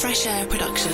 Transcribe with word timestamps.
Fresh 0.00 0.26
Air 0.28 0.46
production. 0.46 0.92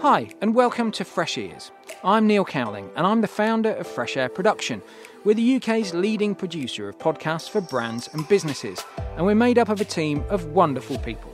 Hi, 0.00 0.28
and 0.40 0.52
welcome 0.52 0.90
to 0.90 1.04
Fresh 1.04 1.38
Ears. 1.38 1.70
I'm 2.02 2.26
Neil 2.26 2.44
Cowling, 2.44 2.90
and 2.96 3.06
I'm 3.06 3.20
the 3.20 3.28
founder 3.28 3.70
of 3.70 3.86
Fresh 3.86 4.16
Air 4.16 4.28
Production. 4.28 4.82
We're 5.24 5.34
the 5.34 5.56
UK's 5.56 5.94
leading 5.94 6.34
producer 6.34 6.88
of 6.88 6.98
podcasts 6.98 7.48
for 7.48 7.60
brands 7.60 8.08
and 8.12 8.26
businesses, 8.26 8.84
and 9.16 9.24
we're 9.24 9.36
made 9.36 9.58
up 9.58 9.68
of 9.68 9.80
a 9.80 9.84
team 9.84 10.24
of 10.28 10.46
wonderful 10.46 10.98
people. 10.98 11.32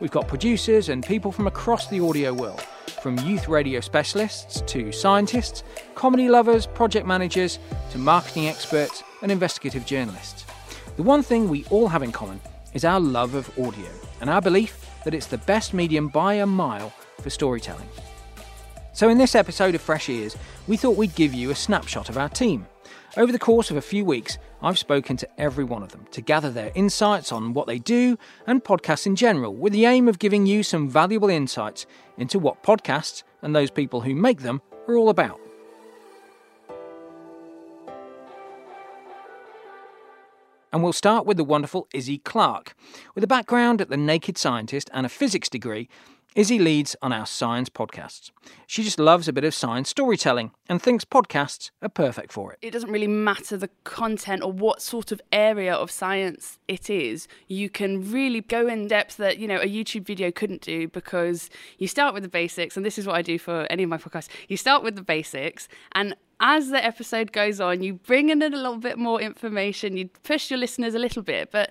We've 0.00 0.10
got 0.10 0.26
producers 0.26 0.88
and 0.88 1.06
people 1.06 1.30
from 1.30 1.46
across 1.46 1.86
the 1.86 2.00
audio 2.00 2.34
world, 2.34 2.62
from 3.00 3.16
youth 3.20 3.46
radio 3.46 3.78
specialists 3.78 4.60
to 4.62 4.90
scientists, 4.90 5.62
comedy 5.94 6.28
lovers, 6.28 6.66
project 6.66 7.06
managers, 7.06 7.60
to 7.92 7.98
marketing 7.98 8.48
experts 8.48 9.04
and 9.22 9.30
investigative 9.30 9.86
journalists. 9.86 10.46
The 10.96 11.02
one 11.02 11.22
thing 11.22 11.50
we 11.50 11.66
all 11.66 11.88
have 11.88 12.02
in 12.02 12.10
common 12.10 12.40
is 12.72 12.82
our 12.82 12.98
love 12.98 13.34
of 13.34 13.50
audio 13.58 13.90
and 14.22 14.30
our 14.30 14.40
belief 14.40 14.88
that 15.04 15.12
it's 15.12 15.26
the 15.26 15.36
best 15.36 15.74
medium 15.74 16.08
by 16.08 16.34
a 16.34 16.46
mile 16.46 16.90
for 17.20 17.28
storytelling. 17.28 17.86
So, 18.94 19.10
in 19.10 19.18
this 19.18 19.34
episode 19.34 19.74
of 19.74 19.82
Fresh 19.82 20.08
Ears, 20.08 20.38
we 20.66 20.78
thought 20.78 20.96
we'd 20.96 21.14
give 21.14 21.34
you 21.34 21.50
a 21.50 21.54
snapshot 21.54 22.08
of 22.08 22.16
our 22.16 22.30
team. 22.30 22.66
Over 23.18 23.30
the 23.30 23.38
course 23.38 23.70
of 23.70 23.76
a 23.76 23.82
few 23.82 24.06
weeks, 24.06 24.38
I've 24.62 24.78
spoken 24.78 25.18
to 25.18 25.28
every 25.38 25.64
one 25.64 25.82
of 25.82 25.92
them 25.92 26.06
to 26.12 26.22
gather 26.22 26.50
their 26.50 26.72
insights 26.74 27.30
on 27.30 27.52
what 27.52 27.66
they 27.66 27.78
do 27.78 28.16
and 28.46 28.64
podcasts 28.64 29.06
in 29.06 29.16
general, 29.16 29.54
with 29.54 29.74
the 29.74 29.84
aim 29.84 30.08
of 30.08 30.18
giving 30.18 30.46
you 30.46 30.62
some 30.62 30.88
valuable 30.88 31.28
insights 31.28 31.84
into 32.16 32.38
what 32.38 32.62
podcasts 32.62 33.22
and 33.42 33.54
those 33.54 33.70
people 33.70 34.00
who 34.00 34.14
make 34.14 34.40
them 34.40 34.62
are 34.88 34.96
all 34.96 35.10
about. 35.10 35.45
And 40.72 40.82
we'll 40.82 40.92
start 40.92 41.26
with 41.26 41.36
the 41.36 41.44
wonderful 41.44 41.88
Izzy 41.94 42.18
Clark. 42.18 42.74
With 43.14 43.24
a 43.24 43.28
background 43.28 43.80
at 43.80 43.88
the 43.88 43.96
Naked 43.96 44.36
Scientist 44.36 44.90
and 44.92 45.06
a 45.06 45.08
physics 45.08 45.48
degree, 45.48 45.88
Izzy 46.36 46.58
leads 46.58 46.94
on 47.00 47.14
our 47.14 47.24
science 47.24 47.70
podcasts. 47.70 48.30
She 48.66 48.82
just 48.82 48.98
loves 48.98 49.26
a 49.26 49.32
bit 49.32 49.44
of 49.44 49.54
science 49.54 49.88
storytelling 49.88 50.50
and 50.68 50.82
thinks 50.82 51.02
podcasts 51.02 51.70
are 51.80 51.88
perfect 51.88 52.30
for 52.30 52.52
it. 52.52 52.58
It 52.60 52.72
doesn't 52.72 52.90
really 52.90 53.06
matter 53.06 53.56
the 53.56 53.70
content 53.84 54.42
or 54.42 54.52
what 54.52 54.82
sort 54.82 55.12
of 55.12 55.22
area 55.32 55.74
of 55.74 55.90
science 55.90 56.58
it 56.68 56.90
is. 56.90 57.26
You 57.48 57.70
can 57.70 58.12
really 58.12 58.42
go 58.42 58.68
in 58.68 58.86
depth 58.86 59.16
that, 59.16 59.38
you 59.38 59.48
know, 59.48 59.56
a 59.56 59.66
YouTube 59.66 60.04
video 60.04 60.30
couldn't 60.30 60.60
do 60.60 60.88
because 60.88 61.48
you 61.78 61.88
start 61.88 62.12
with 62.12 62.22
the 62.22 62.28
basics, 62.28 62.76
and 62.76 62.84
this 62.84 62.98
is 62.98 63.06
what 63.06 63.16
I 63.16 63.22
do 63.22 63.38
for 63.38 63.66
any 63.70 63.84
of 63.84 63.88
my 63.88 63.96
podcasts. 63.96 64.28
You 64.46 64.58
start 64.58 64.82
with 64.82 64.94
the 64.94 65.02
basics, 65.02 65.68
and 65.92 66.14
as 66.40 66.68
the 66.68 66.84
episode 66.84 67.32
goes 67.32 67.62
on, 67.62 67.82
you 67.82 67.94
bring 67.94 68.28
in 68.28 68.42
a 68.42 68.50
little 68.50 68.76
bit 68.76 68.98
more 68.98 69.22
information, 69.22 69.96
you 69.96 70.10
push 70.22 70.50
your 70.50 70.58
listeners 70.58 70.94
a 70.94 70.98
little 70.98 71.22
bit, 71.22 71.50
but 71.50 71.70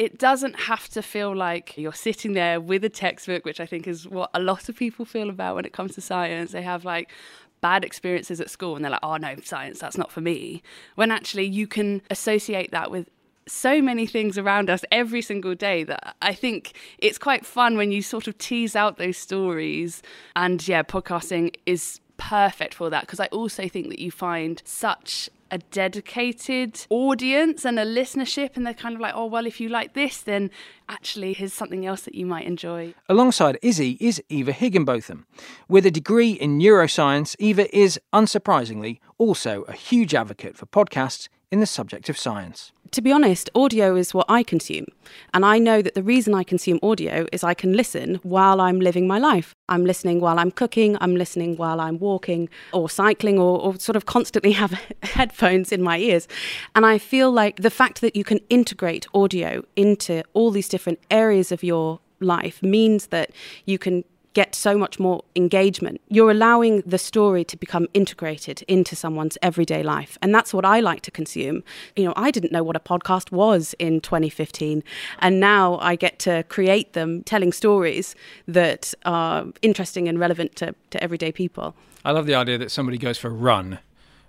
it 0.00 0.16
doesn't 0.16 0.58
have 0.60 0.88
to 0.88 1.02
feel 1.02 1.36
like 1.36 1.76
you're 1.76 1.92
sitting 1.92 2.32
there 2.32 2.58
with 2.58 2.82
a 2.86 2.88
textbook, 2.88 3.44
which 3.44 3.60
I 3.60 3.66
think 3.66 3.86
is 3.86 4.08
what 4.08 4.30
a 4.32 4.40
lot 4.40 4.70
of 4.70 4.74
people 4.74 5.04
feel 5.04 5.28
about 5.28 5.56
when 5.56 5.66
it 5.66 5.74
comes 5.74 5.94
to 5.94 6.00
science. 6.00 6.52
They 6.52 6.62
have 6.62 6.86
like 6.86 7.12
bad 7.60 7.84
experiences 7.84 8.40
at 8.40 8.48
school 8.48 8.74
and 8.74 8.82
they're 8.82 8.92
like, 8.92 9.02
oh 9.02 9.18
no, 9.18 9.36
science, 9.44 9.78
that's 9.78 9.98
not 9.98 10.10
for 10.10 10.22
me. 10.22 10.62
When 10.94 11.10
actually 11.10 11.44
you 11.44 11.66
can 11.66 12.00
associate 12.08 12.70
that 12.70 12.90
with 12.90 13.10
so 13.46 13.82
many 13.82 14.06
things 14.06 14.38
around 14.38 14.70
us 14.70 14.86
every 14.90 15.20
single 15.20 15.54
day 15.54 15.84
that 15.84 16.16
I 16.22 16.32
think 16.32 16.72
it's 16.96 17.18
quite 17.18 17.44
fun 17.44 17.76
when 17.76 17.92
you 17.92 18.00
sort 18.00 18.26
of 18.26 18.38
tease 18.38 18.74
out 18.74 18.96
those 18.96 19.18
stories. 19.18 20.02
And 20.34 20.66
yeah, 20.66 20.82
podcasting 20.82 21.56
is 21.66 22.00
perfect 22.16 22.72
for 22.72 22.88
that 22.88 23.02
because 23.02 23.20
I 23.20 23.26
also 23.26 23.68
think 23.68 23.90
that 23.90 23.98
you 23.98 24.10
find 24.10 24.62
such 24.64 25.28
a 25.50 25.58
dedicated 25.58 26.86
audience 26.90 27.64
and 27.64 27.78
a 27.78 27.84
listenership, 27.84 28.56
and 28.56 28.66
they're 28.66 28.74
kind 28.74 28.94
of 28.94 29.00
like, 29.00 29.14
oh, 29.14 29.26
well, 29.26 29.46
if 29.46 29.60
you 29.60 29.68
like 29.68 29.94
this, 29.94 30.20
then 30.22 30.50
actually 30.88 31.32
here's 31.32 31.52
something 31.52 31.86
else 31.86 32.02
that 32.02 32.14
you 32.14 32.26
might 32.26 32.46
enjoy. 32.46 32.94
Alongside 33.08 33.58
Izzy 33.62 33.96
is 34.00 34.22
Eva 34.28 34.52
Higginbotham. 34.52 35.26
With 35.68 35.86
a 35.86 35.90
degree 35.90 36.32
in 36.32 36.58
neuroscience, 36.58 37.36
Eva 37.38 37.74
is, 37.76 38.00
unsurprisingly, 38.12 38.98
also 39.18 39.62
a 39.62 39.72
huge 39.72 40.14
advocate 40.14 40.56
for 40.56 40.66
podcasts 40.66 41.28
in 41.50 41.60
the 41.60 41.66
subject 41.66 42.08
of 42.08 42.18
science 42.18 42.72
to 42.92 43.00
be 43.00 43.12
honest, 43.12 43.50
audio 43.54 43.94
is 43.94 44.12
what 44.12 44.26
I 44.28 44.42
consume. 44.42 44.86
And 45.32 45.44
I 45.44 45.58
know 45.58 45.80
that 45.82 45.94
the 45.94 46.02
reason 46.02 46.34
I 46.34 46.42
consume 46.42 46.80
audio 46.82 47.26
is 47.32 47.44
I 47.44 47.54
can 47.54 47.72
listen 47.74 48.16
while 48.22 48.60
I'm 48.60 48.80
living 48.80 49.06
my 49.06 49.18
life. 49.18 49.54
I'm 49.68 49.84
listening 49.84 50.20
while 50.20 50.38
I'm 50.38 50.50
cooking, 50.50 50.96
I'm 51.00 51.14
listening 51.14 51.56
while 51.56 51.80
I'm 51.80 51.98
walking 51.98 52.48
or 52.72 52.90
cycling, 52.90 53.38
or, 53.38 53.60
or, 53.60 53.78
sort 53.78 53.96
of 53.96 54.06
constantly 54.06 54.52
have 54.62 54.72
headphones 55.02 55.72
in 55.72 55.82
my 55.82 55.98
ears. 55.98 56.26
And 56.74 56.84
I 56.84 56.98
feel 56.98 57.30
like 57.30 57.56
the 57.56 57.70
fact 57.70 58.00
that 58.00 58.16
you 58.16 58.24
can 58.24 58.40
integrate 58.48 59.06
audio 59.14 59.64
into 59.76 60.22
all 60.32 60.50
these 60.50 60.68
different 60.68 60.98
areas 61.10 61.52
of 61.52 61.62
your 61.62 62.00
life 62.18 62.62
means 62.62 63.08
that 63.08 63.30
you 63.66 63.78
can 63.78 64.04
get 64.34 64.54
so 64.54 64.78
much 64.78 64.98
more 64.98 65.24
engagement. 65.34 66.00
You're 66.08 66.30
allowing 66.30 66.82
the 66.82 66.98
story 66.98 67.44
to 67.44 67.56
become 67.56 67.88
integrated 67.94 68.62
into 68.68 68.94
someone's 68.94 69.36
everyday 69.42 69.82
life. 69.82 70.16
And 70.22 70.34
that's 70.34 70.54
what 70.54 70.64
I 70.64 70.80
like 70.80 71.02
to 71.02 71.10
consume. 71.10 71.64
You 71.96 72.04
know, 72.04 72.12
I 72.16 72.30
didn't 72.30 72.52
know 72.52 72.62
what 72.62 72.76
a 72.76 72.80
podcast 72.80 73.32
was 73.32 73.74
in 73.78 74.00
2015. 74.00 74.84
And 75.18 75.40
now 75.40 75.78
I 75.78 75.96
get 75.96 76.18
to 76.20 76.44
create 76.44 76.92
them 76.92 77.22
telling 77.24 77.52
stories 77.52 78.14
that 78.46 78.94
are 79.04 79.46
interesting 79.62 80.08
and 80.08 80.18
relevant 80.18 80.54
to, 80.56 80.74
to 80.90 81.02
everyday 81.02 81.32
people. 81.32 81.74
I 82.04 82.12
love 82.12 82.26
the 82.26 82.34
idea 82.34 82.56
that 82.58 82.70
somebody 82.70 82.98
goes 82.98 83.18
for 83.18 83.28
a 83.28 83.32
run 83.32 83.78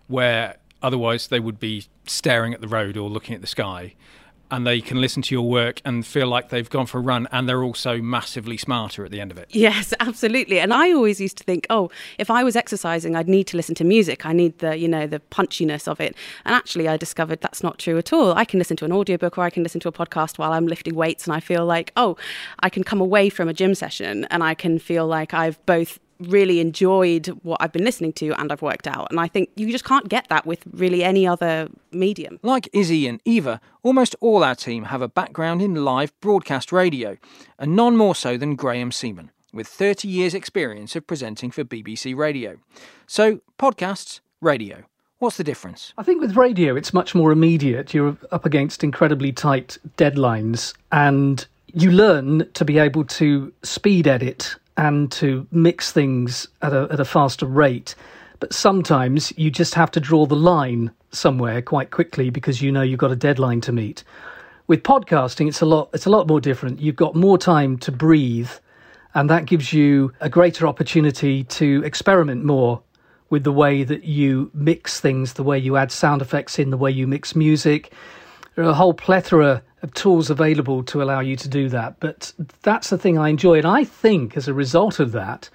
where 0.08 0.58
otherwise 0.82 1.28
they 1.28 1.40
would 1.40 1.60
be 1.60 1.86
staring 2.08 2.54
at 2.54 2.62
the 2.62 2.68
road 2.68 2.98
or 2.98 3.10
looking 3.10 3.36
at 3.36 3.42
the 3.42 3.48
sky 3.48 3.94
and 4.52 4.68
they 4.68 4.82
can 4.82 5.00
listen 5.00 5.22
to 5.24 5.34
your 5.34 5.48
work 5.48 5.82
and 5.86 6.06
feel 6.06 6.28
like 6.28 6.50
they've 6.50 6.70
gone 6.70 6.86
for 6.86 6.98
a 6.98 7.02
run 7.02 7.28
and 7.32 7.48
they're 7.48 7.64
also 7.64 7.98
massively 7.98 8.58
smarter 8.58 9.06
at 9.06 9.12
the 9.12 9.22
end 9.22 9.32
of 9.32 9.38
it. 9.38 9.48
Yes, 9.52 9.94
absolutely. 10.00 10.60
And 10.60 10.74
I 10.74 10.92
always 10.92 11.22
used 11.22 11.38
to 11.38 11.44
think, 11.44 11.66
oh, 11.70 11.90
if 12.18 12.30
I 12.30 12.44
was 12.44 12.56
exercising, 12.56 13.16
I'd 13.16 13.30
need 13.30 13.48
to 13.48 13.58
listen 13.58 13.76
to 13.76 13.84
music. 13.84 14.26
I 14.26 14.34
need 14.34 14.60
the, 14.60 14.78
you 14.78 14.88
know, 14.88 15.08
the 15.08 15.22
punchiness 15.32 15.88
of 15.88 16.00
it. 16.02 16.16
And 16.46 16.54
actually 16.54 16.88
I 16.88 16.98
discovered 16.98 17.42
that's 17.42 17.64
not 17.64 17.80
true 17.80 17.98
at 17.98 18.12
all. 18.12 18.34
I 18.34 18.46
can 18.46 18.60
listen 18.60 18.78
to 18.78 18.86
an 18.86 18.92
audiobook 18.92 19.38
or 19.38 19.44
I 19.44 19.50
can 19.50 19.64
listen 19.64 19.80
to 19.82 19.88
a 19.88 19.92
podcast 19.92 20.38
while 20.38 20.54
I'm 20.54 20.68
lifting 20.68 20.96
weights 20.96 21.26
and 21.26 21.34
I 21.34 21.40
feel 21.40 21.66
like, 21.66 21.92
oh, 21.96 22.18
I 22.60 22.70
can 22.70 22.84
come 22.84 23.02
away 23.02 23.30
from 23.30 23.48
a 23.48 23.54
gym 23.54 23.74
session 23.74 24.26
and 24.26 24.44
I 24.44 24.54
can 24.54 24.80
feel 24.80 25.08
like 25.08 25.34
I've 25.34 25.66
both 25.66 26.00
really 26.30 26.60
enjoyed 26.60 27.28
what 27.44 27.62
I've 27.62 27.72
been 27.72 27.84
listening 27.84 28.14
to 28.14 28.32
and 28.40 28.52
I've 28.52 28.62
worked 28.62 28.88
out. 28.88 29.08
And 29.10 29.20
I 29.20 29.28
think 29.28 29.50
you 29.56 29.72
just 29.72 29.86
can't 29.86 30.10
get 30.10 30.28
that 30.30 30.46
with 30.46 30.64
really 30.72 31.04
any 31.04 31.28
other 31.28 31.70
medium. 31.92 32.40
Like 32.44 32.70
Izzy 32.74 33.08
and 33.08 33.22
Eva, 33.26 33.60
almost 33.84 34.16
all 34.20 34.44
our 34.44 34.56
team 34.56 34.86
have 34.86 35.02
a 35.02 35.08
background 35.08 35.62
in 35.62 35.76
live 35.84 36.18
broadcast 36.22 36.72
radio, 36.72 37.18
and 37.60 37.76
none 37.76 37.98
more 37.98 38.16
so 38.16 38.38
than 38.38 38.56
Graham 38.56 38.92
Seaman, 38.92 39.32
with 39.54 39.68
30 39.68 40.08
years' 40.08 40.34
experience 40.34 40.96
of 40.96 41.08
presenting 41.08 41.52
for 41.52 41.64
BBC 41.64 42.16
Radio. 42.16 42.58
So, 43.08 43.42
podcasts, 43.60 44.20
radio. 44.42 44.84
What's 45.20 45.38
the 45.38 45.44
difference? 45.44 45.94
I 45.98 46.04
think 46.04 46.20
with 46.20 46.36
radio, 46.36 46.76
it's 46.76 46.94
much 46.94 47.14
more 47.14 47.32
immediate. 47.32 47.94
You're 47.94 48.18
up 48.32 48.46
against 48.46 48.84
incredibly 48.84 49.32
tight 49.32 49.78
deadlines, 49.98 50.74
and 50.92 51.46
you 51.74 51.92
learn 51.92 52.50
to 52.54 52.66
be 52.66 52.80
able 52.80 53.06
to 53.06 53.54
speed 53.62 54.08
edit 54.08 54.56
and 54.78 55.12
to 55.14 55.48
mix 55.52 55.92
things 55.92 56.48
at 56.62 56.74
a, 56.74 56.88
at 56.92 57.00
a 57.00 57.06
faster 57.06 57.46
rate. 57.46 57.96
But 58.40 58.54
sometimes 58.54 59.32
you 59.38 59.52
just 59.52 59.76
have 59.76 59.92
to 59.92 60.00
draw 60.00 60.26
the 60.26 60.36
line 60.36 60.92
somewhere 61.12 61.62
quite 61.62 61.92
quickly 61.92 62.30
because 62.30 62.62
you 62.62 62.72
know 62.72 62.82
you've 62.82 63.00
got 63.00 63.12
a 63.12 63.16
deadline 63.16 63.62
to 63.62 63.72
meet. 63.72 64.04
With 64.68 64.84
podcasting, 64.84 65.48
it's 65.48 65.62
a 65.62 65.66
lot. 65.66 65.90
It's 65.94 66.06
a 66.06 66.10
lot 66.10 66.28
more 66.28 66.40
different. 66.40 66.80
You've 66.80 66.96
got 66.96 67.14
more 67.16 67.38
time 67.38 67.78
to 67.80 67.92
breathe, 67.92 68.50
and 69.14 69.30
that 69.30 69.46
gives 69.46 69.74
you 69.74 70.14
a 70.22 70.30
greater 70.30 70.66
opportunity 70.66 71.44
to 71.44 71.84
experiment 71.84 72.46
more 72.46 72.82
with 73.30 73.44
the 73.44 73.52
way 73.52 73.84
that 73.84 74.04
you 74.04 74.52
mix 74.54 75.00
things, 75.00 75.34
the 75.34 75.44
way 75.44 75.58
you 75.58 75.78
add 75.78 75.92
sound 75.92 76.22
effects 76.22 76.60
in, 76.60 76.70
the 76.70 76.78
way 76.78 76.92
you 76.92 77.08
mix 77.08 77.36
music. 77.36 77.92
There 78.56 78.66
are 78.66 78.70
a 78.70 78.74
whole 78.74 78.94
plethora 78.94 79.64
of 79.82 79.94
tools 79.94 80.30
available 80.30 80.84
to 80.84 81.02
allow 81.02 81.20
you 81.20 81.36
to 81.36 81.48
do 81.48 81.70
that. 81.70 82.00
But 82.00 82.34
that's 82.62 82.90
the 82.90 82.98
thing 82.98 83.18
I 83.18 83.30
enjoy. 83.30 83.58
And 83.58 83.68
I 83.68 83.84
think 83.84 84.38
as 84.38 84.48
a 84.48 84.54
result 84.54 85.00
of 85.00 85.12
that, 85.14 85.50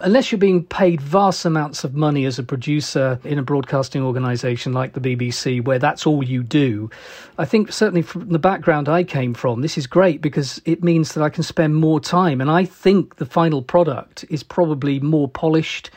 unless 0.00 0.30
you're 0.30 0.38
being 0.38 0.64
paid 0.64 1.00
vast 1.00 1.44
amounts 1.44 1.84
of 1.84 1.94
money 1.94 2.24
as 2.24 2.38
a 2.38 2.42
producer 2.42 3.18
in 3.24 3.38
a 3.38 3.42
broadcasting 3.42 4.02
organization 4.02 4.72
like 4.72 4.92
the 4.92 5.00
BBC, 5.00 5.64
where 5.64 5.78
that's 5.78 6.06
all 6.06 6.22
you 6.22 6.42
do, 6.42 6.90
I 7.38 7.44
think 7.44 7.72
certainly 7.72 8.02
from 8.02 8.28
the 8.28 8.38
background 8.38 8.88
I 8.88 9.04
came 9.04 9.32
from, 9.32 9.62
this 9.62 9.78
is 9.78 9.86
great 9.86 10.20
because 10.20 10.60
it 10.64 10.82
means 10.82 11.14
that 11.14 11.22
I 11.22 11.30
can 11.30 11.42
spend 11.42 11.76
more 11.76 12.00
time. 12.00 12.40
And 12.40 12.50
I 12.50 12.64
think 12.64 13.16
the 13.16 13.26
final 13.26 13.62
product 13.62 14.24
is 14.28 14.42
probably 14.42 15.00
more 15.00 15.28
polished 15.28 15.90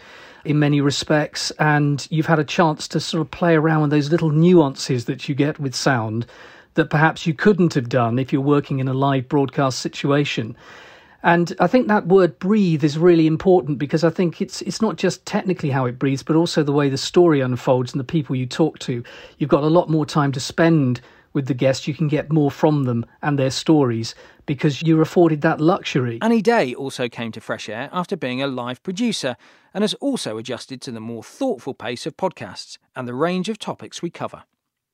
in 0.48 0.60
many 0.60 0.82
respects. 0.82 1.52
And 1.60 2.08
you've 2.10 2.26
had 2.26 2.40
a 2.40 2.44
chance 2.44 2.88
to 2.90 3.00
sort 3.00 3.22
of 3.22 3.32
play 3.32 3.56
around 3.56 3.82
with 3.82 3.92
those 3.92 4.12
little 4.12 4.32
nuances 4.32 5.06
that 5.06 5.28
you 5.28 5.36
get 5.36 5.60
with 5.60 5.76
sound 5.76 6.26
that 6.76 6.90
perhaps 6.90 7.26
you 7.26 7.34
couldn't 7.34 7.74
have 7.74 7.90
done 7.90 8.20
if 8.20 8.32
you're 8.32 8.42
working 8.42 8.80
in 8.80 8.88
a 8.88 8.94
live 8.94 9.28
broadcast 9.28 9.80
situation. 9.80 10.56
And 11.24 11.54
I 11.60 11.68
think 11.68 11.88
that 11.88 12.08
word 12.08 12.38
breathe 12.40 12.84
is 12.84 12.98
really 12.98 13.28
important 13.28 13.80
because 13.80 14.04
I 14.04 14.10
think 14.10 14.42
it's 14.42 14.62
it's 14.62 14.82
not 14.82 14.96
just 14.98 15.26
technically 15.26 15.72
how 15.72 15.86
it 15.86 16.00
breathes, 16.00 16.24
but 16.24 16.36
also 16.36 16.64
the 16.64 16.72
way 16.72 16.90
the 16.90 16.98
story 16.98 17.42
unfolds 17.42 17.92
and 17.92 18.00
the 18.00 18.06
people 18.06 18.36
you 18.36 18.46
talk 18.46 18.80
to. 18.80 19.04
You've 19.38 19.50
got 19.50 19.64
a 19.64 19.68
lot 19.68 19.90
more 19.90 20.06
time 20.06 20.32
to 20.34 20.40
spend 20.40 21.02
with 21.38 21.46
the 21.46 21.54
guests, 21.54 21.88
you 21.88 21.94
can 21.94 22.08
get 22.08 22.32
more 22.34 22.50
from 22.50 22.86
them 22.86 23.06
and 23.22 23.38
their 23.38 23.52
stories 23.52 24.16
because 24.48 24.82
you're 24.82 25.04
afforded 25.04 25.42
that 25.42 25.62
luxury. 25.62 26.18
Annie 26.24 26.42
Day 26.42 26.74
also 26.74 27.08
came 27.08 27.32
to 27.34 27.40
Fresh 27.40 27.70
Air 27.70 27.90
after 27.94 28.18
being 28.18 28.42
a 28.42 28.48
live 28.48 28.82
producer 28.82 29.38
and 29.72 29.84
has 29.84 29.94
also 29.96 30.40
adjusted 30.40 30.82
to 30.82 30.92
the 30.92 31.00
more 31.00 31.22
thoughtful 31.22 31.76
pace 31.76 32.08
of 32.08 32.18
podcasts 32.18 32.80
and 32.96 33.08
the 33.08 33.14
range 33.14 33.50
of 33.50 33.60
topics 33.60 34.02
we 34.02 34.10
cover. 34.10 34.46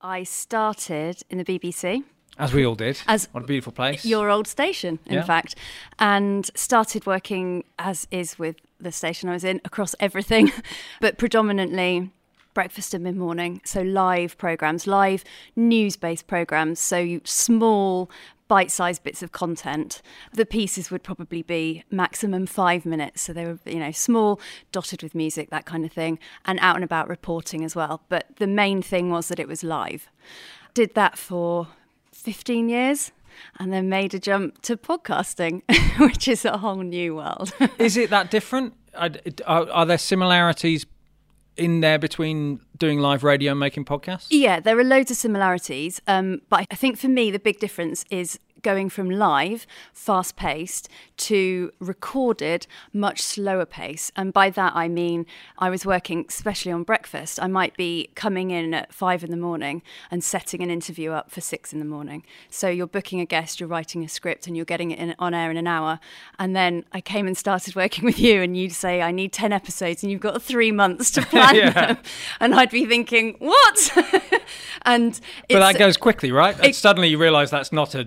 I 0.01 0.23
started 0.23 1.21
in 1.29 1.37
the 1.37 1.45
BBC. 1.45 2.03
As 2.37 2.53
we 2.53 2.65
all 2.65 2.75
did. 2.75 2.99
As 3.07 3.29
what 3.31 3.45
a 3.45 3.47
beautiful 3.47 3.71
place. 3.71 4.03
Your 4.03 4.29
old 4.29 4.45
station, 4.47 4.99
in 5.05 5.13
Yeah. 5.13 5.23
fact. 5.23 5.55
And 5.97 6.49
started 6.55 7.05
working, 7.05 7.63
as 7.79 8.05
is 8.11 8.37
with 8.37 8.57
the 8.81 8.91
station 8.91 9.29
I 9.29 9.33
was 9.33 9.45
in, 9.45 9.61
across 9.63 9.95
everything, 10.01 10.51
but 10.99 11.17
predominantly 11.17 12.11
breakfast 12.53 12.93
and 12.93 13.03
mid 13.03 13.15
morning. 13.15 13.61
So 13.65 13.81
live 13.81 14.37
programs, 14.37 14.87
live 14.87 15.23
news 15.55 15.97
based 15.97 16.27
programs. 16.27 16.79
So 16.79 17.19
small, 17.23 18.09
bite 18.47 18.71
sized 18.71 19.03
bits 19.03 19.23
of 19.23 19.31
content. 19.31 20.01
The 20.33 20.45
pieces 20.45 20.91
would 20.91 21.03
probably 21.03 21.41
be 21.41 21.83
maximum 21.89 22.45
five 22.45 22.85
minutes. 22.85 23.21
So 23.21 23.33
they 23.33 23.45
were, 23.45 23.59
you 23.65 23.79
know, 23.79 23.91
small, 23.91 24.39
dotted 24.71 25.01
with 25.01 25.15
music, 25.15 25.49
that 25.49 25.65
kind 25.65 25.85
of 25.85 25.91
thing, 25.91 26.19
and 26.45 26.59
out 26.59 26.75
and 26.75 26.83
about 26.83 27.09
reporting 27.09 27.63
as 27.63 27.75
well. 27.75 28.03
But 28.09 28.27
the 28.37 28.47
main 28.47 28.81
thing 28.81 29.09
was 29.09 29.27
that 29.29 29.39
it 29.39 29.47
was 29.47 29.63
live. 29.63 30.07
Did 30.73 30.95
that 30.95 31.17
for 31.17 31.67
15 32.11 32.69
years 32.69 33.11
and 33.59 33.73
then 33.73 33.89
made 33.89 34.13
a 34.13 34.19
jump 34.19 34.61
to 34.61 34.77
podcasting, 34.77 35.63
which 35.99 36.27
is 36.27 36.45
a 36.45 36.57
whole 36.59 36.75
new 36.77 37.15
world. 37.15 37.53
Is 37.77 37.97
it 37.97 38.09
that 38.11 38.29
different? 38.31 38.73
Are, 38.95 39.11
are 39.47 39.85
there 39.85 39.97
similarities 39.97 40.85
in 41.57 41.81
there 41.81 41.99
between 41.99 42.59
doing 42.77 42.99
live 42.99 43.23
radio 43.23 43.51
and 43.51 43.59
making 43.59 43.85
podcasts? 43.85 44.27
yeah, 44.29 44.59
there 44.59 44.77
are 44.77 44.83
loads 44.83 45.11
of 45.11 45.17
similarities. 45.17 46.01
Um, 46.07 46.41
but 46.49 46.67
I 46.71 46.75
think 46.75 46.97
for 46.97 47.07
me, 47.07 47.31
the 47.31 47.39
big 47.39 47.59
difference 47.59 48.05
is 48.09 48.39
going 48.63 48.89
from 48.89 49.09
live, 49.09 49.67
fast 49.93 50.35
paced, 50.35 50.89
to 51.17 51.71
recorded, 51.79 52.65
much 52.91 53.21
slower 53.21 53.65
pace. 53.65 54.11
And 54.15 54.33
by 54.33 54.49
that, 54.49 54.75
I 54.75 54.87
mean 54.87 55.25
I 55.59 55.69
was 55.69 55.85
working, 55.85 56.25
especially 56.27 56.71
on 56.71 56.83
breakfast. 56.83 57.41
I 57.41 57.47
might 57.47 57.77
be 57.77 58.09
coming 58.15 58.49
in 58.51 58.73
at 58.73 58.91
five 58.93 59.23
in 59.23 59.29
the 59.29 59.37
morning 59.37 59.83
and 60.09 60.23
setting 60.23 60.61
an 60.63 60.69
interview 60.71 61.11
up 61.11 61.29
for 61.29 61.41
six 61.41 61.71
in 61.71 61.79
the 61.79 61.85
morning. 61.85 62.23
So 62.49 62.67
you're 62.69 62.87
booking 62.87 63.19
a 63.19 63.25
guest, 63.25 63.59
you're 63.59 63.69
writing 63.69 64.03
a 64.03 64.09
script, 64.09 64.47
and 64.47 64.55
you're 64.55 64.65
getting 64.65 64.91
it 64.91 64.99
in, 64.99 65.13
on 65.19 65.33
air 65.33 65.51
in 65.51 65.57
an 65.57 65.67
hour. 65.67 65.99
And 66.39 66.55
then 66.55 66.83
I 66.91 67.01
came 67.01 67.27
and 67.27 67.37
started 67.37 67.75
working 67.83 68.03
with 68.05 68.19
you, 68.19 68.41
and 68.41 68.57
you'd 68.57 68.71
say, 68.73 69.01
I 69.01 69.11
need 69.11 69.31
10 69.33 69.51
episodes, 69.53 70.01
and 70.03 70.11
you've 70.11 70.21
got 70.21 70.41
three 70.41 70.71
months 70.71 71.11
to 71.11 71.21
plan 71.25 71.55
Yeah. 71.55 71.69
them. 71.71 71.97
And 72.39 72.55
I'd 72.55 72.71
be 72.71 72.85
thinking, 72.85 73.35
what? 73.39 73.91
and 74.83 75.19
But 75.49 75.59
that 75.59 75.77
goes 75.77 75.97
quickly, 75.97 76.31
right? 76.31 76.55
It- 76.63 76.75
Suddenly 76.75 77.09
you 77.09 77.17
realise 77.17 77.49
that's 77.49 77.71
not 77.71 77.93
a 77.95 78.03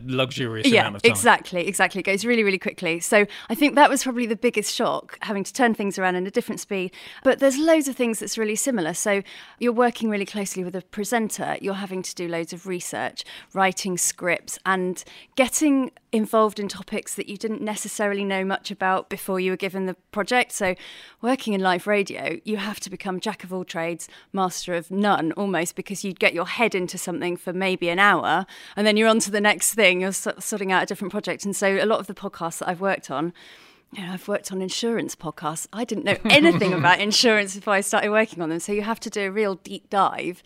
luxurious 0.48 0.75
yeah, 0.75 0.82
amount 0.82 0.96
of 0.96 1.02
time. 1.02 1.10
exactly, 1.10 1.66
exactly. 1.66 2.00
It 2.00 2.04
goes 2.04 2.25
really, 2.25 2.43
really 2.43 2.58
quickly. 2.58 3.00
So 3.00 3.26
I 3.48 3.54
think 3.54 3.75
that 3.75 3.90
was 3.90 4.02
probably 4.02 4.26
the 4.26 4.37
biggest 4.37 4.75
shock, 4.75 5.19
having 5.22 5.44
to 5.44 5.52
turn 5.52 5.75
things 5.75 5.98
around 5.98 6.16
in 6.16 6.26
a 6.26 6.31
different 6.31 6.60
speed. 6.60 6.93
But 7.25 7.38
there's 7.38 7.58
loads 7.58 7.88
of 7.88 7.96
things 7.96 8.19
that's 8.19 8.38
really 8.38 8.56
similar. 8.56 8.94
So 8.94 9.22
you're 9.58 9.72
working 9.72 10.10
really 10.10 10.26
closely 10.26 10.64
with 10.64 10.75
a 10.76 10.82
presenter. 10.82 11.56
You're 11.60 11.75
having 11.75 12.02
to 12.02 12.14
do 12.14 12.28
loads 12.28 12.52
of 12.52 12.66
research, 12.66 13.25
writing 13.52 13.98
scripts, 13.98 14.58
and 14.64 15.02
getting 15.37 15.90
involved 16.12 16.58
in 16.58 16.66
topics 16.66 17.14
that 17.14 17.28
you 17.28 17.37
didn't 17.37 17.60
necessarily 17.60 18.25
know 18.25 18.44
much 18.44 18.70
about 18.70 19.10
before 19.10 19.38
you 19.38 19.50
were 19.50 19.56
given 19.56 19.87
the 19.87 19.94
project. 20.12 20.52
So 20.52 20.75
working 21.20 21.52
in 21.52 21.60
live 21.60 21.87
radio, 21.87 22.38
you 22.44 22.56
have 22.56 22.81
to 22.81 22.90
become 22.90 23.20
jack 23.20 23.44
of 23.44 23.52
all 23.52 23.64
trades, 23.64 24.08
master 24.32 24.75
of 24.75 24.90
none, 24.90 25.32
almost 25.32 25.76
because 25.76 26.04
you'd 26.04 26.19
get 26.19 26.32
your 26.32 26.46
head 26.46 26.75
into 26.75 26.96
something 26.96 27.37
for 27.37 27.52
maybe 27.52 27.88
an 27.88 27.98
hour, 27.98 28.46
and 28.76 28.87
then 28.87 28.96
you're 28.96 29.08
on 29.08 29.20
to 29.20 29.31
the 29.31 29.40
next 29.40 29.75
thing. 29.75 30.00
You're 30.00 30.12
so- 30.37 30.41
sorting 30.41 30.73
out 30.73 30.83
a 30.83 30.87
different 30.87 31.11
project, 31.12 31.44
and 31.44 31.55
so 31.55 31.67
a 31.67 31.87
lot 31.87 32.00
of 32.00 32.06
the 32.06 32.15
podcasts 32.15 32.59
that 32.59 32.69
I've 32.69 32.81
worked 32.81 33.11
on. 33.11 33.33
You 33.93 34.05
know, 34.05 34.12
I've 34.15 34.27
worked 34.27 34.50
on 34.50 34.61
insurance 34.61 35.15
podcasts. 35.15 35.69
I 35.73 35.85
didn't 35.85 36.05
know 36.05 36.17
anything 36.25 36.73
about 36.81 37.00
insurance 37.00 37.55
before 37.55 37.75
I 37.75 37.81
started 37.81 38.11
working 38.11 38.43
on 38.43 38.49
them. 38.49 38.59
So 38.59 38.73
you 38.73 38.83
have 38.83 38.99
to 39.00 39.11
do 39.11 39.23
a 39.23 39.31
real 39.31 39.55
deep 39.55 39.88
dive 39.91 40.43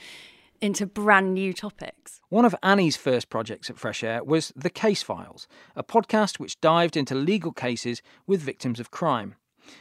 into 0.60 0.84
brand 0.86 1.32
new 1.32 1.54
topics. 1.54 2.20
One 2.28 2.44
of 2.44 2.54
Annie's 2.62 2.96
first 2.96 3.30
projects 3.30 3.70
at 3.70 3.78
Fresh 3.78 4.04
Air 4.04 4.22
was 4.22 4.52
The 4.54 4.68
Case 4.68 5.02
Files, 5.02 5.48
a 5.74 5.82
podcast 5.82 6.38
which 6.38 6.60
dived 6.60 6.96
into 6.98 7.14
legal 7.14 7.50
cases 7.52 8.02
with 8.26 8.42
victims 8.42 8.78
of 8.78 8.90
crime. 8.90 9.36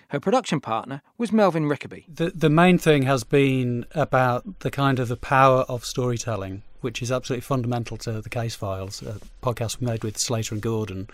Her 0.09 0.19
production 0.19 0.61
partner 0.61 1.01
was 1.17 1.31
Melvin 1.31 1.65
Rickaby. 1.65 2.05
The 2.07 2.31
the 2.33 2.49
main 2.49 2.77
thing 2.77 3.03
has 3.03 3.23
been 3.23 3.85
about 3.91 4.59
the 4.59 4.71
kind 4.71 4.99
of 4.99 5.07
the 5.09 5.17
power 5.17 5.61
of 5.67 5.83
storytelling, 5.83 6.63
which 6.81 7.01
is 7.01 7.11
absolutely 7.11 7.41
fundamental 7.41 7.97
to 7.97 8.21
the 8.21 8.29
case 8.29 8.55
files, 8.55 9.01
a 9.01 9.19
podcast 9.41 9.79
we 9.79 9.87
made 9.87 10.03
with 10.03 10.17
Slater 10.17 10.55
and 10.55 10.61
Gordon. 10.61 11.07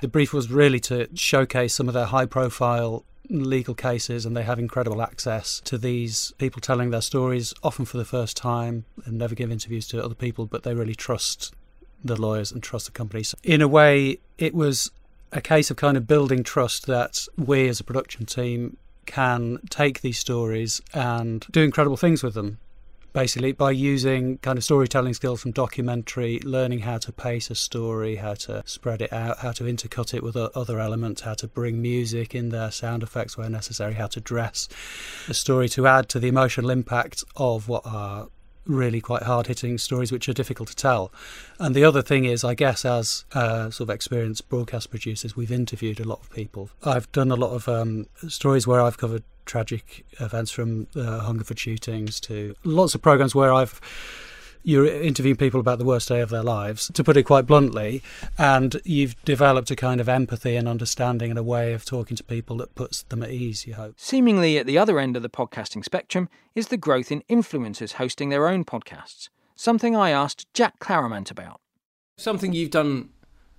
The 0.00 0.08
brief 0.08 0.32
was 0.32 0.50
really 0.50 0.80
to 0.80 1.08
showcase 1.14 1.74
some 1.74 1.88
of 1.88 1.94
their 1.94 2.06
high 2.06 2.26
profile 2.26 3.04
legal 3.28 3.74
cases 3.74 4.26
and 4.26 4.36
they 4.36 4.42
have 4.42 4.58
incredible 4.58 5.00
access 5.00 5.60
to 5.60 5.78
these 5.78 6.32
people 6.38 6.60
telling 6.60 6.90
their 6.90 7.00
stories 7.00 7.54
often 7.62 7.84
for 7.84 7.96
the 7.96 8.04
first 8.04 8.36
time 8.36 8.84
and 9.04 9.18
never 9.18 9.36
give 9.36 9.52
interviews 9.52 9.86
to 9.86 10.02
other 10.02 10.16
people 10.16 10.46
but 10.46 10.64
they 10.64 10.74
really 10.74 10.96
trust 10.96 11.54
the 12.02 12.20
lawyers 12.20 12.50
and 12.50 12.60
trust 12.60 12.86
the 12.86 12.92
companies 12.92 13.32
in 13.44 13.62
a 13.62 13.68
way 13.68 14.18
it 14.36 14.52
was 14.52 14.90
a 15.30 15.40
case 15.40 15.70
of 15.70 15.76
kind 15.76 15.96
of 15.96 16.08
building 16.08 16.42
trust 16.42 16.86
that 16.86 17.26
we 17.36 17.68
as 17.68 17.78
a 17.78 17.84
production 17.84 18.26
team 18.26 18.76
can 19.06 19.58
take 19.70 20.00
these 20.00 20.18
stories 20.18 20.80
and 20.94 21.46
do 21.50 21.62
incredible 21.62 21.96
things 21.96 22.22
with 22.22 22.34
them. 22.34 22.58
Basically, 23.12 23.50
by 23.52 23.72
using 23.72 24.38
kind 24.38 24.56
of 24.56 24.62
storytelling 24.62 25.14
skills 25.14 25.42
from 25.42 25.50
documentary, 25.50 26.38
learning 26.44 26.80
how 26.80 26.98
to 26.98 27.12
pace 27.12 27.50
a 27.50 27.56
story, 27.56 28.16
how 28.16 28.34
to 28.34 28.62
spread 28.66 29.02
it 29.02 29.12
out, 29.12 29.38
how 29.38 29.50
to 29.52 29.64
intercut 29.64 30.14
it 30.14 30.22
with 30.22 30.36
other 30.36 30.78
elements, 30.78 31.22
how 31.22 31.34
to 31.34 31.48
bring 31.48 31.82
music 31.82 32.34
in 32.34 32.50
there, 32.50 32.70
sound 32.70 33.02
effects 33.02 33.36
where 33.36 33.50
necessary, 33.50 33.94
how 33.94 34.06
to 34.06 34.20
dress 34.20 34.68
a 35.28 35.34
story 35.34 35.68
to 35.70 35.86
add 35.86 36.08
to 36.10 36.20
the 36.20 36.28
emotional 36.28 36.70
impact 36.70 37.24
of 37.36 37.68
what 37.68 37.82
are 37.84 38.28
really 38.70 39.00
quite 39.00 39.24
hard 39.24 39.46
hitting 39.46 39.78
stories 39.78 40.12
which 40.12 40.28
are 40.28 40.32
difficult 40.32 40.68
to 40.68 40.76
tell. 40.76 41.12
And 41.58 41.74
the 41.74 41.84
other 41.84 42.02
thing 42.02 42.24
is, 42.24 42.44
I 42.44 42.54
guess, 42.54 42.84
as 42.84 43.24
uh, 43.32 43.70
sort 43.70 43.88
of 43.88 43.94
experienced 43.94 44.48
broadcast 44.48 44.90
producers, 44.90 45.36
we've 45.36 45.52
interviewed 45.52 46.00
a 46.00 46.08
lot 46.08 46.20
of 46.20 46.30
people. 46.30 46.70
I've 46.82 47.10
done 47.12 47.30
a 47.30 47.36
lot 47.36 47.50
of 47.50 47.68
um, 47.68 48.06
stories 48.28 48.66
where 48.66 48.80
I've 48.80 48.98
covered 48.98 49.24
tragic 49.46 50.04
events 50.20 50.50
from 50.52 50.86
uh, 50.94 51.20
Hungerford 51.20 51.58
shootings 51.58 52.20
to 52.20 52.54
lots 52.64 52.94
of 52.94 53.02
programs 53.02 53.34
where 53.34 53.52
I've 53.52 53.80
you're 54.62 54.86
interviewing 54.86 55.36
people 55.36 55.60
about 55.60 55.78
the 55.78 55.84
worst 55.84 56.08
day 56.08 56.20
of 56.20 56.30
their 56.30 56.42
lives, 56.42 56.90
to 56.94 57.04
put 57.04 57.16
it 57.16 57.24
quite 57.24 57.46
bluntly, 57.46 58.02
and 58.38 58.80
you've 58.84 59.22
developed 59.24 59.70
a 59.70 59.76
kind 59.76 60.00
of 60.00 60.08
empathy 60.08 60.56
and 60.56 60.68
understanding 60.68 61.30
and 61.30 61.38
a 61.38 61.42
way 61.42 61.72
of 61.72 61.84
talking 61.84 62.16
to 62.16 62.24
people 62.24 62.56
that 62.58 62.74
puts 62.74 63.02
them 63.04 63.22
at 63.22 63.30
ease, 63.30 63.66
you 63.66 63.74
hope. 63.74 63.94
Seemingly 63.98 64.58
at 64.58 64.66
the 64.66 64.78
other 64.78 64.98
end 64.98 65.16
of 65.16 65.22
the 65.22 65.28
podcasting 65.28 65.84
spectrum 65.84 66.28
is 66.54 66.68
the 66.68 66.76
growth 66.76 67.10
in 67.10 67.22
influencers 67.30 67.92
hosting 67.92 68.28
their 68.28 68.48
own 68.48 68.64
podcasts, 68.64 69.28
something 69.56 69.96
I 69.96 70.10
asked 70.10 70.52
Jack 70.54 70.78
Claremont 70.78 71.30
about. 71.30 71.60
Something 72.16 72.52
you've 72.52 72.70
done 72.70 73.10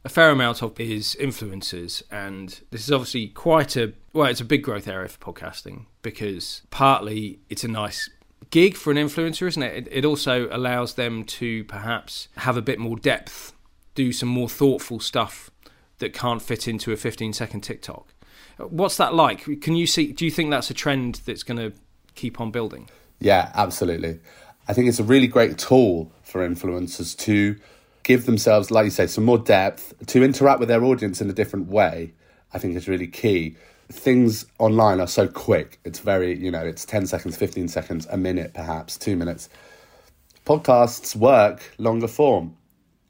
a 0.04 0.10
fair 0.10 0.32
amount 0.32 0.64
of 0.64 0.80
is 0.80 1.16
influencers, 1.20 2.02
and 2.12 2.62
this 2.72 2.82
is 2.82 2.92
obviously 2.92 3.28
quite 3.28 3.76
a 3.76 3.94
well, 4.14 4.28
it's 4.28 4.42
a 4.42 4.46
big 4.46 4.64
growth 4.64 4.88
area 4.88 5.08
for 5.08 5.34
podcasting 5.34 5.86
because 6.02 6.64
partly 6.70 7.40
it's 7.50 7.64
a 7.64 7.68
nice 7.68 8.10
gig 8.50 8.76
for 8.76 8.92
an 8.92 8.98
influencer, 8.98 9.48
isn't 9.48 9.64
it? 9.64 9.88
It, 9.92 10.06
also 10.06 10.48
allows 10.52 10.96
them 10.96 11.24
to 11.24 11.64
perhaps 11.66 12.28
have 12.38 12.58
a 12.58 12.62
bit 12.62 12.80
more 12.80 12.98
depth, 12.98 13.54
do 13.96 14.12
some 14.12 14.30
more 14.30 14.50
thoughtful 14.50 15.00
stuff 15.00 15.52
that 16.00 16.14
can't 16.14 16.42
fit 16.42 16.68
into 16.68 16.92
a 16.92 16.98
15 16.98 17.34
second 17.34 17.62
TikTok. 17.62 18.14
Uh, 18.60 18.66
what's 18.66 18.98
that 18.98 19.14
like? 19.14 19.62
Can 19.62 19.76
you 19.76 19.88
see? 19.88 20.12
Do 20.12 20.26
you 20.26 20.32
think 20.32 20.50
that's 20.50 20.70
a 20.70 20.74
trend 20.74 21.22
that's 21.26 21.44
going 21.44 21.58
to 21.58 21.78
keep 22.16 22.42
on 22.42 22.52
building? 22.52 22.90
Yeah, 23.20 23.52
absolutely. 23.54 24.20
I 24.68 24.74
think 24.74 24.90
it's 24.90 25.00
a 25.00 25.04
really 25.04 25.28
great 25.28 25.58
tool 25.58 26.12
for 26.24 26.48
influencers 26.48 27.18
to 27.20 27.58
give 28.04 28.26
themselves, 28.26 28.72
like 28.72 28.86
you 28.86 28.90
say, 28.90 29.08
some 29.08 29.24
more 29.24 29.38
depth, 29.38 29.94
to 30.08 30.24
interact 30.24 30.60
with 30.60 30.70
their 30.70 30.84
audience 30.84 31.22
in 31.22 31.30
a 31.30 31.34
different 31.34 31.68
way. 31.68 32.14
I 32.54 32.58
think 32.58 32.76
is 32.76 32.88
really 32.88 33.08
key. 33.08 33.56
Things 33.92 34.46
online 34.60 35.00
are 35.00 35.08
so 35.08 35.28
quick. 35.28 35.80
It's 35.84 36.00
very, 36.00 36.38
you 36.38 36.52
know, 36.52 36.66
it's 36.66 36.86
10 36.86 37.08
seconds, 37.08 37.38
15 37.38 37.68
seconds, 37.68 38.08
a 38.10 38.18
minute, 38.18 38.54
perhaps, 38.54 38.98
two 38.98 39.16
minutes. 39.16 39.50
Podcasts 40.46 41.16
work 41.16 41.64
longer 41.78 42.08
form. 42.08 42.56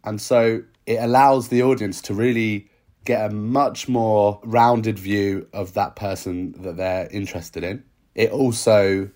And 0.04 0.20
so 0.20 0.64
it 0.86 0.98
allows 0.98 1.50
the 1.50 1.64
audience 1.64 2.02
to 2.04 2.14
really 2.14 2.68
get 3.06 3.32
a 3.32 3.34
much 3.34 3.88
more 3.88 4.40
rounded 4.44 5.00
view 5.00 5.48
of 5.54 5.74
that 5.74 5.96
person 5.96 6.54
that 6.64 6.78
they're 6.78 7.08
interested 7.12 7.64
in. 7.64 7.84
It 8.16 8.32
also 8.32 9.10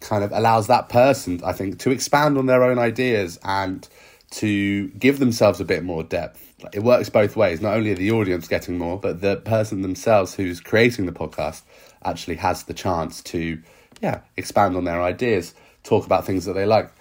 kind 0.00 0.24
of 0.24 0.32
allows 0.32 0.66
that 0.66 0.88
person, 0.88 1.40
I 1.44 1.52
think, 1.52 1.78
to 1.80 1.90
expand 1.90 2.36
on 2.36 2.46
their 2.46 2.62
own 2.62 2.78
ideas 2.78 3.38
and 3.44 3.88
to 4.32 4.88
give 4.90 5.18
themselves 5.18 5.60
a 5.60 5.64
bit 5.64 5.84
more 5.84 6.02
depth. 6.02 6.51
It 6.72 6.80
works 6.80 7.08
both 7.08 7.36
ways. 7.36 7.60
Not 7.60 7.74
only 7.74 7.92
are 7.92 7.96
the 7.96 8.12
audience 8.12 8.48
getting 8.48 8.78
more, 8.78 8.98
but 8.98 9.20
the 9.20 9.36
person 9.36 9.82
themselves 9.82 10.34
who's 10.34 10.60
creating 10.60 11.06
the 11.06 11.12
podcast 11.12 11.62
actually 12.04 12.36
has 12.36 12.64
the 12.64 12.74
chance 12.74 13.22
to, 13.24 13.60
yeah, 14.00 14.20
expand 14.36 14.76
on 14.76 14.84
their 14.84 15.02
ideas, 15.02 15.54
talk 15.82 16.06
about 16.06 16.26
things 16.26 16.44
that 16.44 16.54
they 16.54 16.66
like, 16.66 16.92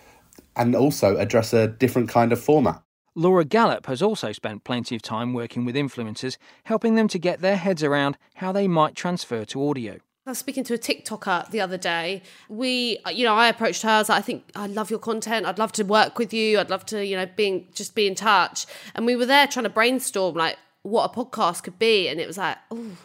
and 0.56 0.76
also 0.76 1.18
address 1.18 1.54
a 1.54 1.68
different 1.68 2.10
kind 2.10 2.32
of 2.32 2.42
format. 2.42 2.82
Laura 3.14 3.44
Gallup 3.44 3.88
has 3.88 4.02
also 4.02 4.32
spent 4.32 4.64
plenty 4.64 4.96
of 4.96 5.02
time 5.02 5.34
working 5.34 5.66
with 5.66 5.76
influencers, 5.76 6.38
helping 6.64 6.96
them 6.96 7.10
to 7.10 7.20
get 7.20 7.42
their 7.42 7.58
heads 7.58 7.84
around 7.84 8.18
how 8.36 8.54
they 8.54 8.68
might 8.68 8.96
transfer 8.96 9.44
to 9.44 9.68
audio. 9.70 9.98
I 10.26 10.30
was 10.30 10.38
speaking 10.38 10.64
to 10.66 10.76
a 10.76 10.78
TikToker 10.78 11.50
the 11.50 11.62
other 11.62 11.78
day. 11.78 12.22
We, 12.48 13.00
you 13.12 13.26
know, 13.26 13.34
I 13.34 13.48
approached 13.48 13.82
her. 13.82 13.90
I 13.90 13.98
was 13.98 14.10
like, 14.10 14.20
I 14.20 14.22
think 14.22 14.44
I 14.56 14.68
love 14.68 14.92
your 14.92 15.00
content. 15.00 15.48
I'd 15.48 15.58
love 15.58 15.72
to 15.74 15.84
work 15.84 16.20
with 16.20 16.32
you. 16.32 16.60
I'd 16.60 16.70
love 16.70 16.86
to, 16.88 17.04
you 17.04 17.16
know, 17.16 17.26
being 17.36 17.68
just 17.74 17.96
be 17.96 18.06
in 18.06 18.14
touch. 18.14 18.68
And 18.94 19.08
we 19.08 19.16
were 19.16 19.26
there 19.26 19.48
trying 19.48 19.64
to 19.64 19.70
brainstorm 19.70 20.36
like 20.36 20.58
what 20.84 21.12
a 21.12 21.14
podcast 21.14 21.64
could 21.64 21.80
be. 21.80 22.08
And 22.08 22.20
it 22.20 22.28
was 22.28 22.38
like, 22.38 22.58
oh, 22.70 22.98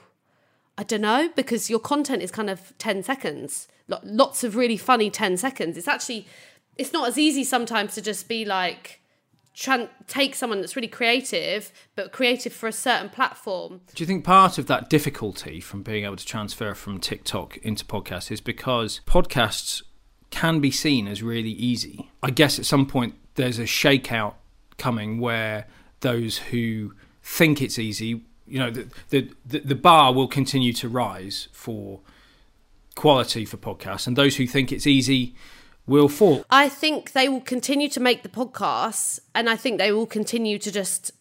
I 0.76 0.82
don't 0.82 1.00
know, 1.00 1.30
because 1.35 1.70
your 1.70 1.78
content 1.78 2.23
is 2.23 2.30
kind 2.30 2.50
of 2.50 2.76
10 2.76 3.02
seconds, 3.02 3.66
lots 4.02 4.44
of 4.44 4.54
really 4.54 4.76
funny 4.76 5.08
10 5.08 5.38
seconds. 5.38 5.78
It's 5.78 5.88
actually, 5.88 6.26
it's 6.76 6.92
not 6.92 7.08
as 7.08 7.16
easy 7.16 7.44
sometimes 7.44 7.94
to 7.94 8.02
just 8.02 8.28
be 8.28 8.44
like, 8.44 9.00
tran- 9.56 9.88
take 10.06 10.34
someone 10.34 10.60
that's 10.60 10.76
really 10.76 10.88
creative, 10.88 11.72
but 11.96 12.12
creative 12.12 12.52
for 12.52 12.68
a 12.68 12.72
certain 12.72 13.08
platform. 13.08 13.80
Do 13.94 14.02
you 14.02 14.06
think 14.06 14.25
part 14.25 14.58
of 14.58 14.66
that 14.66 14.90
difficulty 14.90 15.60
from 15.60 15.82
being 15.82 16.04
able 16.04 16.16
to 16.16 16.26
transfer 16.26 16.75
from 16.75 17.00
TikTok 17.00 17.56
into 17.58 17.84
podcasts 17.84 18.30
is 18.30 18.40
because 18.40 19.00
podcasts 19.06 19.82
can 20.30 20.60
be 20.60 20.70
seen 20.70 21.08
as 21.08 21.22
really 21.22 21.50
easy? 21.50 22.10
I 22.22 22.30
guess 22.30 22.58
at 22.58 22.66
some 22.66 22.86
point 22.86 23.14
there's 23.34 23.58
a 23.58 23.64
shakeout 23.64 24.34
coming 24.76 25.18
where 25.20 25.66
those 26.00 26.38
who 26.38 26.92
think 27.22 27.62
it's 27.62 27.78
easy, 27.78 28.22
you 28.46 28.58
know, 28.58 28.70
the 28.70 28.86
the, 29.44 29.58
the 29.58 29.75
bar 29.75 30.12
will 30.12 30.28
continue 30.28 30.72
to 30.75 30.88
rise 30.88 31.48
for 31.52 32.00
quality 32.94 33.44
for 33.44 33.56
podcasts, 33.56 34.06
and 34.06 34.16
those 34.16 34.36
who 34.36 34.46
think 34.46 34.70
it's 34.70 34.86
easy 34.86 35.34
will 35.87 36.09
fall. 36.09 36.45
I 36.50 36.69
think 36.69 37.12
they 37.12 37.28
will 37.28 37.40
continue 37.40 37.88
to 37.90 38.00
make 38.00 38.23
the 38.23 38.28
podcasts, 38.28 39.21
and 39.35 39.49
I 39.49 39.57
think 39.57 39.78
they 39.78 39.93
will 39.93 40.07
continue 40.07 40.59
to 40.59 40.73
just 40.73 41.12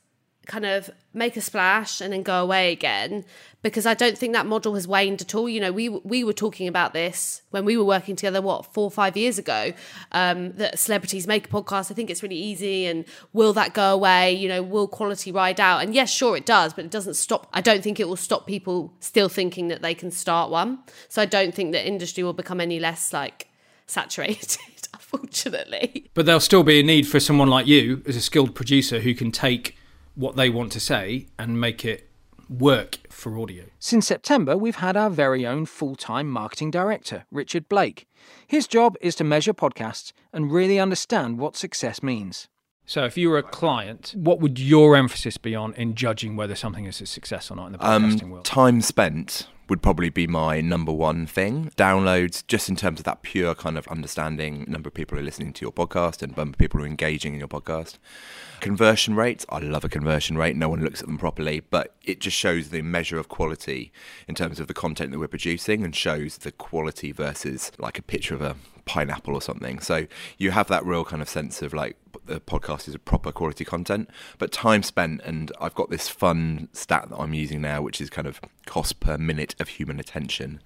kind 0.46 0.66
of 0.66 0.92
make 1.14 1.36
a 1.36 1.42
splash 1.42 2.02
and 2.02 2.14
then 2.14 2.22
go 2.22 2.44
away 2.44 2.72
again 2.72 3.26
because 3.64 3.88
I 3.88 3.96
don't 3.96 4.16
think 4.16 4.34
that 4.34 4.46
model 4.46 4.76
has 4.76 4.88
waned 4.88 5.22
at 5.22 5.34
all. 5.34 5.50
You 5.50 5.60
know, 5.60 5.72
we 5.72 5.90
we 5.90 6.24
were 6.24 6.34
talking 6.34 6.68
about 6.68 6.94
this 6.94 7.42
when 7.50 7.66
we 7.66 7.76
were 7.78 7.84
working 7.84 8.16
together, 8.16 8.42
what 8.42 8.72
four 8.74 8.84
or 8.84 8.92
five 8.92 9.18
years 9.18 9.40
ago, 9.40 9.74
um, 10.12 10.52
that 10.54 10.78
celebrities 10.78 11.26
make 11.26 11.48
a 11.48 11.50
podcast. 11.50 11.92
I 11.92 11.96
think 11.96 12.10
it's 12.12 12.22
really 12.22 12.38
easy, 12.38 12.86
and 12.86 13.06
will 13.34 13.54
that 13.54 13.74
go 13.74 13.92
away? 13.94 14.34
You 14.34 14.48
know, 14.50 14.62
will 14.62 14.88
quality 14.88 15.32
ride 15.32 15.60
out? 15.60 15.82
And 15.82 15.96
yes, 15.96 16.12
sure, 16.12 16.38
it 16.38 16.46
does, 16.46 16.74
but 16.74 16.86
it 16.86 16.92
doesn't 16.92 17.16
stop. 17.16 17.50
I 17.54 17.62
don't 17.62 17.84
think 17.84 18.00
it 18.00 18.08
will 18.08 18.16
stop 18.16 18.46
people 18.46 18.94
still 19.00 19.30
thinking 19.30 19.68
that 19.70 19.82
they 19.82 19.96
can 19.96 20.12
start 20.12 20.52
one. 20.52 20.80
So 21.10 21.24
I 21.24 21.26
don't 21.26 21.56
think 21.56 21.72
that 21.72 21.88
industry 21.88 22.24
will 22.24 22.34
become 22.34 22.62
any 22.62 22.80
less 22.80 23.12
like 23.14 23.48
saturated, 23.88 24.88
unfortunately. 24.94 26.10
But 26.14 26.26
there'll 26.26 26.40
still 26.40 26.64
be 26.64 26.80
a 26.80 26.84
need 26.84 27.08
for 27.08 27.20
someone 27.20 27.50
like 27.50 27.68
you 27.68 28.02
as 28.06 28.16
a 28.16 28.22
skilled 28.22 28.56
producer 28.56 29.02
who 29.02 29.14
can 29.14 29.32
take 29.32 29.78
what 30.16 30.36
they 30.36 30.50
want 30.50 30.72
to 30.74 30.80
say 30.80 31.28
and 31.38 31.60
make 31.60 31.84
it 31.84 32.10
work 32.50 33.00
for 33.10 33.40
audio. 33.40 33.66
Since 33.80 34.08
September, 34.08 34.58
we've 34.58 34.78
had 34.78 34.96
our 34.96 35.10
very 35.10 35.46
own 35.46 35.66
full 35.66 35.96
time 35.96 36.30
marketing 36.30 36.72
director, 36.72 37.26
Richard 37.32 37.68
Blake. 37.68 38.08
His 38.48 38.68
job 38.68 38.96
is 39.02 39.16
to 39.16 39.24
measure 39.24 39.54
podcasts 39.54 40.12
and 40.34 40.52
really 40.52 40.80
understand 40.80 41.40
what 41.40 41.56
success 41.56 42.02
means. 42.02 42.48
So, 42.88 43.04
if 43.04 43.18
you 43.18 43.32
were 43.32 43.40
a 43.40 43.44
client, 43.44 44.14
what 44.16 44.40
would 44.40 44.60
your 44.60 44.96
emphasis 44.96 45.38
be 45.38 45.56
on 45.56 45.74
in 45.74 45.96
judging 45.96 46.36
whether 46.36 46.54
something 46.54 46.86
is 46.86 47.02
a 47.02 47.08
success 47.08 47.50
or 47.50 47.56
not 47.56 47.68
in 47.68 47.72
the 47.74 47.86
um, 47.86 48.04
podcasting 48.04 48.24
um, 48.24 48.30
world? 48.30 48.46
Time 48.46 48.82
spent 48.82 49.48
would 49.68 49.82
probably 49.82 50.10
be 50.10 50.28
my 50.28 50.62
number 50.62 50.92
one 50.92 51.26
thing. 51.26 51.72
Downloads, 51.76 52.46
just 52.48 52.70
in 52.70 52.76
terms 52.76 53.00
of 53.00 53.06
that 53.06 53.22
pure 53.22 53.56
kind 53.56 53.78
of 53.78 53.88
understanding 53.88 54.66
number 54.68 54.88
of 54.88 54.94
people 54.94 55.18
who 55.18 55.22
are 55.22 55.26
listening 55.26 55.54
to 55.54 55.66
your 55.66 55.72
podcast 55.72 56.22
and 56.22 56.36
number 56.38 56.56
of 56.56 56.58
people 56.58 56.80
who 56.80 56.86
are 56.86 56.90
engaging 56.90 57.34
in 57.34 57.40
your 57.40 57.48
podcast. 57.48 57.98
Conversion 58.60 59.16
rates, 59.16 59.46
I 59.50 59.60
love 59.60 59.84
a 59.84 59.90
conversion 59.90 60.38
rate. 60.38 60.56
No 60.56 60.70
one 60.70 60.84
looks 60.84 61.02
at 61.02 61.08
them 61.08 61.18
properly, 61.18 61.60
but 61.60 61.96
it 62.04 62.20
just 62.20 62.38
shows 62.38 62.70
the 62.70 62.82
measure 62.82 63.18
of 63.18 63.28
quality 63.28 63.92
in 64.28 64.36
terms 64.36 64.60
of 64.60 64.68
the 64.68 64.74
content 64.74 65.12
that 65.12 65.20
we're 65.20 65.28
producing 65.28 65.84
and 65.84 65.96
shows 65.96 66.38
the 66.38 66.52
quality 66.52 67.12
versus 67.12 67.72
like 67.78 68.00
a 68.00 68.04
picture 68.04 68.36
of 68.36 68.42
a 68.42 68.56
pineapple 68.86 69.34
or 69.34 69.42
something. 69.42 69.80
So 69.80 70.08
you 70.38 70.52
have 70.52 70.68
that 70.68 70.86
real 70.86 71.04
kind 71.04 71.22
of 71.22 71.30
sense 71.30 71.62
of 71.62 71.74
like 71.74 71.98
the 72.26 72.40
podcast 72.40 72.88
is 72.88 72.96
a 72.96 73.00
proper 73.00 73.32
quality 73.32 73.66
content, 73.66 74.10
but 74.38 74.52
time 74.52 74.84
spent. 74.84 75.22
And 75.24 75.52
I've 75.60 75.76
got 75.76 75.90
this 75.90 76.10
fun 76.10 76.70
stat 76.74 77.10
that 77.10 77.18
I'm 77.18 77.34
using 77.34 77.62
now, 77.62 77.82
which 77.82 78.02
is 78.02 78.10
kind 78.10 78.28
of 78.28 78.40
cost 78.66 79.00
per 79.00 79.18
minute 79.18 79.56
of 79.60 79.70
human 79.70 80.00
attention. 80.00 80.62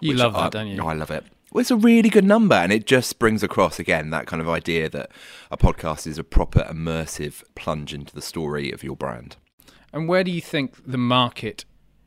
You 0.00 0.14
love 0.14 0.34
that, 0.34 0.38
I, 0.38 0.48
don't 0.50 0.66
you? 0.68 0.82
I 0.82 0.92
love 0.94 1.10
it. 1.10 1.24
Well, 1.52 1.60
it's 1.60 1.70
a 1.70 1.76
really 1.76 2.08
good 2.08 2.24
number, 2.24 2.56
and 2.56 2.72
it 2.72 2.84
just 2.84 3.18
brings 3.18 3.42
across 3.42 3.78
again 3.78 4.10
that 4.10 4.26
kind 4.26 4.42
of 4.42 4.48
idea 4.48 4.88
that 4.90 5.10
a 5.50 5.56
podcast 5.56 6.06
is 6.06 6.18
a 6.18 6.24
proper 6.24 6.60
immersive 6.64 7.44
plunge 7.54 7.94
into 7.94 8.14
the 8.14 8.22
story 8.22 8.72
of 8.72 8.82
your 8.82 8.96
brand. 8.96 9.36
And 9.92 10.08
where 10.08 10.24
do 10.24 10.32
you 10.32 10.40
think 10.40 10.74
the 10.84 10.98
market 10.98 11.64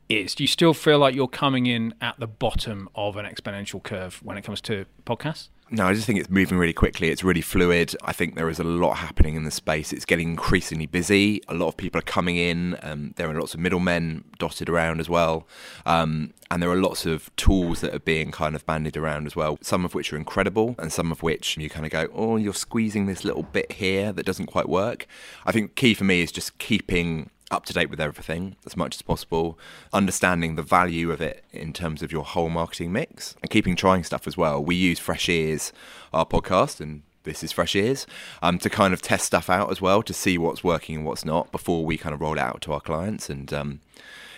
is? 0.09 0.35
Do 0.35 0.43
you 0.43 0.47
still 0.47 0.73
feel 0.73 0.99
like 0.99 1.15
you're 1.15 1.29
coming 1.29 1.65
in 1.65 1.93
at 2.01 2.19
the 2.19 2.27
bottom 2.27 2.89
of 2.95 3.15
an 3.15 3.25
exponential 3.25 3.81
curve 3.81 4.19
when 4.21 4.37
it 4.37 4.43
comes 4.43 4.59
to 4.61 4.85
podcasts? 5.05 5.47
No, 5.69 5.85
I 5.85 5.93
just 5.93 6.05
think 6.05 6.17
it's 6.17 6.29
moving 6.29 6.57
really 6.57 6.73
quickly. 6.73 7.09
It's 7.09 7.25
really 7.25 7.41
fluid. 7.41 7.93
I 8.01 8.13
think 8.13 8.35
there 8.35 8.49
is 8.49 8.57
a 8.57 8.63
lot 8.63 8.95
happening 8.95 9.35
in 9.35 9.43
the 9.43 9.51
space. 9.51 9.91
It's 9.91 10.05
getting 10.05 10.29
increasingly 10.29 10.85
busy. 10.85 11.41
A 11.49 11.53
lot 11.53 11.67
of 11.67 11.77
people 11.77 11.99
are 11.99 12.03
coming 12.03 12.37
in. 12.37 12.77
Um, 12.81 13.13
there 13.17 13.29
are 13.29 13.37
lots 13.37 13.53
of 13.53 13.59
middlemen 13.59 14.23
dotted 14.39 14.69
around 14.69 15.01
as 15.01 15.09
well. 15.09 15.45
Um, 15.85 16.33
and 16.49 16.63
there 16.63 16.69
are 16.69 16.77
lots 16.77 17.05
of 17.05 17.35
tools 17.35 17.81
that 17.81 17.93
are 17.93 17.99
being 17.99 18.31
kind 18.31 18.55
of 18.55 18.65
bandied 18.65 18.95
around 18.95 19.27
as 19.27 19.35
well, 19.35 19.57
some 19.61 19.83
of 19.83 19.93
which 19.93 20.13
are 20.13 20.17
incredible 20.17 20.75
and 20.79 20.93
some 20.93 21.11
of 21.11 21.21
which 21.21 21.57
you 21.57 21.69
kind 21.69 21.85
of 21.85 21.91
go, 21.91 22.07
oh, 22.13 22.37
you're 22.37 22.53
squeezing 22.53 23.05
this 23.05 23.25
little 23.25 23.43
bit 23.43 23.73
here 23.73 24.13
that 24.13 24.25
doesn't 24.25 24.45
quite 24.45 24.69
work. 24.69 25.05
I 25.45 25.51
think 25.51 25.75
key 25.75 25.93
for 25.93 26.05
me 26.05 26.21
is 26.21 26.31
just 26.31 26.57
keeping 26.59 27.29
up 27.49 27.65
to 27.65 27.73
date 27.73 27.89
with 27.89 28.01
everything 28.01 28.55
as 28.65 28.75
much 28.75 28.95
as 28.95 29.01
possible, 29.01 29.57
understanding 29.93 30.55
the 30.55 30.63
value 30.63 31.11
of 31.11 31.21
it 31.21 31.43
in 31.51 31.73
terms 31.73 32.01
of 32.01 32.11
your 32.11 32.23
whole 32.23 32.49
marketing 32.49 32.91
mix, 32.91 33.35
and 33.41 33.49
keeping 33.49 33.75
trying 33.75 34.03
stuff 34.03 34.27
as 34.27 34.37
well. 34.37 34.63
We 34.63 34.75
use 34.75 34.99
Fresh 34.99 35.29
Ears, 35.29 35.71
our 36.13 36.25
podcast, 36.25 36.81
and 36.81 37.03
this 37.23 37.43
is 37.43 37.51
Fresh 37.51 37.75
Ears, 37.75 38.07
um, 38.41 38.57
to 38.59 38.69
kind 38.69 38.93
of 38.93 39.01
test 39.01 39.25
stuff 39.25 39.49
out 39.49 39.71
as 39.71 39.81
well 39.81 40.01
to 40.03 40.13
see 40.13 40.37
what's 40.37 40.63
working 40.63 40.97
and 40.97 41.05
what's 41.05 41.25
not 41.25 41.51
before 41.51 41.85
we 41.85 41.97
kind 41.97 42.13
of 42.13 42.21
roll 42.21 42.33
it 42.33 42.39
out 42.39 42.61
to 42.61 42.73
our 42.73 42.81
clients. 42.81 43.29
And 43.29 43.53
um, 43.53 43.81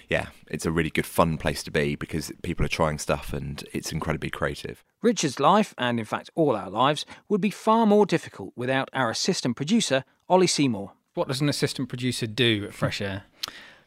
yeah, 0.09 0.27
it's 0.47 0.65
a 0.65 0.71
really 0.71 0.89
good, 0.89 1.05
fun 1.05 1.37
place 1.37 1.63
to 1.63 1.71
be 1.71 1.95
because 1.95 2.31
people 2.41 2.65
are 2.65 2.69
trying 2.69 2.97
stuff 2.97 3.31
and 3.31 3.63
it's 3.73 3.91
incredibly 3.91 4.29
creative. 4.29 4.83
Richard's 5.01 5.39
life, 5.39 5.73
and 5.77 5.99
in 5.99 6.05
fact 6.05 6.29
all 6.35 6.55
our 6.55 6.69
lives, 6.69 7.05
would 7.29 7.41
be 7.41 7.51
far 7.51 7.85
more 7.85 8.05
difficult 8.05 8.53
without 8.55 8.89
our 8.91 9.09
assistant 9.09 9.55
producer, 9.55 10.03
Ollie 10.27 10.47
Seymour. 10.47 10.91
What 11.19 11.27
does 11.27 11.41
an 11.41 11.49
assistant 11.49 11.89
producer 11.89 12.27
do 12.27 12.63
at 12.63 12.73
Fresh 12.73 13.01
Air? 13.01 13.23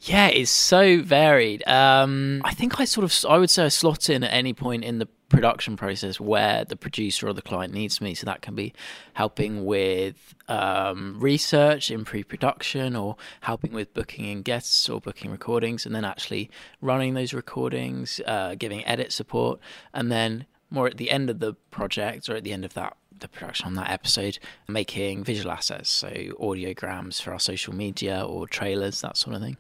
Yeah, 0.03 0.27
it's 0.27 0.51
so 0.51 1.01
varied. 1.01 1.67
Um, 1.67 2.43
I 2.45 2.53
think 2.53 2.79
I 2.79 2.85
sort 2.85 3.05
of, 3.05 3.25
I 3.27 3.39
would 3.39 3.49
say 3.49 3.65
I 3.65 3.69
slot 3.69 4.11
in 4.11 4.23
at 4.23 4.31
any 4.35 4.53
point 4.53 4.85
in 4.85 4.99
the 4.99 5.07
production 5.31 5.75
process 5.79 6.21
where 6.21 6.67
the 6.67 6.77
producer 6.77 7.27
or 7.27 7.33
the 7.33 7.41
client 7.41 7.73
needs 7.73 8.03
me. 8.03 8.13
So 8.13 8.27
that 8.27 8.43
can 8.43 8.55
be 8.55 8.75
helping 9.15 9.65
with 9.65 10.35
um, 10.47 11.19
research 11.21 11.91
in 11.91 12.05
pre 12.05 12.23
production 12.23 12.95
or 12.95 13.17
helping 13.41 13.73
with 13.73 13.95
booking 13.95 14.27
in 14.27 14.43
guests 14.43 14.91
or 14.91 15.01
booking 15.01 15.31
recordings 15.31 15.87
and 15.87 15.95
then 15.95 16.05
actually 16.05 16.51
running 16.83 17.15
those 17.15 17.33
recordings, 17.33 18.21
uh, 18.27 18.57
giving 18.59 18.85
edit 18.85 19.11
support, 19.11 19.59
and 19.95 20.13
then 20.13 20.45
more 20.73 20.87
at 20.87 20.97
the 20.97 21.11
end 21.11 21.31
of 21.31 21.39
the 21.39 21.55
project 21.71 22.29
or 22.29 22.35
at 22.35 22.45
the 22.45 22.53
end 22.53 22.65
of 22.65 22.75
that 22.75 22.97
the 23.23 23.29
production 23.29 23.67
on 23.67 23.75
that 23.75 23.91
episode, 23.91 24.39
making 24.69 25.25
visual 25.25 25.51
assets, 25.51 25.89
so 25.89 26.09
audiograms 26.11 27.23
for 27.23 27.33
our 27.33 27.39
social 27.39 27.75
media 27.75 28.23
or 28.23 28.47
trailers, 28.47 29.01
that 29.01 29.17
sort 29.17 29.35
of 29.35 29.43
thing. 29.43 29.57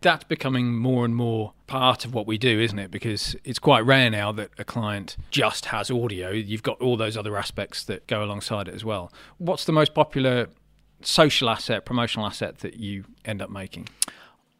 That's 0.00 0.24
becoming 0.24 0.76
more 0.76 1.04
and 1.04 1.14
more 1.14 1.52
part 1.66 2.04
of 2.04 2.12
what 2.12 2.26
we 2.26 2.36
do, 2.36 2.60
isn't 2.60 2.78
it? 2.78 2.90
Because 2.90 3.36
it's 3.44 3.58
quite 3.58 3.80
rare 3.80 4.10
now 4.10 4.32
that 4.32 4.50
a 4.58 4.64
client 4.64 5.16
just 5.30 5.66
has 5.66 5.90
audio. 5.90 6.30
You've 6.30 6.62
got 6.62 6.80
all 6.80 6.96
those 6.96 7.16
other 7.16 7.36
aspects 7.36 7.84
that 7.84 8.06
go 8.06 8.22
alongside 8.22 8.68
it 8.68 8.74
as 8.74 8.84
well. 8.84 9.12
What's 9.38 9.64
the 9.64 9.72
most 9.72 9.94
popular 9.94 10.48
social 11.00 11.48
asset, 11.48 11.86
promotional 11.86 12.26
asset 12.26 12.58
that 12.58 12.76
you 12.76 13.04
end 13.24 13.40
up 13.40 13.48
making? 13.48 13.88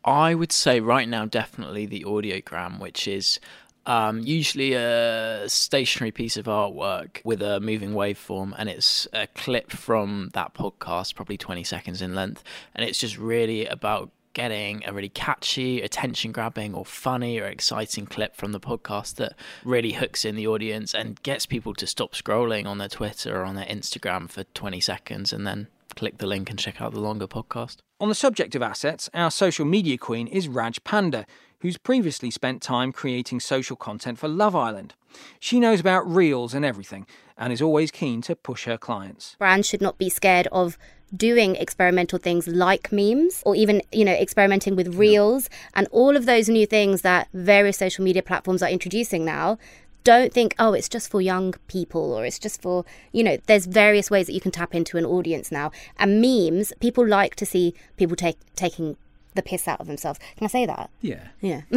I 0.04 0.34
would 0.34 0.52
say 0.52 0.80
right 0.80 1.08
now, 1.08 1.24
definitely 1.24 1.86
the 1.86 2.04
audiogram, 2.04 2.78
which 2.78 3.08
is 3.08 3.40
um, 3.86 4.20
usually 4.20 4.74
a 4.74 5.44
stationary 5.46 6.10
piece 6.10 6.36
of 6.36 6.46
artwork 6.46 7.20
with 7.24 7.42
a 7.42 7.60
moving 7.60 7.90
waveform, 7.90 8.54
and 8.56 8.68
it's 8.68 9.06
a 9.12 9.26
clip 9.28 9.70
from 9.70 10.30
that 10.34 10.54
podcast, 10.54 11.14
probably 11.14 11.36
20 11.36 11.64
seconds 11.64 12.00
in 12.00 12.14
length. 12.14 12.42
And 12.74 12.88
it's 12.88 12.98
just 12.98 13.18
really 13.18 13.66
about 13.66 14.10
getting 14.32 14.84
a 14.84 14.92
really 14.92 15.08
catchy, 15.08 15.80
attention 15.80 16.32
grabbing, 16.32 16.74
or 16.74 16.84
funny 16.84 17.38
or 17.38 17.46
exciting 17.46 18.04
clip 18.04 18.34
from 18.34 18.52
the 18.52 18.60
podcast 18.60 19.14
that 19.14 19.34
really 19.64 19.92
hooks 19.92 20.24
in 20.24 20.34
the 20.34 20.46
audience 20.46 20.92
and 20.92 21.22
gets 21.22 21.46
people 21.46 21.72
to 21.74 21.86
stop 21.86 22.14
scrolling 22.14 22.66
on 22.66 22.78
their 22.78 22.88
Twitter 22.88 23.40
or 23.40 23.44
on 23.44 23.54
their 23.54 23.66
Instagram 23.66 24.28
for 24.28 24.44
20 24.44 24.80
seconds 24.80 25.32
and 25.32 25.46
then 25.46 25.68
click 25.94 26.18
the 26.18 26.26
link 26.26 26.50
and 26.50 26.58
check 26.58 26.80
out 26.80 26.92
the 26.92 27.00
longer 27.00 27.28
podcast. 27.28 27.76
On 28.00 28.08
the 28.08 28.14
subject 28.14 28.54
of 28.54 28.62
assets, 28.62 29.08
our 29.14 29.30
social 29.30 29.64
media 29.64 29.96
queen 29.96 30.26
is 30.26 30.48
Raj 30.48 30.82
Panda, 30.82 31.26
who's 31.64 31.78
previously 31.78 32.30
spent 32.30 32.60
time 32.60 32.92
creating 32.92 33.40
social 33.40 33.74
content 33.74 34.18
for 34.18 34.28
Love 34.28 34.54
Island. 34.54 34.92
She 35.40 35.58
knows 35.58 35.80
about 35.80 36.06
reels 36.06 36.52
and 36.52 36.62
everything 36.62 37.06
and 37.38 37.54
is 37.54 37.62
always 37.62 37.90
keen 37.90 38.20
to 38.22 38.36
push 38.36 38.66
her 38.66 38.76
clients. 38.76 39.34
Brands 39.38 39.66
should 39.66 39.80
not 39.80 39.96
be 39.96 40.10
scared 40.10 40.46
of 40.52 40.76
doing 41.16 41.56
experimental 41.56 42.18
things 42.18 42.46
like 42.46 42.92
memes 42.92 43.42
or 43.46 43.56
even 43.56 43.80
you 43.92 44.04
know 44.04 44.12
experimenting 44.12 44.76
with 44.76 44.96
reels 44.96 45.48
and 45.72 45.88
all 45.90 46.18
of 46.18 46.26
those 46.26 46.50
new 46.50 46.66
things 46.66 47.00
that 47.00 47.28
various 47.32 47.78
social 47.78 48.04
media 48.04 48.22
platforms 48.22 48.62
are 48.62 48.68
introducing 48.68 49.24
now 49.24 49.56
don't 50.02 50.32
think 50.32 50.54
oh 50.58 50.72
it's 50.72 50.88
just 50.88 51.08
for 51.08 51.20
young 51.20 51.54
people 51.68 52.12
or 52.12 52.26
it's 52.26 52.38
just 52.38 52.60
for 52.60 52.84
you 53.12 53.22
know 53.22 53.38
there's 53.46 53.66
various 53.66 54.10
ways 54.10 54.26
that 54.26 54.32
you 54.32 54.40
can 54.40 54.50
tap 54.50 54.74
into 54.74 54.98
an 54.98 55.04
audience 55.04 55.52
now 55.52 55.70
and 55.98 56.20
memes 56.20 56.72
people 56.80 57.06
like 57.06 57.36
to 57.36 57.46
see 57.46 57.72
people 57.96 58.16
take 58.16 58.36
taking 58.56 58.96
the 59.34 59.42
piss 59.42 59.68
out 59.68 59.80
of 59.80 59.86
themselves. 59.86 60.18
Can 60.36 60.44
I 60.44 60.48
say 60.48 60.66
that? 60.66 60.90
Yeah. 61.00 61.28
Yeah. 61.40 61.62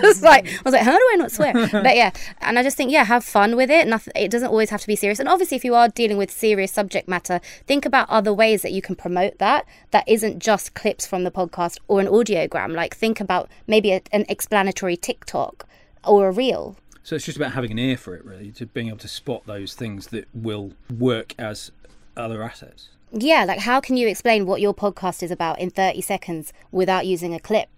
just 0.00 0.22
like 0.22 0.46
I 0.46 0.62
was 0.64 0.72
like, 0.72 0.82
how 0.82 0.96
do 0.96 1.08
I 1.12 1.16
not 1.16 1.32
swear? 1.32 1.52
but 1.72 1.96
yeah, 1.96 2.10
and 2.40 2.58
I 2.58 2.62
just 2.62 2.76
think 2.76 2.90
yeah, 2.90 3.04
have 3.04 3.24
fun 3.24 3.56
with 3.56 3.70
it. 3.70 3.86
Nothing. 3.86 4.12
It 4.16 4.30
doesn't 4.30 4.48
always 4.48 4.70
have 4.70 4.80
to 4.80 4.86
be 4.86 4.96
serious. 4.96 5.18
And 5.18 5.28
obviously, 5.28 5.56
if 5.56 5.64
you 5.64 5.74
are 5.74 5.88
dealing 5.88 6.16
with 6.16 6.30
serious 6.30 6.72
subject 6.72 7.08
matter, 7.08 7.40
think 7.66 7.84
about 7.84 8.08
other 8.08 8.32
ways 8.32 8.62
that 8.62 8.72
you 8.72 8.82
can 8.82 8.96
promote 8.96 9.38
that. 9.38 9.66
That 9.90 10.04
isn't 10.06 10.38
just 10.38 10.74
clips 10.74 11.06
from 11.06 11.24
the 11.24 11.30
podcast 11.30 11.78
or 11.88 12.00
an 12.00 12.06
audiogram. 12.06 12.74
Like 12.74 12.94
think 12.94 13.20
about 13.20 13.50
maybe 13.66 13.92
a, 13.92 14.02
an 14.12 14.24
explanatory 14.28 14.96
TikTok 14.96 15.66
or 16.04 16.28
a 16.28 16.32
reel. 16.32 16.76
So 17.02 17.16
it's 17.16 17.24
just 17.24 17.36
about 17.36 17.52
having 17.52 17.70
an 17.70 17.78
ear 17.78 17.96
for 17.96 18.14
it, 18.14 18.24
really, 18.24 18.52
to 18.52 18.66
being 18.66 18.88
able 18.88 18.98
to 18.98 19.08
spot 19.08 19.44
those 19.46 19.74
things 19.74 20.08
that 20.08 20.28
will 20.34 20.74
work 20.90 21.34
as 21.38 21.72
other 22.16 22.42
assets. 22.42 22.90
Yeah, 23.12 23.44
like 23.44 23.60
how 23.60 23.80
can 23.80 23.96
you 23.96 24.06
explain 24.06 24.46
what 24.46 24.60
your 24.60 24.74
podcast 24.74 25.22
is 25.22 25.30
about 25.30 25.58
in 25.58 25.70
30 25.70 26.00
seconds 26.00 26.52
without 26.70 27.06
using 27.06 27.34
a 27.34 27.40
clip 27.40 27.68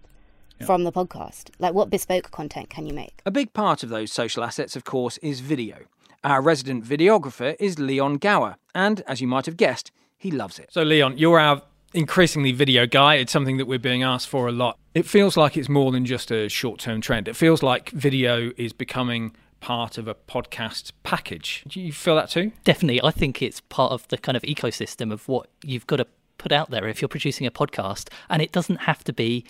yeah. 0.60 0.66
from 0.66 0.84
the 0.84 0.92
podcast? 0.92 1.50
Like 1.58 1.72
what 1.74 1.90
bespoke 1.90 2.30
content 2.30 2.68
can 2.68 2.86
you 2.86 2.92
make? 2.92 3.20
A 3.24 3.30
big 3.30 3.52
part 3.52 3.82
of 3.82 3.88
those 3.88 4.12
social 4.12 4.44
assets, 4.44 4.76
of 4.76 4.84
course, 4.84 5.18
is 5.18 5.40
video. 5.40 5.78
Our 6.24 6.40
resident 6.42 6.84
videographer 6.84 7.56
is 7.58 7.78
Leon 7.78 8.18
Gower, 8.18 8.56
and 8.74 9.02
as 9.08 9.20
you 9.20 9.26
might 9.26 9.46
have 9.46 9.56
guessed, 9.56 9.90
he 10.16 10.30
loves 10.30 10.58
it. 10.58 10.68
So, 10.70 10.82
Leon, 10.82 11.18
you're 11.18 11.40
our 11.40 11.62
increasingly 11.94 12.52
video 12.52 12.86
guy. 12.86 13.16
It's 13.16 13.32
something 13.32 13.56
that 13.56 13.66
we're 13.66 13.78
being 13.78 14.02
asked 14.02 14.28
for 14.28 14.46
a 14.46 14.52
lot. 14.52 14.78
It 14.94 15.06
feels 15.06 15.36
like 15.36 15.56
it's 15.56 15.68
more 15.68 15.90
than 15.90 16.04
just 16.04 16.30
a 16.30 16.48
short 16.48 16.78
term 16.78 17.00
trend. 17.00 17.26
It 17.26 17.36
feels 17.36 17.62
like 17.62 17.90
video 17.90 18.52
is 18.56 18.72
becoming 18.72 19.34
part 19.62 19.96
of 19.96 20.08
a 20.08 20.14
podcast 20.14 20.90
package. 21.04 21.64
Do 21.68 21.80
you 21.80 21.92
feel 21.92 22.16
that 22.16 22.28
too? 22.28 22.50
Definitely. 22.64 23.00
I 23.02 23.12
think 23.12 23.40
it's 23.40 23.60
part 23.60 23.92
of 23.92 24.06
the 24.08 24.18
kind 24.18 24.36
of 24.36 24.42
ecosystem 24.42 25.12
of 25.12 25.28
what 25.28 25.48
you've 25.62 25.86
got 25.86 25.96
to 25.96 26.06
put 26.36 26.50
out 26.50 26.70
there 26.70 26.88
if 26.88 27.00
you're 27.00 27.08
producing 27.08 27.46
a 27.46 27.50
podcast. 27.50 28.08
And 28.28 28.42
it 28.42 28.50
doesn't 28.50 28.82
have 28.82 29.04
to 29.04 29.12
be 29.12 29.44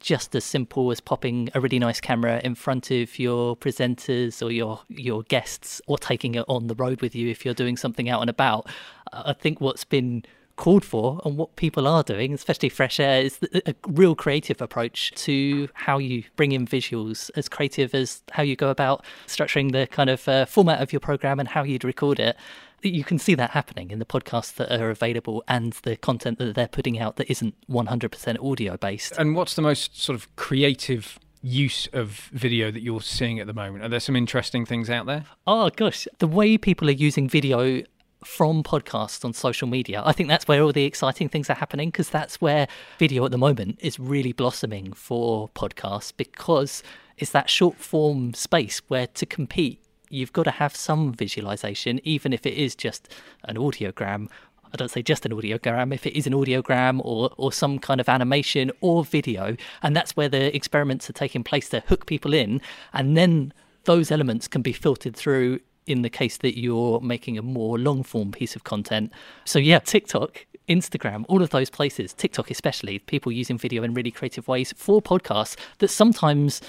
just 0.00 0.34
as 0.34 0.44
simple 0.44 0.90
as 0.90 0.98
popping 0.98 1.50
a 1.54 1.60
really 1.60 1.78
nice 1.78 2.00
camera 2.00 2.40
in 2.42 2.54
front 2.54 2.90
of 2.90 3.18
your 3.18 3.54
presenters 3.54 4.42
or 4.44 4.50
your 4.50 4.80
your 4.88 5.22
guests 5.24 5.82
or 5.86 5.98
taking 5.98 6.36
it 6.36 6.44
on 6.48 6.68
the 6.68 6.74
road 6.74 7.02
with 7.02 7.14
you 7.14 7.28
if 7.28 7.44
you're 7.44 7.52
doing 7.52 7.76
something 7.76 8.08
out 8.08 8.22
and 8.22 8.30
about. 8.30 8.66
I 9.12 9.34
think 9.34 9.60
what's 9.60 9.84
been 9.84 10.24
called 10.60 10.84
for 10.84 11.20
and 11.24 11.38
what 11.38 11.56
people 11.56 11.88
are 11.88 12.02
doing, 12.02 12.34
especially 12.34 12.68
Fresh 12.68 13.00
Air, 13.00 13.22
is 13.22 13.38
a 13.66 13.74
real 13.88 14.14
creative 14.14 14.60
approach 14.60 15.10
to 15.12 15.68
how 15.72 15.96
you 15.96 16.22
bring 16.36 16.52
in 16.52 16.66
visuals, 16.66 17.30
as 17.34 17.48
creative 17.48 17.94
as 17.94 18.22
how 18.32 18.42
you 18.42 18.54
go 18.54 18.68
about 18.68 19.02
structuring 19.26 19.72
the 19.72 19.86
kind 19.86 20.10
of 20.10 20.28
uh, 20.28 20.44
format 20.44 20.82
of 20.82 20.92
your 20.92 21.00
program 21.00 21.40
and 21.40 21.48
how 21.48 21.62
you'd 21.62 21.82
record 21.82 22.20
it. 22.20 22.36
You 22.82 23.04
can 23.04 23.18
see 23.18 23.34
that 23.34 23.50
happening 23.50 23.90
in 23.90 24.00
the 24.00 24.04
podcasts 24.04 24.54
that 24.56 24.70
are 24.70 24.90
available 24.90 25.42
and 25.48 25.72
the 25.82 25.96
content 25.96 26.38
that 26.38 26.54
they're 26.54 26.68
putting 26.68 26.98
out 26.98 27.16
that 27.16 27.30
isn't 27.30 27.54
100% 27.68 28.44
audio 28.44 28.76
based. 28.76 29.14
And 29.18 29.34
what's 29.34 29.54
the 29.54 29.62
most 29.62 30.00
sort 30.00 30.14
of 30.14 30.34
creative 30.36 31.18
use 31.42 31.88
of 31.94 32.28
video 32.32 32.70
that 32.70 32.82
you're 32.82 33.00
seeing 33.00 33.40
at 33.40 33.46
the 33.46 33.54
moment? 33.54 33.82
Are 33.82 33.88
there 33.88 34.00
some 34.00 34.14
interesting 34.14 34.66
things 34.66 34.90
out 34.90 35.06
there? 35.06 35.24
Oh, 35.46 35.70
gosh. 35.70 36.06
The 36.18 36.26
way 36.26 36.58
people 36.58 36.88
are 36.88 36.92
using 36.92 37.30
video 37.30 37.82
from 38.24 38.62
podcasts 38.62 39.24
on 39.24 39.32
social 39.32 39.66
media. 39.66 40.02
I 40.04 40.12
think 40.12 40.28
that's 40.28 40.46
where 40.46 40.62
all 40.62 40.72
the 40.72 40.84
exciting 40.84 41.28
things 41.28 41.48
are 41.48 41.54
happening 41.54 41.88
because 41.88 42.10
that's 42.10 42.40
where 42.40 42.68
video 42.98 43.24
at 43.24 43.30
the 43.30 43.38
moment 43.38 43.78
is 43.80 43.98
really 43.98 44.32
blossoming 44.32 44.92
for 44.92 45.48
podcasts 45.50 46.12
because 46.14 46.82
it's 47.16 47.30
that 47.30 47.48
short 47.48 47.76
form 47.76 48.34
space 48.34 48.82
where 48.88 49.06
to 49.06 49.26
compete, 49.26 49.82
you've 50.08 50.32
got 50.32 50.44
to 50.44 50.50
have 50.50 50.76
some 50.76 51.12
visualization, 51.12 52.00
even 52.04 52.32
if 52.32 52.44
it 52.46 52.54
is 52.54 52.74
just 52.74 53.12
an 53.44 53.56
audiogram. 53.56 54.28
I 54.72 54.76
don't 54.76 54.90
say 54.90 55.02
just 55.02 55.26
an 55.26 55.32
audiogram, 55.32 55.92
if 55.92 56.06
it 56.06 56.16
is 56.16 56.26
an 56.26 56.32
audiogram 56.32 57.00
or, 57.04 57.30
or 57.36 57.52
some 57.52 57.78
kind 57.78 58.00
of 58.00 58.08
animation 58.08 58.70
or 58.80 59.04
video. 59.04 59.56
And 59.82 59.96
that's 59.96 60.16
where 60.16 60.28
the 60.28 60.54
experiments 60.54 61.10
are 61.10 61.14
taking 61.14 61.42
place 61.42 61.68
to 61.70 61.80
hook 61.80 62.06
people 62.06 62.34
in. 62.34 62.60
And 62.92 63.16
then 63.16 63.52
those 63.84 64.10
elements 64.10 64.46
can 64.46 64.62
be 64.62 64.72
filtered 64.72 65.16
through 65.16 65.60
in 65.90 66.02
the 66.02 66.10
case 66.10 66.38
that 66.38 66.58
you're 66.58 67.00
making 67.00 67.36
a 67.36 67.42
more 67.42 67.78
long 67.78 68.02
form 68.02 68.32
piece 68.32 68.56
of 68.56 68.64
content. 68.64 69.12
So, 69.44 69.58
yeah, 69.58 69.80
TikTok, 69.80 70.46
Instagram, 70.68 71.24
all 71.28 71.42
of 71.42 71.50
those 71.50 71.68
places, 71.68 72.12
TikTok 72.12 72.50
especially, 72.50 73.00
people 73.00 73.32
using 73.32 73.58
video 73.58 73.82
in 73.82 73.92
really 73.94 74.10
creative 74.10 74.46
ways 74.48 74.72
for 74.76 75.02
podcasts 75.02 75.56
that 75.78 75.88
sometimes 75.88 76.60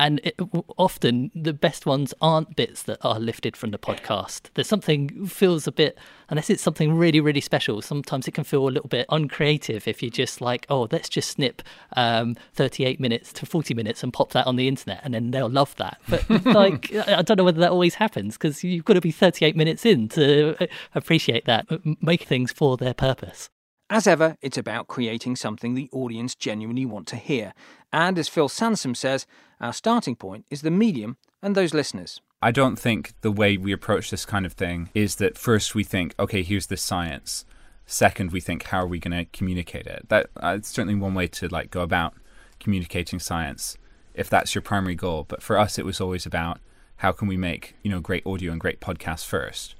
and 0.00 0.18
it, 0.24 0.34
often 0.78 1.30
the 1.34 1.52
best 1.52 1.84
ones 1.84 2.14
aren't 2.22 2.56
bits 2.56 2.84
that 2.84 2.96
are 3.02 3.20
lifted 3.20 3.54
from 3.54 3.70
the 3.70 3.78
podcast. 3.78 4.48
There's 4.54 4.66
something 4.66 5.26
feels 5.26 5.66
a 5.66 5.72
bit, 5.72 5.98
unless 6.30 6.48
it's 6.48 6.62
something 6.62 6.94
really 6.94 7.20
really 7.20 7.42
special. 7.42 7.82
Sometimes 7.82 8.26
it 8.26 8.32
can 8.32 8.44
feel 8.44 8.66
a 8.66 8.70
little 8.70 8.88
bit 8.88 9.04
uncreative 9.10 9.86
if 9.86 10.02
you 10.02 10.08
just 10.08 10.40
like, 10.40 10.64
oh, 10.70 10.88
let's 10.90 11.10
just 11.10 11.30
snip 11.30 11.62
um, 11.96 12.34
38 12.54 12.98
minutes 12.98 13.30
to 13.34 13.44
40 13.44 13.74
minutes 13.74 14.02
and 14.02 14.10
pop 14.10 14.32
that 14.32 14.46
on 14.46 14.56
the 14.56 14.68
internet, 14.68 15.02
and 15.04 15.12
then 15.12 15.32
they'll 15.32 15.50
love 15.50 15.76
that. 15.76 16.00
But 16.08 16.28
like, 16.46 16.94
I 16.94 17.20
don't 17.20 17.36
know 17.36 17.44
whether 17.44 17.60
that 17.60 17.70
always 17.70 17.96
happens 17.96 18.38
because 18.38 18.64
you've 18.64 18.86
got 18.86 18.94
to 18.94 19.02
be 19.02 19.12
38 19.12 19.54
minutes 19.54 19.84
in 19.84 20.08
to 20.10 20.56
uh, 20.62 20.66
appreciate 20.94 21.44
that, 21.44 21.66
make 22.02 22.22
things 22.22 22.52
for 22.52 22.78
their 22.78 22.94
purpose. 22.94 23.50
As 23.92 24.06
ever, 24.06 24.36
it's 24.40 24.56
about 24.56 24.86
creating 24.86 25.34
something 25.34 25.74
the 25.74 25.88
audience 25.90 26.36
genuinely 26.36 26.86
want 26.86 27.08
to 27.08 27.16
hear. 27.16 27.52
And 27.92 28.20
as 28.20 28.28
Phil 28.28 28.48
Sansom 28.48 28.94
says, 28.94 29.26
our 29.60 29.72
starting 29.72 30.14
point 30.14 30.44
is 30.48 30.62
the 30.62 30.70
medium 30.70 31.16
and 31.42 31.56
those 31.56 31.74
listeners. 31.74 32.20
I 32.40 32.52
don't 32.52 32.76
think 32.76 33.14
the 33.22 33.32
way 33.32 33.56
we 33.56 33.72
approach 33.72 34.12
this 34.12 34.24
kind 34.24 34.46
of 34.46 34.52
thing 34.52 34.90
is 34.94 35.16
that 35.16 35.36
first 35.36 35.74
we 35.74 35.82
think, 35.82 36.14
okay, 36.20 36.44
here's 36.44 36.68
the 36.68 36.76
science. 36.76 37.44
Second, 37.84 38.30
we 38.30 38.40
think, 38.40 38.62
how 38.62 38.78
are 38.78 38.86
we 38.86 39.00
going 39.00 39.18
to 39.18 39.24
communicate 39.36 39.88
it? 39.88 40.08
That 40.08 40.30
uh, 40.36 40.54
it's 40.58 40.68
certainly 40.68 40.94
one 40.94 41.14
way 41.14 41.26
to 41.26 41.48
like 41.48 41.72
go 41.72 41.80
about 41.80 42.14
communicating 42.60 43.18
science, 43.18 43.76
if 44.14 44.30
that's 44.30 44.54
your 44.54 44.62
primary 44.62 44.94
goal. 44.94 45.24
But 45.26 45.42
for 45.42 45.58
us, 45.58 45.80
it 45.80 45.84
was 45.84 46.00
always 46.00 46.26
about 46.26 46.60
how 46.98 47.10
can 47.10 47.26
we 47.26 47.36
make 47.36 47.74
you 47.82 47.90
know 47.90 47.98
great 47.98 48.24
audio 48.24 48.52
and 48.52 48.60
great 48.60 48.80
podcasts 48.80 49.26
first, 49.26 49.74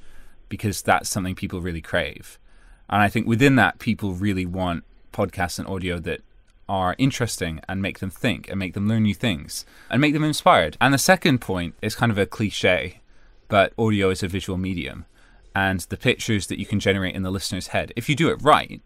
because 0.49 0.83
that's 0.83 1.09
something 1.09 1.37
people 1.37 1.61
really 1.61 1.81
crave. 1.81 2.40
And 2.91 3.01
I 3.01 3.09
think 3.09 3.27
within 3.27 3.55
that, 3.57 3.79
people 3.79 4.13
really 4.13 4.45
want 4.45 4.85
podcasts 5.13 5.59
and 5.59 5.69
audio 5.69 5.99
that 6.01 6.23
are 6.69 6.95
interesting 6.99 7.61
and 7.69 7.81
make 7.81 8.01
them 8.01 8.11
think 8.11 8.49
and 8.49 8.59
make 8.59 8.75
them 8.75 8.89
learn 8.89 9.05
new 9.05 9.15
things 9.15 9.65
and 9.89 10.01
make 10.01 10.13
them 10.13 10.25
inspired. 10.25 10.77
And 10.81 10.93
the 10.93 10.99
second 10.99 11.41
point 11.41 11.75
is 11.81 11.95
kind 11.95 12.13
of 12.13 12.19
a 12.19 12.27
cliche, 12.27 13.01
but 13.49 13.73
audio 13.79 14.11
is 14.11 14.23
a 14.23 14.29
visual 14.29 14.59
medium. 14.59 15.07
And 15.55 15.81
the 15.81 15.97
pictures 15.97 16.47
that 16.49 16.61
you 16.61 16.67
can 16.67 16.79
generate 16.79 17.15
in 17.15 17.23
the 17.23 17.31
listener's 17.31 17.69
head, 17.69 17.93
if 17.97 18.09
you 18.09 18.15
do 18.15 18.29
it 18.29 18.43
right 18.43 18.81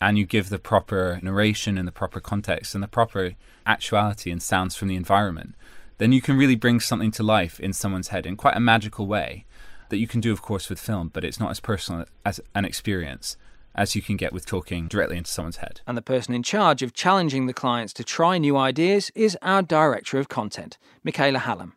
and 0.00 0.18
you 0.18 0.24
give 0.24 0.50
the 0.50 0.58
proper 0.58 1.18
narration 1.22 1.78
and 1.78 1.86
the 1.86 1.92
proper 1.92 2.20
context 2.20 2.74
and 2.74 2.82
the 2.82 2.88
proper 2.88 3.32
actuality 3.64 4.30
and 4.30 4.42
sounds 4.42 4.76
from 4.76 4.88
the 4.88 4.96
environment, 4.96 5.54
then 5.98 6.12
you 6.12 6.20
can 6.20 6.36
really 6.36 6.54
bring 6.54 6.78
something 6.78 7.10
to 7.10 7.22
life 7.22 7.58
in 7.58 7.72
someone's 7.72 8.08
head 8.08 8.26
in 8.26 8.36
quite 8.36 8.56
a 8.56 8.60
magical 8.60 9.06
way 9.06 9.46
that 9.88 9.98
you 9.98 10.06
can 10.06 10.20
do, 10.20 10.32
of 10.32 10.42
course, 10.42 10.68
with 10.68 10.80
film, 10.80 11.10
but 11.12 11.24
it's 11.24 11.40
not 11.40 11.50
as 11.50 11.60
personal 11.60 12.06
as 12.24 12.40
an 12.54 12.64
experience 12.64 13.36
as 13.76 13.94
you 13.94 14.02
can 14.02 14.16
get 14.16 14.32
with 14.32 14.46
talking 14.46 14.88
directly 14.88 15.18
into 15.18 15.30
someone's 15.30 15.58
head. 15.58 15.82
And 15.86 15.96
the 15.96 16.02
person 16.02 16.34
in 16.34 16.42
charge 16.42 16.82
of 16.82 16.94
challenging 16.94 17.46
the 17.46 17.52
clients 17.52 17.92
to 17.94 18.04
try 18.04 18.38
new 18.38 18.56
ideas 18.56 19.12
is 19.14 19.36
our 19.42 19.62
Director 19.62 20.18
of 20.18 20.28
Content, 20.28 20.78
Michaela 21.04 21.40
Hallam. 21.40 21.74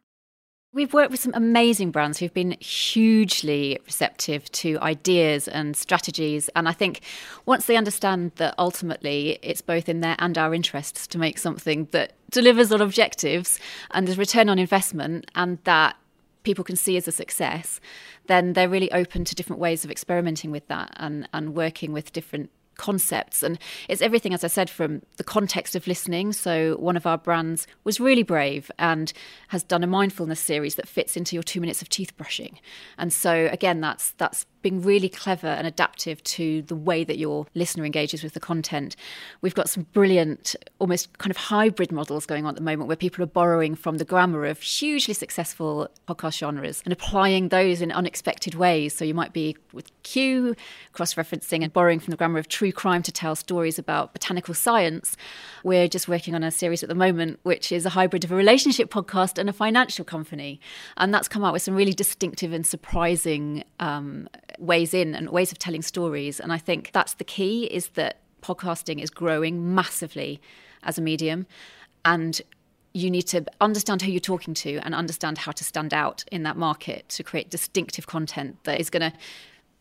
We've 0.71 0.93
worked 0.93 1.09
with 1.09 1.19
some 1.19 1.33
amazing 1.33 1.89
brands 1.89 2.19
who've 2.19 2.33
been 2.33 2.51
hugely 2.59 3.79
receptive 3.87 4.51
to 4.51 4.77
ideas 4.81 5.47
and 5.47 5.75
strategies. 5.75 6.47
And 6.49 6.69
I 6.69 6.73
think 6.73 7.01
once 7.47 7.65
they 7.65 7.75
understand 7.75 8.33
that 8.35 8.53
ultimately 8.59 9.39
it's 9.41 9.61
both 9.61 9.89
in 9.89 10.01
their 10.01 10.15
and 10.19 10.37
our 10.37 10.53
interests 10.53 11.07
to 11.07 11.17
make 11.17 11.39
something 11.39 11.87
that 11.91 12.13
delivers 12.29 12.71
on 12.71 12.81
objectives 12.81 13.59
and 13.91 14.07
there's 14.07 14.19
return 14.19 14.47
on 14.47 14.59
investment 14.59 15.31
and 15.33 15.57
that 15.63 15.95
people 16.43 16.63
can 16.63 16.75
see 16.75 16.97
as 16.97 17.07
a 17.07 17.11
success, 17.11 17.79
then 18.27 18.53
they're 18.53 18.69
really 18.69 18.91
open 18.91 19.25
to 19.25 19.35
different 19.35 19.59
ways 19.59 19.83
of 19.83 19.91
experimenting 19.91 20.51
with 20.51 20.67
that 20.67 20.93
and, 20.97 21.27
and 21.33 21.55
working 21.55 21.91
with 21.91 22.13
different 22.13 22.49
concepts. 22.79 23.43
And 23.43 23.59
it's 23.87 24.01
everything, 24.01 24.33
as 24.33 24.43
I 24.43 24.47
said, 24.47 24.69
from 24.69 25.03
the 25.17 25.23
context 25.23 25.75
of 25.75 25.85
listening. 25.85 26.33
So, 26.33 26.77
one 26.77 26.97
of 26.97 27.05
our 27.05 27.17
brands 27.17 27.67
was 27.83 27.99
really 27.99 28.23
brave 28.23 28.71
and 28.79 29.13
has 29.49 29.61
done 29.61 29.83
a 29.83 29.87
mindfulness 29.87 30.39
series 30.39 30.75
that 30.75 30.87
fits 30.87 31.15
into 31.15 31.35
your 31.35 31.43
two 31.43 31.61
minutes 31.61 31.83
of 31.83 31.89
teeth 31.89 32.17
brushing. 32.17 32.59
And 32.97 33.13
so, 33.13 33.49
again, 33.51 33.81
that's 33.81 34.11
that's 34.11 34.45
being 34.61 34.81
really 34.81 35.09
clever 35.09 35.47
and 35.47 35.65
adaptive 35.65 36.21
to 36.23 36.61
the 36.63 36.75
way 36.75 37.03
that 37.03 37.17
your 37.17 37.45
listener 37.53 37.85
engages 37.85 38.23
with 38.23 38.33
the 38.33 38.39
content. 38.39 38.95
We've 39.41 39.55
got 39.55 39.69
some 39.69 39.87
brilliant, 39.93 40.55
almost 40.79 41.17
kind 41.17 41.31
of 41.31 41.37
hybrid 41.37 41.91
models 41.91 42.25
going 42.25 42.45
on 42.45 42.49
at 42.49 42.55
the 42.55 42.61
moment 42.61 42.87
where 42.87 42.97
people 42.97 43.23
are 43.23 43.27
borrowing 43.27 43.75
from 43.75 43.97
the 43.97 44.05
grammar 44.05 44.45
of 44.45 44.61
hugely 44.61 45.13
successful 45.13 45.89
podcast 46.07 46.37
genres 46.37 46.81
and 46.85 46.91
applying 46.91 47.49
those 47.49 47.81
in 47.81 47.91
unexpected 47.91 48.55
ways. 48.55 48.93
So 48.93 49.05
you 49.05 49.13
might 49.13 49.33
be 49.33 49.55
with 49.73 49.91
Kew, 50.03 50.55
cross 50.93 51.13
referencing 51.13 51.63
and 51.63 51.71
borrowing 51.71 51.99
from 51.99 52.11
the 52.11 52.17
grammar 52.17 52.39
of 52.39 52.47
true 52.47 52.71
crime 52.71 53.03
to 53.03 53.11
tell 53.11 53.35
stories 53.35 53.79
about 53.79 54.13
botanical 54.13 54.53
science. 54.53 55.15
We're 55.63 55.87
just 55.87 56.07
working 56.07 56.35
on 56.35 56.43
a 56.43 56.51
series 56.51 56.83
at 56.83 56.89
the 56.89 56.95
moment, 56.95 57.39
which 57.43 57.71
is 57.71 57.85
a 57.85 57.89
hybrid 57.89 58.23
of 58.23 58.31
a 58.31 58.35
relationship 58.35 58.89
podcast 58.89 59.37
and 59.37 59.49
a 59.49 59.53
financial 59.53 60.05
company. 60.05 60.59
And 60.97 61.13
that's 61.13 61.27
come 61.27 61.43
out 61.43 61.53
with 61.53 61.61
some 61.61 61.75
really 61.75 61.93
distinctive 61.93 62.53
and 62.53 62.65
surprising 62.65 63.63
um, 63.79 64.27
ways 64.57 64.93
in 64.93 65.15
and 65.15 65.29
ways 65.29 65.51
of 65.51 65.59
telling 65.59 65.81
stories. 65.81 66.39
And 66.39 66.51
I 66.51 66.57
think 66.57 66.91
that's 66.93 67.15
the 67.15 67.23
key 67.23 67.65
is 67.65 67.89
that 67.89 68.19
podcasting 68.41 69.01
is 69.01 69.09
growing 69.09 69.73
massively 69.75 70.41
as 70.83 70.97
a 70.97 71.01
medium. 71.01 71.45
And 72.05 72.41
you 72.93 73.11
need 73.11 73.23
to 73.23 73.45
understand 73.61 74.01
who 74.01 74.11
you're 74.11 74.19
talking 74.19 74.53
to 74.55 74.77
and 74.77 74.95
understand 74.95 75.39
how 75.39 75.51
to 75.51 75.63
stand 75.63 75.93
out 75.93 76.23
in 76.31 76.43
that 76.43 76.57
market 76.57 77.07
to 77.09 77.23
create 77.23 77.49
distinctive 77.49 78.07
content 78.07 78.57
that 78.63 78.79
is 78.79 78.89
going 78.89 79.11
to 79.11 79.13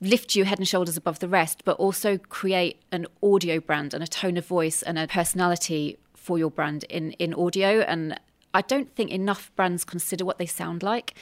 lift 0.00 0.36
you 0.36 0.44
head 0.44 0.58
and 0.58 0.68
shoulders 0.68 0.96
above 0.96 1.18
the 1.18 1.28
rest, 1.28 1.64
but 1.64 1.76
also 1.78 2.18
create 2.18 2.80
an 2.92 3.06
audio 3.22 3.60
brand 3.60 3.94
and 3.94 4.02
a 4.02 4.06
tone 4.06 4.36
of 4.36 4.46
voice 4.46 4.82
and 4.82 4.98
a 4.98 5.06
personality 5.06 5.98
for 6.14 6.38
your 6.38 6.50
brand 6.50 6.84
in, 6.84 7.12
in 7.12 7.34
audio. 7.34 7.80
And 7.80 8.18
I 8.54 8.62
don't 8.62 8.94
think 8.94 9.10
enough 9.10 9.50
brands 9.56 9.84
consider 9.84 10.24
what 10.24 10.38
they 10.38 10.46
sound 10.46 10.82
like. 10.82 11.14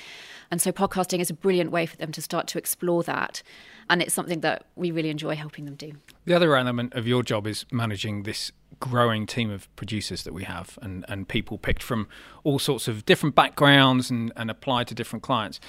And 0.51 0.62
so 0.62 0.71
podcasting 0.73 1.21
is 1.21 1.31
a 1.31 1.35
brilliant 1.35 1.71
way 1.71 1.87
for 1.87 1.97
them 1.97 2.12
to 2.12 2.23
start 2.23 2.47
to 2.49 2.59
explore 2.59 3.03
that. 3.05 3.43
And 3.91 4.01
it's 4.01 4.15
something 4.15 4.41
that 4.41 4.65
we 4.77 4.91
really 4.91 5.11
enjoy 5.11 5.35
helping 5.35 5.65
them 5.65 5.75
do. 5.75 5.93
The 6.25 6.35
other 6.35 6.57
element 6.57 6.95
of 6.95 7.07
your 7.07 7.23
job 7.23 7.47
is 7.47 7.67
managing 7.71 8.23
this 8.23 8.53
growing 8.79 9.27
team 9.27 9.51
of 9.51 9.75
producers 9.77 10.25
that 10.25 10.35
we 10.35 10.45
have 10.45 10.79
and, 10.83 11.05
and 11.09 11.29
people 11.29 11.59
picked 11.59 11.83
from 11.83 12.09
all 12.45 12.59
sorts 12.59 12.89
of 12.89 13.07
different 13.07 13.35
backgrounds 13.35 14.11
and, 14.11 14.33
and 14.37 14.51
applied 14.51 14.87
to 14.89 14.95
different 14.95 15.23
clients. 15.23 15.61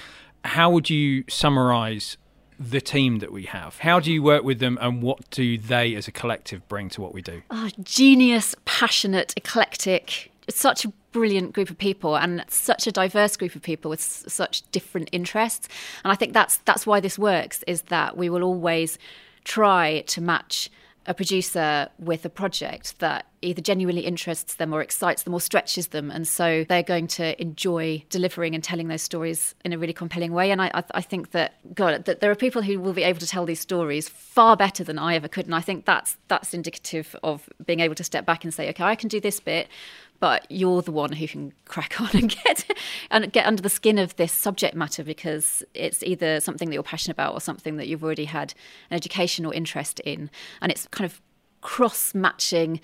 How 0.44 0.70
would 0.70 0.90
you 0.90 1.24
summarize 1.28 2.16
the 2.58 2.80
team 2.80 3.18
that 3.18 3.32
we 3.32 3.44
have? 3.44 3.78
How 3.78 4.00
do 4.00 4.12
you 4.12 4.22
work 4.22 4.42
with 4.42 4.58
them 4.58 4.78
and 4.80 5.02
what 5.02 5.30
do 5.30 5.56
they 5.58 5.94
as 5.94 6.08
a 6.08 6.12
collective 6.12 6.66
bring 6.68 6.88
to 6.90 7.00
what 7.00 7.14
we 7.14 7.22
do? 7.22 7.42
Oh, 7.50 7.70
genius, 7.82 8.54
passionate, 8.64 9.32
eclectic. 9.36 10.32
It's 10.48 10.60
such 10.60 10.84
a 10.84 10.92
brilliant 11.12 11.52
group 11.52 11.70
of 11.70 11.78
people 11.78 12.16
and 12.16 12.44
such 12.48 12.86
a 12.86 12.92
diverse 12.92 13.36
group 13.36 13.54
of 13.54 13.62
people 13.62 13.90
with 13.90 14.00
s- 14.00 14.24
such 14.28 14.68
different 14.72 15.08
interests. 15.12 15.68
And 16.04 16.10
I 16.10 16.16
think 16.16 16.32
that's 16.32 16.56
that's 16.58 16.86
why 16.86 17.00
this 17.00 17.18
works 17.18 17.62
is 17.66 17.82
that 17.82 18.16
we 18.16 18.28
will 18.30 18.42
always 18.42 18.98
try 19.44 20.02
to 20.08 20.20
match 20.20 20.70
a 21.06 21.14
producer 21.14 21.88
with 21.98 22.24
a 22.26 22.28
project 22.28 22.98
that 22.98 23.24
either 23.40 23.62
genuinely 23.62 24.02
interests 24.02 24.56
them 24.56 24.74
or 24.74 24.82
excites 24.82 25.22
them 25.22 25.32
or 25.32 25.40
stretches 25.40 25.88
them. 25.88 26.10
And 26.10 26.28
so 26.28 26.64
they're 26.68 26.82
going 26.82 27.06
to 27.08 27.40
enjoy 27.40 28.04
delivering 28.10 28.54
and 28.54 28.62
telling 28.62 28.88
those 28.88 29.00
stories 29.00 29.54
in 29.64 29.72
a 29.72 29.78
really 29.78 29.94
compelling 29.94 30.32
way. 30.32 30.50
And 30.50 30.60
I, 30.60 30.70
I, 30.74 30.84
I 30.96 31.00
think 31.00 31.30
that, 31.30 31.54
God, 31.74 32.04
that 32.04 32.20
there 32.20 32.30
are 32.30 32.34
people 32.34 32.60
who 32.60 32.78
will 32.78 32.92
be 32.92 33.04
able 33.04 33.20
to 33.20 33.26
tell 33.26 33.46
these 33.46 33.60
stories 33.60 34.06
far 34.08 34.54
better 34.54 34.84
than 34.84 34.98
I 34.98 35.14
ever 35.14 35.28
could. 35.28 35.46
And 35.46 35.54
I 35.54 35.60
think 35.60 35.86
that's, 35.86 36.18
that's 36.26 36.52
indicative 36.52 37.16
of 37.22 37.48
being 37.64 37.80
able 37.80 37.94
to 37.94 38.04
step 38.04 38.26
back 38.26 38.44
and 38.44 38.52
say, 38.52 38.68
okay, 38.68 38.84
I 38.84 38.94
can 38.94 39.08
do 39.08 39.20
this 39.20 39.40
bit, 39.40 39.68
but 40.20 40.46
you're 40.50 40.82
the 40.82 40.92
one 40.92 41.12
who 41.12 41.28
can 41.28 41.52
crack 41.64 42.00
on 42.00 42.10
and 42.14 42.30
get 42.44 42.64
and 43.10 43.32
get 43.32 43.46
under 43.46 43.62
the 43.62 43.68
skin 43.68 43.98
of 43.98 44.16
this 44.16 44.32
subject 44.32 44.74
matter 44.74 45.04
because 45.04 45.62
it's 45.74 46.02
either 46.02 46.40
something 46.40 46.68
that 46.68 46.74
you're 46.74 46.82
passionate 46.82 47.14
about 47.14 47.34
or 47.34 47.40
something 47.40 47.76
that 47.76 47.88
you've 47.88 48.04
already 48.04 48.24
had 48.24 48.54
an 48.90 48.96
education 48.96 49.44
or 49.44 49.54
interest 49.54 50.00
in 50.00 50.30
and 50.60 50.72
it's 50.72 50.86
kind 50.88 51.04
of 51.04 51.20
cross 51.60 52.14
matching 52.14 52.80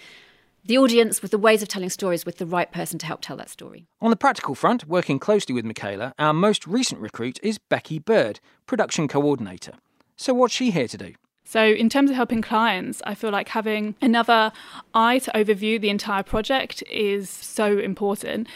the 0.66 0.79
audience 0.79 1.20
with 1.20 1.31
the 1.31 1.38
ways 1.38 1.62
of 1.62 1.68
telling 1.68 1.90
stories 1.90 2.25
with 2.25 2.38
the 2.38 2.47
right 2.47 2.73
person 2.73 2.99
to 2.99 3.05
help 3.05 3.20
tell 3.20 3.37
that 3.37 3.51
story. 3.51 3.87
On 4.01 4.09
the 4.09 4.16
practical 4.16 4.55
front, 4.55 4.88
working 4.88 5.18
closely 5.18 5.55
with 5.55 5.64
Michaela, 5.64 6.14
our 6.18 6.33
most 6.33 6.66
recent 6.66 7.03
recruit 7.03 7.38
is 7.42 7.59
Becky 7.59 7.99
Bird, 7.99 8.40
production 8.66 9.07
coordinator. 9.07 9.75
So 10.16 10.33
what's 10.33 10.55
she 10.55 10.70
here 10.70 10.88
to 10.88 10.97
do? 10.97 11.14
So, 11.45 11.63
in 11.63 11.89
terms 11.89 12.11
of 12.11 12.17
helping 12.17 12.43
clients, 12.43 13.03
I 13.05 13.15
feel 13.15 13.31
like 13.31 13.49
having 13.49 13.95
another 14.01 14.51
eye 14.95 15.19
to 15.21 15.31
overview 15.33 15.81
the 15.81 15.91
entire 15.91 16.23
project 16.23 16.83
is 16.91 17.29
so 17.29 17.79
important. 17.79 18.49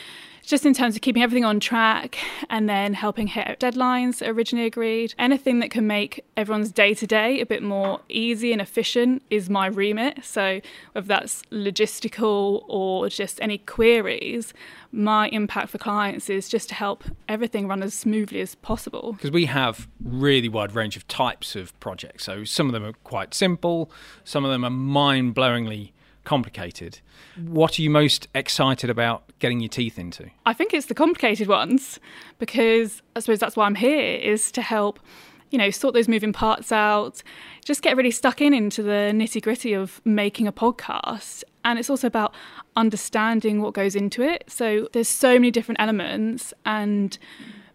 Just 0.49 0.65
in 0.65 0.73
terms 0.73 0.97
of 0.97 1.03
keeping 1.03 1.23
everything 1.23 1.45
on 1.45 1.61
track 1.61 2.17
and 2.49 2.71
then 2.71 2.95
helping 2.95 3.27
hit 3.27 3.61
deadlines 3.61 4.27
originally 4.27 4.65
agreed. 4.65 5.15
Anything 5.19 5.59
that 5.59 5.71
can 5.71 5.87
make 5.87 6.25
everyone's 6.39 6.73
day 6.73 6.95
to 6.95 7.07
day 7.07 7.43
a 7.43 7.45
bit 7.45 7.63
more 7.63 8.01
easy 8.09 8.51
and 8.53 8.63
efficient 8.63 9.23
is 9.29 9.51
my 9.51 9.67
remit. 9.67 10.25
So, 10.25 10.63
whether 10.93 11.07
that's 11.07 11.43
logistical 11.53 12.65
or 12.67 13.11
just 13.11 13.39
any 13.43 13.59
queries, 13.59 14.55
my 14.91 15.29
impact 15.29 15.69
for 15.69 15.77
clients 15.77 16.31
is 16.31 16.49
just 16.49 16.71
to 16.71 16.75
help 16.75 17.05
everything 17.29 17.69
run 17.69 17.83
as 17.83 17.93
smoothly 17.93 18.41
as 18.41 18.55
possible. 18.55 19.13
Because 19.13 19.33
we 19.33 19.45
have 19.45 19.87
really 20.03 20.49
wide 20.49 20.75
range 20.75 20.97
of 20.97 21.07
types 21.09 21.57
of 21.57 21.79
projects. 21.79 22.25
So 22.25 22.45
some 22.45 22.69
of 22.69 22.73
them 22.73 22.87
are 22.87 22.95
quite 23.05 23.35
simple, 23.35 23.91
some 24.25 24.47
of 24.47 24.51
them 24.51 24.65
are 24.65 24.71
mind-blowingly 24.71 25.93
complicated. 26.29 27.01
What 27.37 27.79
are 27.79 27.83
you 27.83 27.89
most 27.89 28.29
excited 28.35 28.91
about 28.91 29.25
getting 29.39 29.61
your 29.61 29.71
teeth 29.71 29.99
into? 29.99 30.29
I 30.45 30.53
think 30.53 30.75
it's 30.75 30.85
the 30.87 30.95
complicated 30.95 31.49
ones 31.49 31.99
because 32.39 33.01
I 33.17 33.21
suppose 33.21 33.39
that's 33.39 33.57
why 33.57 33.65
I'm 33.65 33.77
here 33.77 34.17
is 34.17 34.53
to 34.53 34.61
help 34.61 35.01
you 35.51 35.57
know, 35.57 35.71
sort 35.71 35.95
those 35.95 36.09
moving 36.09 36.35
parts 36.35 36.71
out, 36.71 37.23
just 37.65 37.81
get 37.81 37.97
really 37.97 38.11
stuck 38.11 38.43
in 38.43 38.53
into 38.53 38.83
the 38.83 39.13
nitty 39.15 39.41
gritty 39.41 39.73
of 39.73 40.03
making 40.05 40.47
a 40.47 40.53
podcast. 40.53 41.43
And 41.65 41.79
it's 41.79 41.89
also 41.89 42.07
about 42.07 42.35
understanding 42.77 43.63
what 43.63 43.73
goes 43.73 43.97
into 43.97 44.21
it. 44.21 44.45
So 44.49 44.89
there's 44.93 45.09
so 45.09 45.33
many 45.35 45.51
different 45.51 45.81
elements. 45.81 46.53
And 46.67 47.17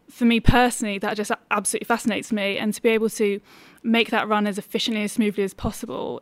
for 0.07 0.25
me 0.25 0.39
personally, 0.39 0.99
that 0.99 1.17
just 1.17 1.31
absolutely 1.49 1.85
fascinates 1.85 2.31
me. 2.31 2.59
And 2.59 2.75
to 2.75 2.81
be 2.83 2.89
able 2.89 3.09
to 3.09 3.41
make 3.81 4.11
that 4.11 4.27
run 4.27 4.45
as 4.45 4.59
efficiently 4.59 5.01
and 5.01 5.09
smoothly 5.09 5.43
as 5.43 5.55
possible 5.55 6.21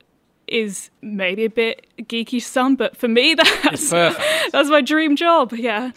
is 0.51 0.89
maybe 1.01 1.45
a 1.45 1.49
bit 1.49 1.87
geeky 1.99 2.29
to 2.29 2.41
some, 2.41 2.75
but 2.75 2.97
for 2.97 3.07
me, 3.07 3.33
that's, 3.63 3.89
that's 3.89 4.69
my 4.69 4.81
dream 4.81 5.15
job. 5.15 5.53
Yeah. 5.53 5.91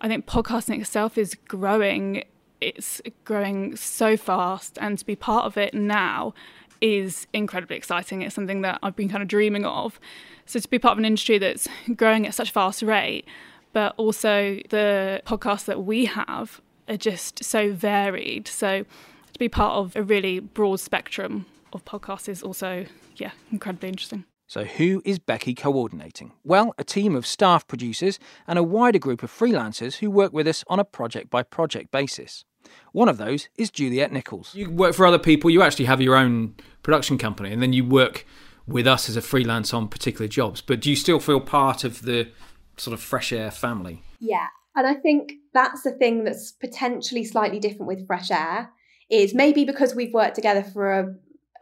I 0.00 0.08
think 0.08 0.26
podcasting 0.26 0.80
itself 0.80 1.18
is 1.18 1.34
growing 1.46 2.24
it's 2.60 3.00
growing 3.24 3.74
so 3.74 4.16
fast 4.18 4.78
and 4.80 4.98
to 4.98 5.06
be 5.06 5.16
part 5.16 5.46
of 5.46 5.56
it 5.56 5.72
now 5.72 6.34
is 6.80 7.26
incredibly 7.32 7.76
exciting. 7.76 8.22
It's 8.22 8.34
something 8.34 8.62
that 8.62 8.78
I've 8.82 8.96
been 8.96 9.08
kind 9.08 9.22
of 9.22 9.28
dreaming 9.28 9.64
of. 9.64 9.98
So 10.46 10.58
to 10.58 10.68
be 10.68 10.78
part 10.78 10.92
of 10.92 10.98
an 10.98 11.04
industry 11.04 11.38
that's 11.38 11.68
growing 11.96 12.26
at 12.26 12.34
such 12.34 12.50
a 12.50 12.52
fast 12.52 12.82
rate, 12.82 13.26
but 13.72 13.94
also 13.96 14.60
the 14.70 15.22
podcasts 15.26 15.64
that 15.66 15.84
we 15.84 16.06
have 16.06 16.60
are 16.88 16.96
just 16.96 17.44
so 17.44 17.72
varied. 17.72 18.48
So 18.48 18.84
to 19.32 19.38
be 19.38 19.48
part 19.48 19.74
of 19.74 19.96
a 19.96 20.02
really 20.02 20.40
broad 20.40 20.80
spectrum 20.80 21.46
of 21.72 21.84
podcasts 21.84 22.28
is 22.28 22.42
also, 22.42 22.86
yeah, 23.16 23.32
incredibly 23.50 23.88
interesting. 23.88 24.24
So, 24.46 24.64
who 24.64 25.00
is 25.04 25.20
Becky 25.20 25.54
coordinating? 25.54 26.32
Well, 26.42 26.74
a 26.76 26.82
team 26.82 27.14
of 27.14 27.24
staff 27.24 27.68
producers 27.68 28.18
and 28.48 28.58
a 28.58 28.64
wider 28.64 28.98
group 28.98 29.22
of 29.22 29.30
freelancers 29.30 29.98
who 29.98 30.10
work 30.10 30.32
with 30.32 30.48
us 30.48 30.64
on 30.66 30.80
a 30.80 30.84
project 30.84 31.30
by 31.30 31.44
project 31.44 31.92
basis. 31.92 32.44
One 32.92 33.08
of 33.08 33.16
those 33.16 33.48
is 33.56 33.70
Juliet 33.70 34.12
Nichols. 34.12 34.54
You 34.54 34.70
work 34.70 34.94
for 34.94 35.06
other 35.06 35.18
people, 35.18 35.50
you 35.50 35.62
actually 35.62 35.84
have 35.84 36.00
your 36.00 36.16
own 36.16 36.56
production 36.82 37.16
company, 37.16 37.52
and 37.52 37.62
then 37.62 37.72
you 37.72 37.84
work 37.84 38.26
with 38.66 38.86
us 38.86 39.08
as 39.08 39.16
a 39.16 39.22
freelance 39.22 39.72
on 39.72 39.88
particular 39.88 40.28
jobs. 40.28 40.60
But 40.60 40.80
do 40.80 40.90
you 40.90 40.96
still 40.96 41.20
feel 41.20 41.40
part 41.40 41.84
of 41.84 42.02
the 42.02 42.30
sort 42.76 42.94
of 42.94 43.00
fresh 43.00 43.32
air 43.32 43.50
family? 43.50 44.02
Yeah. 44.18 44.46
And 44.76 44.86
I 44.86 44.94
think 44.94 45.34
that's 45.52 45.82
the 45.82 45.92
thing 45.92 46.24
that's 46.24 46.52
potentially 46.52 47.24
slightly 47.24 47.58
different 47.58 47.86
with 47.86 48.06
fresh 48.06 48.30
air 48.30 48.70
is 49.10 49.34
maybe 49.34 49.64
because 49.64 49.94
we've 49.94 50.14
worked 50.14 50.36
together 50.36 50.62
for 50.62 50.92
a, 50.92 51.14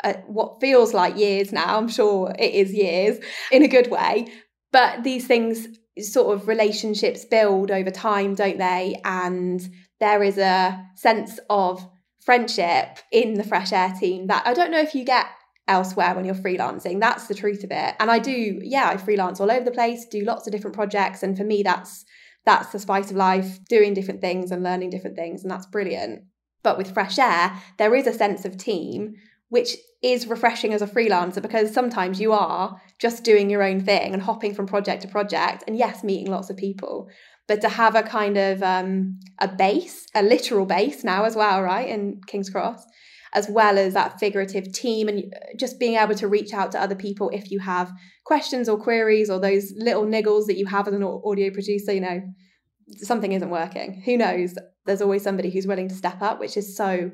a, 0.04 0.14
what 0.26 0.61
feels 0.61 0.94
like 0.94 1.16
years 1.16 1.52
now. 1.52 1.76
I'm 1.76 1.88
sure 1.88 2.34
it 2.38 2.54
is 2.54 2.72
years 2.72 3.18
in 3.50 3.62
a 3.62 3.68
good 3.68 3.90
way. 3.90 4.28
But 4.72 5.02
these 5.02 5.26
things 5.26 5.66
sort 6.00 6.37
of 6.37 6.48
relationships 6.48 7.24
build 7.24 7.70
over 7.70 7.90
time, 7.90 8.34
don't 8.34 8.58
they? 8.58 9.00
And 9.04 9.66
there 10.00 10.22
is 10.22 10.38
a 10.38 10.87
sense 10.94 11.40
of 11.50 11.84
friendship 12.24 12.98
in 13.11 13.34
the 13.34 13.44
fresh 13.44 13.72
air 13.72 13.94
team 13.98 14.26
that 14.26 14.46
I 14.46 14.52
don't 14.52 14.70
know 14.70 14.80
if 14.80 14.94
you 14.94 15.04
get 15.04 15.26
elsewhere 15.66 16.14
when 16.14 16.24
you're 16.24 16.34
freelancing. 16.34 17.00
That's 17.00 17.26
the 17.26 17.34
truth 17.34 17.64
of 17.64 17.70
it. 17.70 17.94
And 18.00 18.11
I 18.11 18.18
do, 18.18 18.61
yeah, 18.62 18.88
I 18.88 18.96
freelance 18.96 19.40
all 19.40 19.50
over 19.50 19.64
the 19.64 19.70
place, 19.70 20.06
do 20.06 20.24
lots 20.24 20.46
of 20.46 20.52
different 20.52 20.76
projects. 20.76 21.22
And 21.22 21.37
for 21.37 21.44
me, 21.44 21.62
that's 21.62 22.04
that's 22.44 22.72
the 22.72 22.78
spice 22.78 23.11
of 23.11 23.16
life, 23.16 23.62
doing 23.68 23.92
different 23.92 24.22
things 24.22 24.50
and 24.50 24.62
learning 24.62 24.90
different 24.90 25.16
things. 25.16 25.42
And 25.42 25.50
that's 25.50 25.66
brilliant. 25.66 26.22
But 26.62 26.78
with 26.78 26.94
fresh 26.94 27.18
air, 27.18 27.52
there 27.76 27.94
is 27.94 28.06
a 28.06 28.12
sense 28.12 28.44
of 28.44 28.56
team, 28.56 29.14
which 29.48 29.76
is 30.02 30.26
refreshing 30.26 30.72
as 30.72 30.82
a 30.82 30.87
freelancer 30.87 31.42
because 31.42 31.72
sometimes 31.72 32.20
you 32.20 32.32
are 32.32 32.80
just 32.98 33.24
doing 33.24 33.50
your 33.50 33.62
own 33.62 33.80
thing 33.80 34.12
and 34.12 34.22
hopping 34.22 34.54
from 34.54 34.66
project 34.66 35.02
to 35.02 35.08
project 35.08 35.64
and 35.66 35.76
yes 35.76 36.04
meeting 36.04 36.30
lots 36.30 36.50
of 36.50 36.56
people 36.56 37.08
but 37.48 37.61
to 37.61 37.68
have 37.68 37.96
a 37.96 38.02
kind 38.02 38.37
of 38.37 38.62
um, 38.62 39.18
a 39.40 39.48
base 39.48 40.06
a 40.14 40.22
literal 40.22 40.66
base 40.66 41.02
now 41.02 41.24
as 41.24 41.34
well 41.34 41.62
right 41.62 41.88
in 41.88 42.20
king's 42.26 42.50
cross 42.50 42.84
as 43.34 43.48
well 43.48 43.78
as 43.78 43.94
that 43.94 44.18
figurative 44.18 44.72
team 44.72 45.08
and 45.08 45.34
just 45.58 45.78
being 45.78 45.96
able 45.96 46.14
to 46.14 46.28
reach 46.28 46.52
out 46.52 46.72
to 46.72 46.80
other 46.80 46.94
people 46.94 47.28
if 47.30 47.50
you 47.50 47.58
have 47.58 47.92
questions 48.24 48.68
or 48.68 48.78
queries 48.78 49.30
or 49.30 49.38
those 49.38 49.72
little 49.76 50.04
niggles 50.04 50.46
that 50.46 50.56
you 50.56 50.66
have 50.66 50.88
as 50.88 50.94
an 50.94 51.02
audio 51.02 51.50
producer, 51.50 51.92
you 51.92 52.00
know, 52.00 52.22
something 52.96 53.32
isn't 53.32 53.50
working. 53.50 54.02
Who 54.04 54.16
knows? 54.16 54.54
There's 54.87 55.02
always 55.02 55.22
somebody 55.22 55.50
who's 55.50 55.66
willing 55.66 55.88
to 55.88 55.94
step 55.94 56.22
up, 56.22 56.40
which 56.40 56.56
is 56.56 56.76
so 56.76 57.11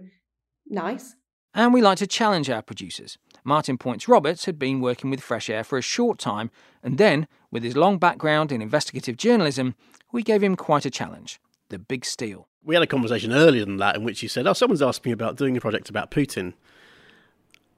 nice. 0.69 1.15
And 1.55 1.73
we 1.73 1.81
like 1.81 1.99
to 1.99 2.07
challenge 2.07 2.51
our 2.51 2.63
producers. 2.63 3.17
Martin 3.45 3.79
Poyntz-Roberts 3.79 4.47
had 4.47 4.59
been 4.59 4.81
working 4.81 5.11
with 5.11 5.21
Fresh 5.21 5.49
Air 5.49 5.63
for 5.63 5.79
a 5.79 5.83
short 5.83 6.19
time, 6.19 6.51
and 6.83 6.99
then, 6.99 7.29
with 7.51 7.63
his 7.63 7.77
long 7.77 7.99
background 7.99 8.51
in 8.51 8.61
investigative 8.61 9.17
journalism, 9.17 9.75
we 10.11 10.23
gave 10.23 10.43
him 10.43 10.57
quite 10.57 10.85
a 10.85 10.91
challenge 10.91 11.41
the 11.69 11.79
big 11.79 12.05
steal. 12.05 12.49
We 12.63 12.75
had 12.75 12.83
a 12.83 12.87
conversation 12.87 13.33
earlier 13.33 13.65
than 13.65 13.79
that 13.79 13.97
in 13.97 14.05
which 14.05 14.23
you 14.23 14.29
said, 14.29 14.47
Oh, 14.47 14.53
someone's 14.53 14.83
asked 14.83 15.05
me 15.05 15.13
about 15.13 15.37
doing 15.37 15.57
a 15.57 15.61
project 15.61 15.89
about 15.89 16.11
Putin. 16.11 16.53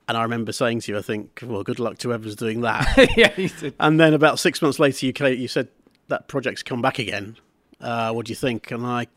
And 0.09 0.17
I 0.17 0.23
remember 0.23 0.53
saying 0.53 0.81
to 0.81 0.93
you, 0.93 0.99
I 0.99 1.03
think, 1.03 1.41
well, 1.43 1.62
good 1.62 1.81
luck 1.81 1.99
to 1.99 2.09
whoever's 2.09 2.37
doing 2.37 2.61
that. 2.61 3.11
yeah. 3.17 3.73
And 3.81 3.99
then 3.99 4.15
about 4.15 4.39
six 4.39 4.62
months 4.62 4.79
later, 4.79 5.07
you, 5.07 5.12
you 5.29 5.49
said, 5.49 5.69
that 6.09 6.29
project's 6.29 6.62
come 6.62 6.81
back 6.81 6.99
again. 6.99 7.37
Uh, 7.81 8.12
what 8.12 8.27
do 8.27 8.31
you 8.31 8.37
think? 8.37 8.71
And 8.71 8.87
I, 8.87 9.09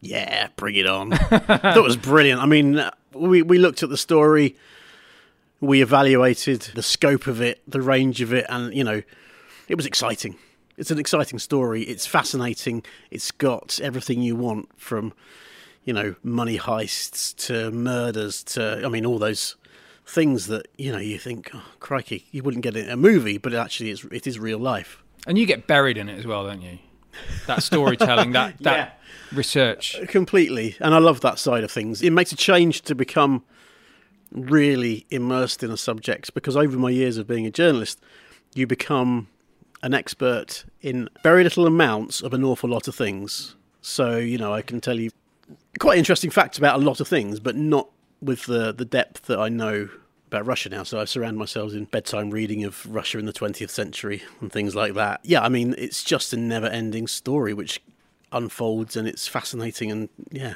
yeah, 0.00 0.48
bring 0.56 0.76
it 0.76 0.86
on. 0.86 1.08
that 1.30 1.82
was 1.82 1.96
brilliant. 1.96 2.40
I 2.40 2.46
mean, 2.46 2.80
we, 3.14 3.42
we 3.42 3.58
looked 3.58 3.82
at 3.82 3.88
the 3.88 3.96
story, 3.96 4.56
we 5.60 5.82
evaluated 5.82 6.62
the 6.74 6.82
scope 6.82 7.26
of 7.26 7.40
it, 7.40 7.60
the 7.66 7.80
range 7.80 8.20
of 8.20 8.32
it, 8.32 8.46
and, 8.48 8.74
you 8.74 8.84
know, 8.84 9.02
it 9.68 9.76
was 9.76 9.86
exciting. 9.86 10.36
It's 10.76 10.90
an 10.90 10.98
exciting 10.98 11.38
story. 11.38 11.82
It's 11.82 12.06
fascinating. 12.06 12.82
It's 13.10 13.30
got 13.30 13.78
everything 13.80 14.22
you 14.22 14.34
want 14.34 14.68
from, 14.78 15.12
you 15.84 15.92
know, 15.92 16.14
money 16.22 16.58
heists 16.58 17.36
to 17.46 17.70
murders 17.70 18.42
to, 18.44 18.82
I 18.84 18.88
mean, 18.88 19.06
all 19.06 19.18
those 19.18 19.56
things 20.06 20.46
that, 20.48 20.66
you 20.78 20.90
know, 20.90 20.98
you 20.98 21.18
think, 21.18 21.50
oh, 21.54 21.62
crikey, 21.78 22.26
you 22.32 22.42
wouldn't 22.42 22.62
get 22.62 22.76
it 22.76 22.86
in 22.86 22.90
a 22.90 22.96
movie, 22.96 23.38
but 23.38 23.54
actually 23.54 23.90
is, 23.90 24.04
it 24.10 24.26
is 24.26 24.38
real 24.38 24.58
life. 24.58 25.02
And 25.26 25.38
you 25.38 25.46
get 25.46 25.66
buried 25.66 25.96
in 25.96 26.08
it 26.08 26.18
as 26.18 26.26
well, 26.26 26.44
don't 26.46 26.62
you? 26.62 26.78
That 27.46 27.62
storytelling, 27.62 28.32
that, 28.32 28.58
that 28.60 28.76
Yeah. 28.76 29.36
research. 29.36 29.96
Completely. 30.08 30.76
And 30.80 30.94
I 30.94 30.98
love 30.98 31.20
that 31.22 31.38
side 31.38 31.64
of 31.64 31.70
things. 31.70 32.02
It 32.02 32.10
makes 32.10 32.32
a 32.32 32.36
change 32.36 32.82
to 32.82 32.94
become 32.94 33.42
really 34.30 35.06
immersed 35.10 35.62
in 35.62 35.70
a 35.70 35.76
subject 35.76 36.32
because 36.34 36.56
over 36.56 36.78
my 36.78 36.90
years 36.90 37.18
of 37.18 37.26
being 37.26 37.46
a 37.46 37.50
journalist, 37.50 38.00
you 38.54 38.66
become 38.66 39.28
an 39.82 39.92
expert 39.94 40.64
in 40.80 41.08
very 41.22 41.42
little 41.42 41.66
amounts 41.66 42.22
of 42.22 42.32
an 42.32 42.44
awful 42.44 42.70
lot 42.70 42.88
of 42.88 42.94
things. 42.94 43.56
So, 43.80 44.16
you 44.16 44.38
know, 44.38 44.52
I 44.54 44.62
can 44.62 44.80
tell 44.80 44.98
you 44.98 45.10
quite 45.80 45.98
interesting 45.98 46.30
facts 46.30 46.56
about 46.56 46.80
a 46.80 46.84
lot 46.84 47.00
of 47.00 47.08
things, 47.08 47.40
but 47.40 47.56
not 47.56 47.88
with 48.20 48.46
the, 48.46 48.72
the 48.72 48.84
depth 48.84 49.26
that 49.26 49.38
I 49.40 49.48
know 49.48 49.88
about 50.32 50.46
Russia 50.46 50.68
now. 50.68 50.82
So 50.82 51.00
I 51.00 51.04
surround 51.04 51.36
myself 51.36 51.72
in 51.72 51.84
bedtime 51.84 52.30
reading 52.30 52.64
of 52.64 52.86
Russia 52.86 53.18
in 53.18 53.26
the 53.26 53.32
20th 53.32 53.70
century 53.70 54.22
and 54.40 54.50
things 54.50 54.74
like 54.74 54.94
that. 54.94 55.20
Yeah, 55.22 55.42
I 55.42 55.48
mean, 55.48 55.74
it's 55.76 56.02
just 56.02 56.32
a 56.32 56.36
never 56.36 56.66
ending 56.66 57.06
story 57.06 57.52
which 57.52 57.82
unfolds 58.32 58.96
and 58.96 59.06
it's 59.06 59.28
fascinating 59.28 59.90
and 59.90 60.08
yeah. 60.30 60.54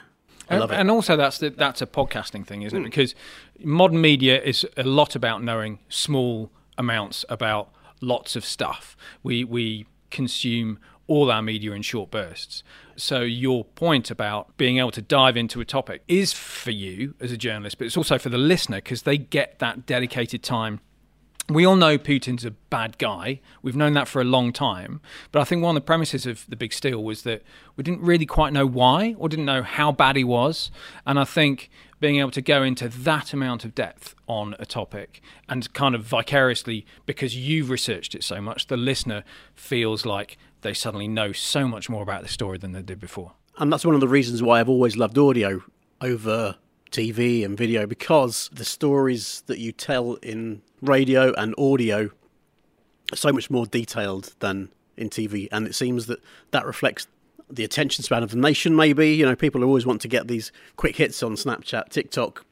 I 0.49 0.59
love 0.59 0.71
it. 0.71 0.77
and 0.77 0.91
also, 0.91 1.17
that's 1.17 1.39
the, 1.39 1.51
that's 1.51 1.83
a 1.83 1.87
podcasting 1.87 2.47
thing, 2.47 2.63
isn't 2.63 2.79
it? 2.79 2.83
Mm. 2.83 2.85
Because 2.85 3.15
modern 3.63 4.01
media 4.01 4.41
is 4.41 4.65
a 4.77 4.85
lot 4.85 5.17
about 5.17 5.43
knowing 5.43 5.81
small 5.89 6.51
amounts 6.79 7.25
about 7.29 7.71
lots 8.01 8.37
of 8.37 8.45
stuff. 8.45 8.97
We 9.25 9.43
we 9.43 9.87
consume 10.11 10.79
all 11.09 11.33
our 11.33 11.43
media 11.43 11.73
in 11.73 11.83
short 11.83 12.13
bursts. 12.13 12.63
So 12.97 13.21
your 13.21 13.65
point 13.65 14.11
about 14.11 14.57
being 14.57 14.79
able 14.79 14.91
to 14.93 15.03
dive 15.03 15.37
into 15.37 15.61
a 15.61 15.65
topic 15.65 16.03
is 16.09 16.33
for 16.33 16.71
you 16.71 17.15
as 17.21 17.33
a 17.33 17.37
journalist, 17.37 17.79
but 17.79 17.87
it's 17.87 17.97
also 17.97 18.19
for 18.19 18.29
the 18.29 18.39
listener 18.39 18.79
because 18.79 19.03
they 19.03 19.19
get 19.19 19.59
that 19.59 19.87
dedicated 19.87 20.43
time 20.43 20.81
we 21.49 21.65
all 21.65 21.77
know 21.77 21.97
Putin's 21.97 22.45
a 22.45 22.51
bad 22.51 22.99
guy. 22.99 23.41
We've 23.63 23.77
known 23.77 23.93
that 23.93 24.09
for 24.09 24.21
a 24.21 24.25
long 24.25 24.53
time. 24.53 25.01
But 25.31 25.41
I 25.41 25.45
think 25.45 25.63
one 25.63 25.77
of 25.77 25.83
the 25.83 25.87
premises 25.87 26.27
of 26.27 26.45
the 26.49 26.57
Big 26.57 26.73
Steal 26.73 27.03
was 27.03 27.23
that 27.23 27.43
we 27.77 27.85
didn't 27.85 28.01
really 28.01 28.27
quite 28.27 28.53
know 28.53 28.67
why 28.67 29.15
or 29.17 29.29
didn't 29.29 29.45
know 29.45 29.63
how 29.63 29.93
bad 29.93 30.17
he 30.17 30.25
was. 30.25 30.71
And 31.07 31.21
I 31.21 31.25
think 31.25 31.71
being 32.01 32.17
able 32.17 32.33
to 32.33 32.43
go 32.43 32.63
into 32.63 32.89
that 32.89 33.33
amount 33.33 33.65
of 33.65 33.75
depth 33.75 34.15
on 34.27 34.57
a 34.59 34.67
topic 34.67 35.23
and 35.49 35.73
kind 35.73 35.95
of 35.95 36.03
vicariously, 36.03 36.85
because 37.07 37.37
you've 37.37 37.71
researched 37.71 38.15
it 38.15 38.25
so 38.25 38.41
much, 38.41 38.67
the 38.67 38.77
listener 38.77 39.23
feels 39.55 40.05
like 40.05 40.37
they 40.63 40.75
suddenly 40.75 41.09
know 41.09 41.33
so 41.33 41.69
much 41.69 41.89
more 41.89 42.03
about 42.03 42.23
the 42.23 42.29
story 42.29 42.59
than 42.59 42.73
they 42.73 42.83
did 42.83 43.01
before. 43.01 43.33
And 43.59 43.73
that's 43.73 43.85
one 43.85 43.95
of 43.95 44.01
the 44.01 44.09
reasons 44.09 44.43
why 44.43 44.61
I've 44.61 44.69
always 44.69 44.97
loved 44.97 45.17
audio 45.17 45.63
over 46.01 46.57
TV 46.91 47.45
and 47.45 47.57
video 47.57 47.87
because 47.87 48.51
the 48.53 48.65
stories 48.65 49.43
that 49.47 49.59
you 49.59 49.73
tell 49.73 50.15
in 50.15 50.63
radio 50.81 51.33
and 51.35 51.55
audio 51.59 52.11
are 53.13 53.17
so 53.17 53.33
much 53.33 53.51
more 53.51 53.67
detailed 53.67 54.35
than 54.41 54.71
in 54.97 55.11
TV. 55.11 55.49
And 55.53 55.67
it 55.67 55.75
seems 55.75 56.07
that 56.07 56.21
that 56.51 56.67
reflects 56.67 57.07
the 57.49 57.65
attention 57.65 58.03
span 58.03 58.23
of 58.23 58.31
the 58.31 58.37
nation, 58.37 58.75
maybe. 58.75 59.15
You 59.15 59.27
know, 59.27 59.37
people 59.37 59.63
always 59.63 59.87
want 59.87 60.01
to 60.03 60.09
get 60.09 60.29
these 60.29 60.53
quick 60.77 60.97
hits 60.97 61.23
on 61.23 61.35
Snapchat, 61.35 61.91
TikTok, 61.91 62.45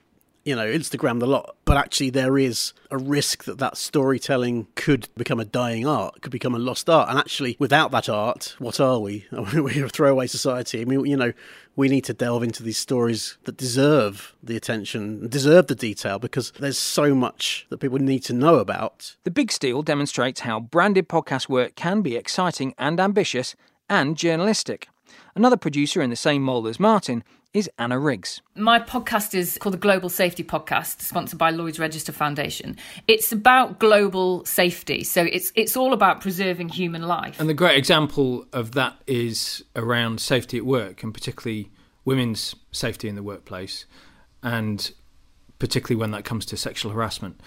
you 0.45 0.55
know, 0.55 0.67
Instagram, 0.67 1.21
the 1.21 1.27
lot. 1.27 1.57
But 1.65 1.77
actually, 1.77 2.11
there 2.11 2.39
is 2.39 2.73
a 2.91 2.99
risk 2.99 3.45
that 3.45 3.59
that 3.59 3.77
storytelling 3.77 4.67
could 4.75 5.09
become 5.17 5.41
a 5.41 5.45
dying 5.45 5.87
art, 5.87 6.21
could 6.21 6.33
become 6.33 6.55
a 6.55 6.59
lost 6.59 6.89
art. 6.91 7.09
And 7.09 7.19
actually, 7.19 7.57
without 7.59 7.91
that 7.93 8.09
art, 8.09 8.55
what 8.59 8.79
are 8.79 8.99
we? 8.99 9.27
We're 9.33 9.87
a 9.87 9.89
throwaway 9.89 10.27
society. 10.27 10.83
I 10.83 10.85
mean, 10.85 11.07
you 11.07 11.17
know, 11.17 11.33
we 11.77 11.89
need 11.89 12.05
to 12.05 12.15
delve 12.15 12.43
into 12.43 12.63
these 12.63 12.79
stories 12.79 13.39
that 13.45 13.57
deserve 13.57 14.35
the 14.43 14.57
attention, 14.57 15.29
deserve 15.29 15.67
the 15.67 15.75
detail, 15.75 16.19
because 16.19 16.53
there's 16.61 16.79
so 16.79 17.15
much 17.15 17.67
that 17.71 17.79
people 17.79 17.99
need 17.99 18.21
to 18.25 18.33
know 18.33 18.57
about. 18.57 19.17
The 19.25 19.31
Big 19.31 19.51
Steal 19.51 19.83
demonstrates 19.83 20.41
how 20.41 20.61
branded 20.61 21.09
podcast 21.09 21.49
work 21.49 21.75
can 21.75 22.03
be 22.03 22.17
exciting 22.17 22.75
and 22.79 23.01
ambitious 23.01 23.57
and 23.89 24.17
journalistic. 24.17 24.89
Another 25.35 25.57
producer 25.57 26.01
in 26.01 26.11
the 26.11 26.17
same 26.17 26.43
mould 26.43 26.67
as 26.67 26.79
Martin 26.79 27.25
is 27.55 27.71
Anna 27.79 27.99
Riggs. 28.01 28.43
My 28.57 28.81
podcast 28.81 29.33
is 29.33 29.57
called 29.59 29.75
the 29.75 29.79
Global 29.79 30.09
Safety 30.09 30.43
Podcast, 30.43 31.01
sponsored 31.01 31.39
by 31.39 31.51
Lloyd's 31.51 31.79
Register 31.79 32.11
Foundation. 32.11 32.77
It's 33.07 33.31
about 33.31 33.79
global 33.79 34.45
safety, 34.45 35.05
so 35.05 35.23
it's 35.23 35.53
it's 35.55 35.77
all 35.77 35.93
about 35.93 36.21
preserving 36.21 36.71
human 36.71 37.03
life. 37.03 37.39
And 37.39 37.49
the 37.49 37.55
great 37.55 37.79
example 37.79 38.45
of 38.53 38.73
that 38.73 38.97
is 39.07 39.65
around 39.77 40.21
safety 40.21 40.59
at 40.59 40.67
work, 40.67 41.05
and 41.05 41.15
particularly 41.15 41.71
women's 42.05 42.57
safety 42.73 43.09
in 43.09 43.15
the 43.15 43.23
workplace, 43.23 43.87
and 44.43 44.91
particularly 45.61 45.99
when 45.99 46.11
that 46.11 46.25
comes 46.25 46.45
to 46.47 46.57
sexual 46.57 46.91
harassment. 46.91 47.41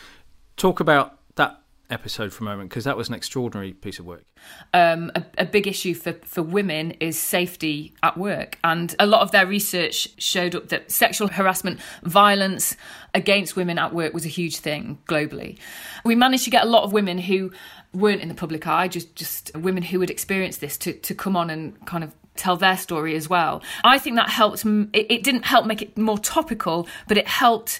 Talk 0.55 0.79
about 0.79 1.19
that 1.35 1.61
episode 1.89 2.33
for 2.33 2.43
a 2.43 2.45
moment, 2.45 2.69
because 2.69 2.83
that 2.83 2.97
was 2.97 3.07
an 3.07 3.15
extraordinary 3.15 3.73
piece 3.73 3.99
of 3.99 4.05
work. 4.05 4.25
um, 4.73 5.11
a, 5.15 5.23
a 5.39 5.45
big 5.45 5.67
issue 5.67 5.93
for, 5.93 6.13
for 6.23 6.41
women 6.41 6.91
is 6.99 7.17
safety 7.17 7.93
at 8.03 8.17
work. 8.17 8.57
And 8.63 8.95
a 8.99 9.05
lot 9.05 9.21
of 9.21 9.31
their 9.31 9.45
research 9.45 10.09
showed 10.17 10.55
up 10.55 10.69
that 10.69 10.91
sexual 10.91 11.27
harassment, 11.27 11.79
violence 12.03 12.75
against 13.13 13.55
women 13.55 13.77
at 13.77 13.93
work 13.93 14.13
was 14.13 14.25
a 14.25 14.29
huge 14.29 14.57
thing 14.57 14.99
globally. 15.07 15.57
We 16.03 16.15
managed 16.15 16.43
to 16.45 16.49
get 16.49 16.63
a 16.63 16.69
lot 16.69 16.83
of 16.83 16.93
women 16.93 17.17
who 17.17 17.51
weren't 17.93 18.21
in 18.21 18.27
the 18.27 18.35
public 18.35 18.67
eye, 18.67 18.87
just, 18.87 19.15
just 19.15 19.55
women 19.55 19.83
who 19.83 19.99
had 20.01 20.09
experienced 20.09 20.61
this, 20.61 20.77
to, 20.79 20.93
to 20.93 21.15
come 21.15 21.35
on 21.35 21.49
and 21.49 21.83
kind 21.85 22.03
of 22.03 22.13
tell 22.35 22.57
their 22.57 22.77
story 22.77 23.15
as 23.15 23.27
well. 23.27 23.63
I 23.83 23.97
think 23.97 24.15
that 24.17 24.29
helped, 24.29 24.63
it, 24.65 25.07
it 25.09 25.23
didn't 25.23 25.45
help 25.45 25.65
make 25.65 25.81
it 25.81 25.97
more 25.97 26.19
topical, 26.19 26.87
but 27.07 27.17
it 27.17 27.27
helped 27.27 27.79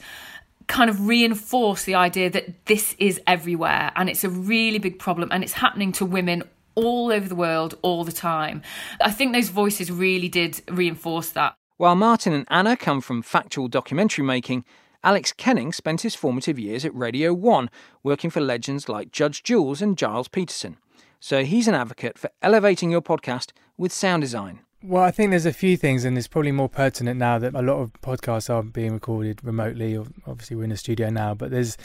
kind 0.68 0.90
of 0.90 1.08
reinforce 1.08 1.84
the 1.84 1.96
idea 1.96 2.30
that 2.30 2.66
this 2.66 2.96
is 3.00 3.20
everywhere 3.26 3.92
and 3.96 4.10
it's 4.10 4.24
a 4.24 4.30
really 4.30 4.80
big 4.80 5.00
problem 5.00 5.30
and 5.32 5.44
it's 5.44 5.54
happening 5.54 5.92
to 5.94 6.06
women 6.06 6.44
all 6.76 7.12
over 7.12 7.28
the 7.28 7.36
world 7.36 7.76
all 7.82 8.04
the 8.04 8.12
time. 8.12 8.62
I 9.02 9.12
think 9.12 9.34
those 9.34 9.50
voices 9.50 9.92
really 9.92 10.30
did 10.30 10.62
reinforce 10.70 11.32
that. 11.32 11.56
While 11.78 11.96
Martin 11.96 12.34
and 12.34 12.46
Anna 12.50 12.76
come 12.76 13.02
from 13.02 13.22
factual 13.22 13.68
documentary 13.68 14.26
making, 14.26 14.66
Alex 15.04 15.32
Kenning 15.32 15.72
spent 15.72 16.02
his 16.02 16.16
formative 16.16 16.60
years 16.60 16.84
at 16.84 16.94
Radio 16.94 17.34
1, 17.34 17.70
working 18.04 18.30
for 18.30 18.42
legends 18.42 18.90
like 18.90 19.12
Judge 19.12 19.44
Jules 19.44 19.82
and 19.82 19.98
Gilles 19.98 20.28
Peterson. 20.28 20.78
So 21.20 21.44
he's 21.44 21.68
an 21.68 21.76
advocate 21.76 22.18
for 22.18 22.30
elevating 22.42 22.92
your 22.92 23.02
podcast 23.02 23.52
with 23.78 23.92
sound 23.92 24.22
design. 24.22 24.60
Well, 24.84 25.04
I 25.04 25.10
think 25.10 25.32
there's 25.32 25.48
a 25.48 25.54
few 25.54 25.76
things, 25.76 26.06
and 26.06 26.18
it's 26.18 26.28
probably 26.28 26.52
more 26.52 26.70
pertinent 26.70 27.18
now 27.18 27.40
that 27.40 27.56
a 27.56 27.64
lot 27.64 27.80
of 27.80 27.92
podcasts 28.02 28.48
are 28.54 28.62
being 28.62 28.94
recorded 28.94 29.44
remotely. 29.44 29.98
Obviously, 30.28 30.56
we're 30.56 30.66
in 30.66 30.72
a 30.72 30.78
studio 30.78 31.10
now, 31.10 31.34
but 31.34 31.50
there's, 31.50 31.78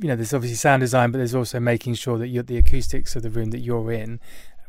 you 0.00 0.06
know, 0.06 0.14
there's 0.14 0.32
obviously 0.32 0.54
sound 0.54 0.80
design, 0.80 1.10
but 1.10 1.18
there's 1.18 1.34
also 1.34 1.58
making 1.58 1.94
sure 1.94 2.18
that 2.18 2.46
the 2.46 2.56
acoustics 2.56 3.16
of 3.16 3.24
the 3.24 3.30
room 3.30 3.50
that 3.50 3.58
you're 3.58 3.90
in 3.90 4.20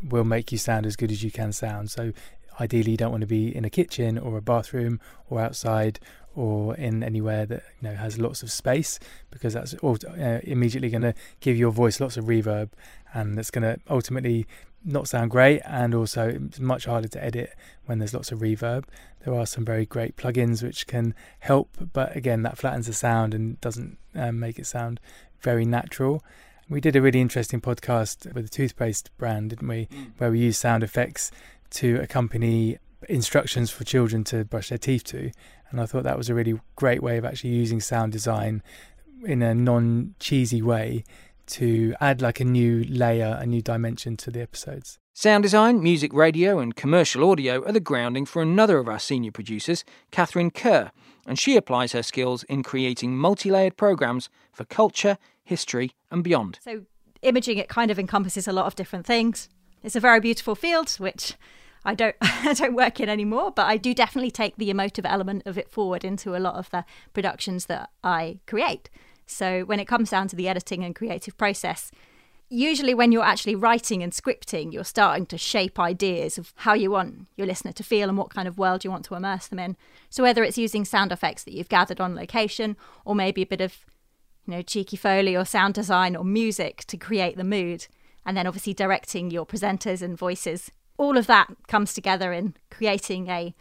will 0.02 0.24
make 0.24 0.52
you 0.52 0.58
sound 0.58 0.88
as 0.88 0.96
good 0.96 1.12
as 1.12 1.24
you 1.24 1.30
can 1.30 1.54
sound. 1.54 1.92
So, 1.92 2.14
ideally, 2.60 2.92
you 2.92 2.98
don't 2.98 3.12
want 3.12 3.22
to 3.22 3.28
be 3.28 3.56
in 3.56 3.64
a 3.64 3.70
kitchen 3.70 4.18
or 4.18 4.38
a 4.38 4.42
bathroom 4.42 5.00
or 5.30 5.40
outside 5.40 6.00
or 6.36 6.76
in 6.76 7.04
anywhere 7.04 7.46
that 7.48 7.64
you 7.82 7.90
know 7.90 7.96
has 7.96 8.20
lots 8.20 8.44
of 8.44 8.52
space 8.52 9.00
because 9.32 9.54
that's 9.54 9.74
all, 9.76 9.98
uh, 10.08 10.40
immediately 10.44 10.90
going 10.90 11.02
to 11.02 11.14
give 11.40 11.58
your 11.58 11.72
voice 11.72 12.00
lots 12.00 12.16
of 12.16 12.26
reverb 12.26 12.70
and 13.14 13.38
it's 13.40 13.50
going 13.50 13.64
to 13.64 13.80
ultimately 13.90 14.46
not 14.84 15.08
sound 15.08 15.32
great, 15.32 15.62
and 15.66 15.94
also 15.94 16.30
it's 16.30 16.60
much 16.60 16.86
harder 16.86 17.08
to 17.10 17.24
edit 17.24 17.54
when 17.86 18.00
there's 18.00 18.14
lots 18.14 18.32
of 18.32 18.40
reverb. 18.40 18.86
There 19.26 19.34
are 19.34 19.46
some 19.46 19.66
very 19.66 19.86
great 19.86 20.16
plugins 20.16 20.64
which 20.64 20.88
can 20.88 21.14
help, 21.40 21.78
but 21.94 22.16
again, 22.16 22.44
that 22.44 22.58
flattens 22.58 22.88
the 22.88 22.94
sound 22.94 23.34
and 23.34 23.60
doesn't 23.60 23.98
um, 24.16 24.40
make 24.40 24.60
it 24.60 24.68
sound 24.68 25.00
very 25.42 25.66
natural. 25.66 26.24
We 26.70 26.82
did 26.82 26.96
a 26.96 27.02
really 27.02 27.22
interesting 27.22 27.62
podcast 27.62 28.34
with 28.34 28.46
a 28.46 28.50
toothpaste 28.50 29.16
brand, 29.18 29.52
didn't 29.52 29.68
we? 29.68 29.88
Mm. 29.88 30.12
Where 30.18 30.32
we 30.32 30.40
used 30.40 30.60
sound 30.60 30.84
effects 30.84 31.32
to 31.72 32.00
accompany 32.02 32.78
instructions 33.10 33.72
for 33.72 33.84
children 33.84 34.24
to 34.26 34.44
brush 34.46 34.70
their 34.70 34.78
teeth 34.78 35.04
to. 35.06 35.32
And 35.70 35.80
I 35.80 35.86
thought 35.86 36.04
that 36.04 36.18
was 36.18 36.30
a 36.30 36.34
really 36.34 36.60
great 36.76 37.04
way 37.04 37.18
of 37.18 37.26
actually 37.26 37.52
using 37.52 37.80
sound 37.80 38.12
design 38.12 38.64
in 39.26 39.42
a 39.42 39.54
non 39.54 40.16
cheesy 40.20 40.62
way 40.62 41.04
to 41.48 41.96
add 42.00 42.22
like 42.22 42.40
a 42.40 42.46
new 42.46 42.84
layer, 42.86 43.38
a 43.40 43.46
new 43.46 43.62
dimension 43.62 44.18
to 44.18 44.32
the 44.32 44.42
episodes. 44.42 45.00
Sound 45.14 45.44
design, 45.44 45.82
music 45.82 46.14
radio, 46.14 46.60
and 46.60 46.76
commercial 46.76 47.30
audio 47.30 47.66
are 47.66 47.72
the 47.72 47.80
grounding 47.80 48.26
for 48.26 48.42
another 48.42 48.78
of 48.78 48.88
our 48.88 49.00
senior 49.00 49.32
producers, 49.32 49.84
Catherine 50.12 50.52
Kerr, 50.52 50.92
and 51.26 51.40
she 51.40 51.58
applies 51.58 51.94
her 51.94 52.04
skills 52.04 52.44
in 52.44 52.62
creating 52.62 53.18
multi 53.18 53.50
layered 53.50 53.78
programs 53.78 54.30
for 54.52 54.64
culture, 54.66 55.18
history, 55.44 55.94
and 56.12 56.24
beyond. 56.24 56.60
So, 56.64 56.84
imaging, 57.24 57.58
it 57.58 57.68
kind 57.68 57.90
of 57.90 57.98
encompasses 57.98 58.48
a 58.48 58.54
lot 58.54 58.68
of 58.68 58.76
different 58.76 59.06
things. 59.08 59.50
It's 59.84 59.96
a 59.96 60.00
very 60.00 60.20
beautiful 60.20 60.54
field, 60.54 60.92
which 60.92 61.34
I 61.84 61.96
don't 61.96 62.16
I 62.22 62.54
don't 62.54 62.76
work 62.76 63.00
in 63.00 63.10
anymore, 63.10 63.52
but 63.52 63.66
I 63.66 63.78
do 63.78 63.94
definitely 63.94 64.32
take 64.32 64.58
the 64.58 64.70
emotive 64.70 65.06
element 65.06 65.44
of 65.46 65.58
it 65.58 65.70
forward 65.70 66.04
into 66.04 66.36
a 66.36 66.40
lot 66.40 66.56
of 66.56 66.70
the 66.70 66.86
productions 67.14 67.66
that 67.68 67.90
I 68.04 68.40
create. 68.46 68.90
So 69.28 69.64
when 69.66 69.80
it 69.80 69.86
comes 69.86 70.10
down 70.10 70.28
to 70.30 70.36
the 70.36 70.48
editing 70.48 70.84
and 70.84 70.96
creative 70.96 71.38
process, 71.38 71.92
usually 72.50 72.94
when 72.94 73.12
you're 73.12 73.24
actually 73.24 73.56
writing 73.56 74.02
and 74.02 74.14
scripting, 74.14 74.72
you're 74.72 74.84
starting 74.84 75.26
to 75.28 75.38
shape 75.38 75.80
ideas 75.80 76.38
of 76.38 76.54
how 76.58 76.74
you 76.74 76.90
want 76.90 77.28
your 77.36 77.48
listener 77.48 77.74
to 77.74 77.84
feel 77.84 78.10
and 78.10 78.18
what 78.18 78.34
kind 78.34 78.48
of 78.48 78.58
world 78.58 78.84
you 78.84 78.92
want 78.92 79.06
to 79.06 79.16
immerse 79.16 79.48
them 79.48 79.60
in. 79.60 79.76
So 80.10 80.24
whether 80.24 80.44
it's 80.44 80.58
using 80.58 80.86
sound 80.86 81.12
effects 81.12 81.44
that 81.44 81.54
you've 81.54 81.70
gathered 81.70 82.00
on 82.00 82.16
location 82.16 82.78
or 83.06 83.16
maybe 83.16 83.42
a 83.42 83.48
bit 83.48 83.62
of 83.62 83.86
you 84.46 84.54
know 84.54 84.62
cheeky 84.62 84.96
foley 84.96 85.36
or 85.36 85.46
sound 85.46 85.74
design 85.74 86.16
or 86.16 86.24
music 86.24 86.86
to 86.86 86.98
create 86.98 87.36
the 87.36 87.44
mood 87.44 87.88
and 88.26 88.36
then 88.36 88.48
obviously 88.48 88.74
directing 88.74 89.30
your 89.30 89.46
presenters 89.46 90.02
and 90.02 90.18
voices. 90.18 90.72
All 90.98 91.18
of 91.18 91.28
that 91.28 91.50
comes 91.68 91.94
together 91.94 92.32
in 92.32 92.56
creating 92.72 93.28
a 93.30 93.54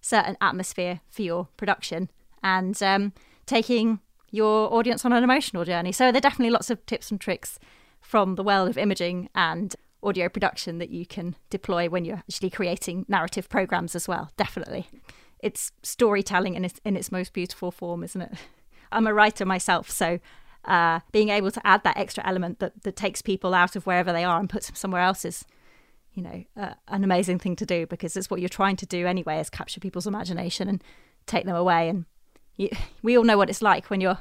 certain 0.00 0.36
atmosphere 0.40 1.00
for 1.08 1.22
your 1.22 1.48
production 1.56 2.10
and 2.42 2.80
um, 2.82 3.12
taking 3.46 4.00
your 4.32 4.72
audience 4.72 5.04
on 5.04 5.12
an 5.12 5.22
emotional 5.22 5.64
journey. 5.64 5.92
So 5.92 6.10
there 6.10 6.18
are 6.18 6.20
definitely 6.20 6.50
lots 6.50 6.70
of 6.70 6.84
tips 6.86 7.10
and 7.10 7.20
tricks 7.20 7.60
from 8.00 8.34
the 8.34 8.42
world 8.42 8.68
of 8.68 8.76
imaging 8.76 9.28
and 9.34 9.76
audio 10.02 10.28
production 10.28 10.78
that 10.78 10.90
you 10.90 11.06
can 11.06 11.36
deploy 11.50 11.88
when 11.88 12.04
you're 12.04 12.16
actually 12.16 12.50
creating 12.50 13.04
narrative 13.08 13.48
programs 13.48 13.94
as 13.94 14.08
well. 14.08 14.30
Definitely. 14.36 14.88
It's 15.38 15.70
storytelling 15.82 16.54
in 16.54 16.64
its, 16.64 16.80
in 16.84 16.96
its 16.96 17.12
most 17.12 17.32
beautiful 17.32 17.70
form, 17.70 18.02
isn't 18.02 18.20
it? 18.20 18.32
I'm 18.92 19.06
a 19.06 19.14
writer 19.14 19.46
myself, 19.46 19.88
so 19.90 20.18
uh, 20.64 21.00
being 21.12 21.28
able 21.28 21.50
to 21.50 21.66
add 21.66 21.82
that 21.84 21.96
extra 21.96 22.26
element 22.26 22.58
that, 22.58 22.82
that 22.82 22.96
takes 22.96 23.22
people 23.22 23.54
out 23.54 23.74
of 23.76 23.86
wherever 23.86 24.12
they 24.12 24.24
are 24.24 24.38
and 24.38 24.50
puts 24.50 24.66
them 24.66 24.76
somewhere 24.76 25.00
else 25.00 25.24
is, 25.24 25.44
you 26.12 26.22
know, 26.22 26.44
uh, 26.56 26.74
an 26.88 27.04
amazing 27.04 27.38
thing 27.38 27.56
to 27.56 27.66
do 27.66 27.86
because 27.86 28.16
it's 28.16 28.30
what 28.30 28.40
you're 28.40 28.48
trying 28.48 28.76
to 28.76 28.86
do 28.86 29.06
anyway 29.06 29.38
is 29.38 29.50
capture 29.50 29.80
people's 29.80 30.06
imagination 30.06 30.68
and 30.68 30.84
take 31.26 31.46
them 31.46 31.56
away 31.56 31.88
and 31.88 32.04
you, 32.62 32.70
we 33.02 33.16
all 33.16 33.24
know 33.24 33.36
what 33.36 33.50
it's 33.50 33.62
like 33.62 33.90
when 33.90 34.00
you're 34.00 34.18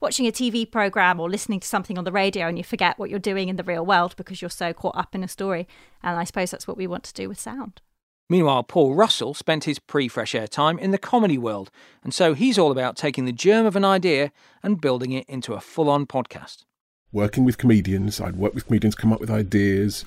watching 0.00 0.26
a 0.26 0.32
TV 0.32 0.70
program 0.70 1.18
or 1.18 1.28
listening 1.28 1.60
to 1.60 1.66
something 1.66 1.96
on 1.98 2.04
the 2.04 2.12
radio 2.12 2.46
and 2.46 2.58
you 2.58 2.64
forget 2.64 2.98
what 2.98 3.10
you're 3.10 3.18
doing 3.18 3.48
in 3.48 3.56
the 3.56 3.64
real 3.64 3.84
world 3.84 4.14
because 4.16 4.40
you're 4.42 4.50
so 4.50 4.72
caught 4.72 4.96
up 4.96 5.14
in 5.14 5.24
a 5.24 5.28
story. 5.28 5.66
And 6.02 6.18
I 6.18 6.24
suppose 6.24 6.50
that's 6.50 6.68
what 6.68 6.76
we 6.76 6.86
want 6.86 7.04
to 7.04 7.14
do 7.14 7.28
with 7.28 7.40
sound. 7.40 7.80
Meanwhile, 8.28 8.64
Paul 8.64 8.94
Russell 8.94 9.34
spent 9.34 9.64
his 9.64 9.78
pre 9.78 10.08
fresh 10.08 10.34
air 10.34 10.48
time 10.48 10.80
in 10.80 10.90
the 10.90 10.98
comedy 10.98 11.38
world, 11.38 11.70
and 12.02 12.12
so 12.12 12.34
he's 12.34 12.58
all 12.58 12.72
about 12.72 12.96
taking 12.96 13.24
the 13.24 13.32
germ 13.32 13.66
of 13.66 13.76
an 13.76 13.84
idea 13.84 14.32
and 14.64 14.80
building 14.80 15.12
it 15.12 15.24
into 15.28 15.54
a 15.54 15.60
full 15.60 15.88
on 15.88 16.06
podcast. 16.06 16.64
Working 17.12 17.44
with 17.44 17.56
comedians, 17.56 18.20
I'd 18.20 18.34
work 18.34 18.52
with 18.52 18.66
comedians, 18.66 18.96
come 18.96 19.12
up 19.12 19.20
with 19.20 19.30
ideas. 19.30 20.04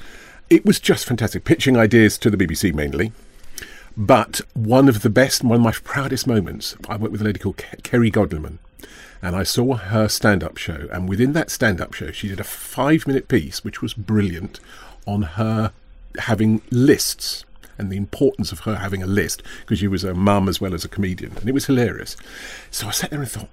It 0.49 0.65
was 0.65 0.81
just 0.81 1.05
fantastic, 1.05 1.45
pitching 1.45 1.77
ideas 1.77 2.17
to 2.17 2.29
the 2.29 2.35
BBC 2.35 2.73
mainly. 2.73 3.13
But 3.97 4.41
one 4.53 4.87
of 4.87 5.01
the 5.01 5.09
best, 5.09 5.43
one 5.43 5.57
of 5.57 5.61
my 5.61 5.71
proudest 5.71 6.27
moments, 6.27 6.75
I 6.87 6.95
worked 6.95 7.11
with 7.11 7.21
a 7.21 7.25
lady 7.25 7.39
called 7.39 7.57
Kerry 7.83 8.11
Godliman, 8.11 8.59
and 9.21 9.35
I 9.35 9.43
saw 9.43 9.75
her 9.75 10.07
stand 10.07 10.43
up 10.43 10.57
show. 10.57 10.87
And 10.91 11.09
within 11.09 11.33
that 11.33 11.49
stand 11.49 11.81
up 11.81 11.93
show, 11.93 12.11
she 12.11 12.27
did 12.27 12.39
a 12.39 12.45
five 12.45 13.05
minute 13.05 13.27
piece, 13.27 13.63
which 13.63 13.81
was 13.81 13.93
brilliant, 13.93 14.59
on 15.05 15.23
her 15.23 15.73
having 16.17 16.61
lists 16.71 17.45
and 17.77 17.91
the 17.91 17.97
importance 17.97 18.51
of 18.51 18.61
her 18.61 18.75
having 18.75 19.01
a 19.01 19.07
list 19.07 19.41
because 19.61 19.79
she 19.79 19.87
was 19.87 20.03
a 20.03 20.13
mum 20.13 20.49
as 20.49 20.59
well 20.59 20.73
as 20.73 20.83
a 20.83 20.89
comedian. 20.89 21.35
And 21.37 21.47
it 21.47 21.53
was 21.53 21.65
hilarious. 21.65 22.15
So 22.71 22.87
I 22.87 22.91
sat 22.91 23.09
there 23.09 23.21
and 23.21 23.29
thought, 23.29 23.49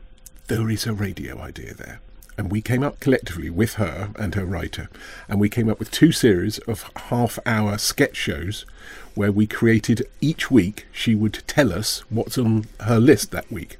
there 0.49 0.68
is 0.68 0.87
a 0.87 0.92
radio 0.92 1.40
idea 1.40 1.75
there. 1.75 2.01
And 2.38 2.51
we 2.51 2.61
came 2.61 2.83
up 2.83 3.01
collectively 3.01 3.49
with 3.49 3.75
her 3.75 4.11
and 4.16 4.35
her 4.35 4.44
writer, 4.44 4.90
and 5.29 5.40
we 5.40 5.49
came 5.49 5.70
up 5.70 5.79
with 5.79 5.90
two 5.90 6.12
series 6.12 6.59
of 6.61 6.90
half 6.96 7.38
hour 7.46 7.79
sketch 7.79 8.16
shows 8.16 8.66
where 9.14 9.33
we 9.33 9.46
created 9.46 10.07
each 10.20 10.51
week 10.51 10.87
she 10.92 11.14
would 11.14 11.42
tell 11.46 11.72
us 11.72 12.01
what's 12.11 12.37
on 12.37 12.66
her 12.81 13.01
list 13.01 13.31
that 13.31 13.51
week. 13.51 13.79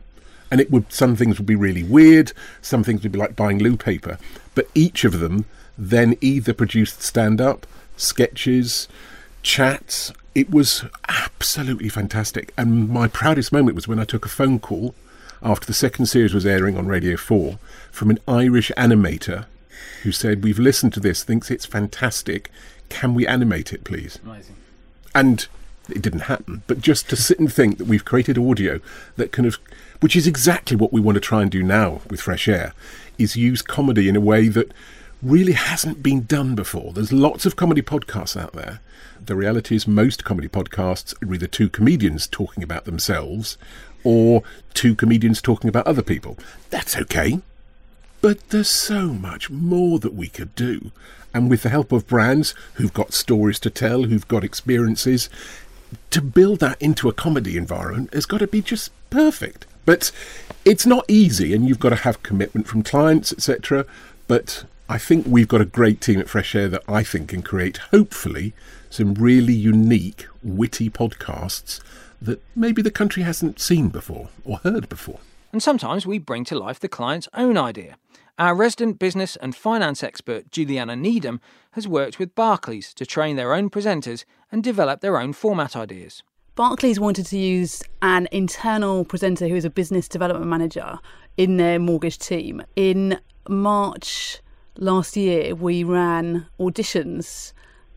And 0.51 0.61
it 0.61 0.71
would 0.71 0.91
some 0.91 1.17
things 1.17 1.39
would 1.39 1.47
be 1.47 1.57
really 1.57 1.83
weird, 1.83 2.33
some 2.63 2.83
things 2.83 3.03
would 3.03 3.13
be 3.13 3.19
like 3.19 3.37
buying 3.37 3.59
loo 3.59 3.77
paper, 3.77 4.19
but 4.55 4.69
each 4.75 5.05
of 5.05 5.21
them 5.21 5.45
then 5.77 6.17
either 6.23 6.55
produced 6.55 7.03
stand 7.03 7.41
up, 7.41 7.67
sketches, 7.97 8.89
chats. 9.43 10.13
It 10.35 10.51
was 10.51 10.85
absolutely 11.09 11.89
fantastic. 11.89 12.53
And 12.57 12.89
my 12.89 13.09
proudest 13.09 13.53
moment 13.53 13.75
was 13.75 13.87
when 13.87 13.99
I 13.99 14.05
took 14.05 14.25
a 14.25 14.31
phone 14.31 14.59
call 14.59 14.95
after 15.43 15.67
the 15.67 15.75
second 15.75 16.07
series 16.07 16.35
was 16.35 16.47
airing 16.47 16.77
on 16.77 16.87
Radio 16.87 17.17
4 17.17 17.59
from 17.91 18.11
an 18.11 18.19
Irish 18.27 18.71
animator 18.77 19.47
who 20.03 20.13
said, 20.13 20.43
We've 20.43 20.59
listened 20.59 20.93
to 20.95 21.01
this, 21.01 21.25
thinks 21.25 21.51
it's 21.51 21.67
fantastic. 21.67 22.51
Can 22.89 23.15
we 23.15 23.27
animate 23.27 23.73
it, 23.73 23.85
please? 23.85 24.19
Amazing. 24.25 24.57
And 25.15 25.47
it 25.89 26.03
didn't 26.03 26.21
happen, 26.21 26.63
but 26.67 26.81
just 26.81 27.09
to 27.11 27.17
sit 27.17 27.39
and 27.39 27.53
think 27.53 27.79
that 27.79 27.87
we've 27.87 28.05
created 28.05 28.39
audio 28.39 28.81
that 29.17 29.33
kind 29.33 29.47
of, 29.47 29.59
which 30.01 30.17
is 30.17 30.27
exactly 30.27 30.77
what 30.77 30.93
we 30.93 31.01
want 31.01 31.15
to 31.17 31.21
try 31.21 31.43
and 31.43 31.51
do 31.51 31.63
now 31.63 32.01
with 32.11 32.21
Fresh 32.21 32.49
Air, 32.49 32.75
is 33.19 33.37
use 33.37 33.63
comedy 33.63 34.09
in 34.09 34.17
a 34.17 34.21
way 34.21 34.49
that 34.49 34.73
really 35.23 35.53
hasn't 35.53 36.03
been 36.03 36.23
done 36.23 36.55
before. 36.55 36.93
There's 36.93 37.13
lots 37.13 37.47
of 37.47 37.57
comedy 37.57 37.83
podcasts 37.83 38.41
out 38.41 38.53
there. 38.53 38.81
The 39.25 39.37
reality 39.37 39.75
is, 39.75 39.89
most 39.89 40.25
comedy 40.25 40.49
podcasts 40.49 41.15
are 41.23 41.33
either 41.33 41.47
two 41.47 41.69
comedians 41.69 42.27
talking 42.27 42.63
about 42.63 42.85
themselves 42.85 43.57
or 44.07 44.45
two 44.73 44.95
comedians 44.95 45.43
talking 45.43 45.69
about 45.69 45.87
other 45.87 46.01
people. 46.01 46.39
That's 46.71 46.97
okay. 46.97 47.41
But 48.21 48.51
there's 48.51 48.71
so 48.71 49.09
much 49.09 49.51
more 49.51 49.99
that 49.99 50.15
we 50.15 50.29
could 50.29 50.55
do. 50.55 50.93
And 51.35 51.51
with 51.51 51.65
the 51.65 51.71
help 51.71 51.91
of 51.91 52.07
brands 52.07 52.55
who've 52.75 52.95
got 52.95 53.13
stories 53.13 53.59
to 53.61 53.71
tell, 53.71 54.05
who've 54.05 54.29
got 54.29 54.45
experiences, 54.45 55.29
to 56.11 56.23
build 56.23 56.61
that 56.61 56.81
into 56.81 57.09
a 57.09 57.13
comedy 57.13 57.57
environment 57.57 58.15
has 58.15 58.27
got 58.27 58.39
to 58.39 58.47
be 58.47 58.63
just 58.63 58.93
perfect. 59.11 59.67
But 59.85 60.13
it's 60.65 60.87
not 60.87 61.05
easy, 61.09 61.53
and 61.53 61.67
you've 61.69 61.81
got 61.81 61.91
to 61.91 61.97
have 61.97 62.23
commitment 62.23 62.69
from 62.69 62.85
clients, 62.85 63.33
etc. 63.33 63.87
But 64.29 64.65
I 64.89 64.99
think 64.99 65.27
we've 65.27 65.49
got 65.49 65.61
a 65.61 65.67
great 65.67 66.01
team 66.01 66.21
at 66.21 66.29
Fresh 66.29 66.55
Air 66.55 66.69
that 66.69 66.83
I 66.89 67.03
think 67.03 67.31
can 67.31 67.43
create, 67.43 67.79
hopefully, 67.91 68.55
some 68.89 69.15
really 69.15 69.53
unique, 69.53 70.27
witty 70.45 70.91
podcasts 70.91 71.81
that 72.21 72.43
maybe 72.55 72.83
the 72.83 72.91
country 72.91 73.23
hasn't 73.23 73.61
seen 73.61 73.89
before 73.89 74.29
or 74.45 74.59
heard 74.59 74.89
before. 74.89 75.21
And 75.53 75.63
sometimes 75.63 76.07
we 76.07 76.19
bring 76.19 76.45
to 76.47 76.59
life 76.59 76.81
the 76.81 76.89
client's 76.89 77.29
own 77.35 77.57
idea. 77.57 77.97
Our 78.39 78.55
resident 78.55 78.99
business 78.99 79.37
and 79.37 79.57
finance 79.57 80.03
expert, 80.03 80.51
Juliana 80.51 80.95
Needham, 80.95 81.41
has 81.73 81.89
worked 81.89 82.19
with 82.19 82.35
Barclays 82.35 82.93
to 82.95 83.07
train 83.07 83.37
their 83.37 83.55
own 83.55 83.71
presenters 83.71 84.25
and 84.53 84.63
develop 84.63 85.01
their 85.01 85.19
own 85.19 85.33
format 85.33 85.75
ideas. 85.75 86.23
Barclays 86.55 86.99
wanted 86.99 87.27
to 87.27 87.39
use 87.39 87.83
an 88.01 88.29
internal 88.33 89.05
presenter 89.05 89.47
who 89.49 89.57
is 89.57 89.65
a 89.65 89.71
business 89.71 90.09
development 90.09 90.49
manager 90.49 90.99
in 91.37 91.59
their 91.59 91.79
mortgage 91.79 92.19
team. 92.19 92.63
In 92.77 93.19
March 93.49 94.41
last 94.77 95.17
year, 95.17 95.55
we 95.55 95.85
ran 95.85 96.47
auditions, 96.59 97.53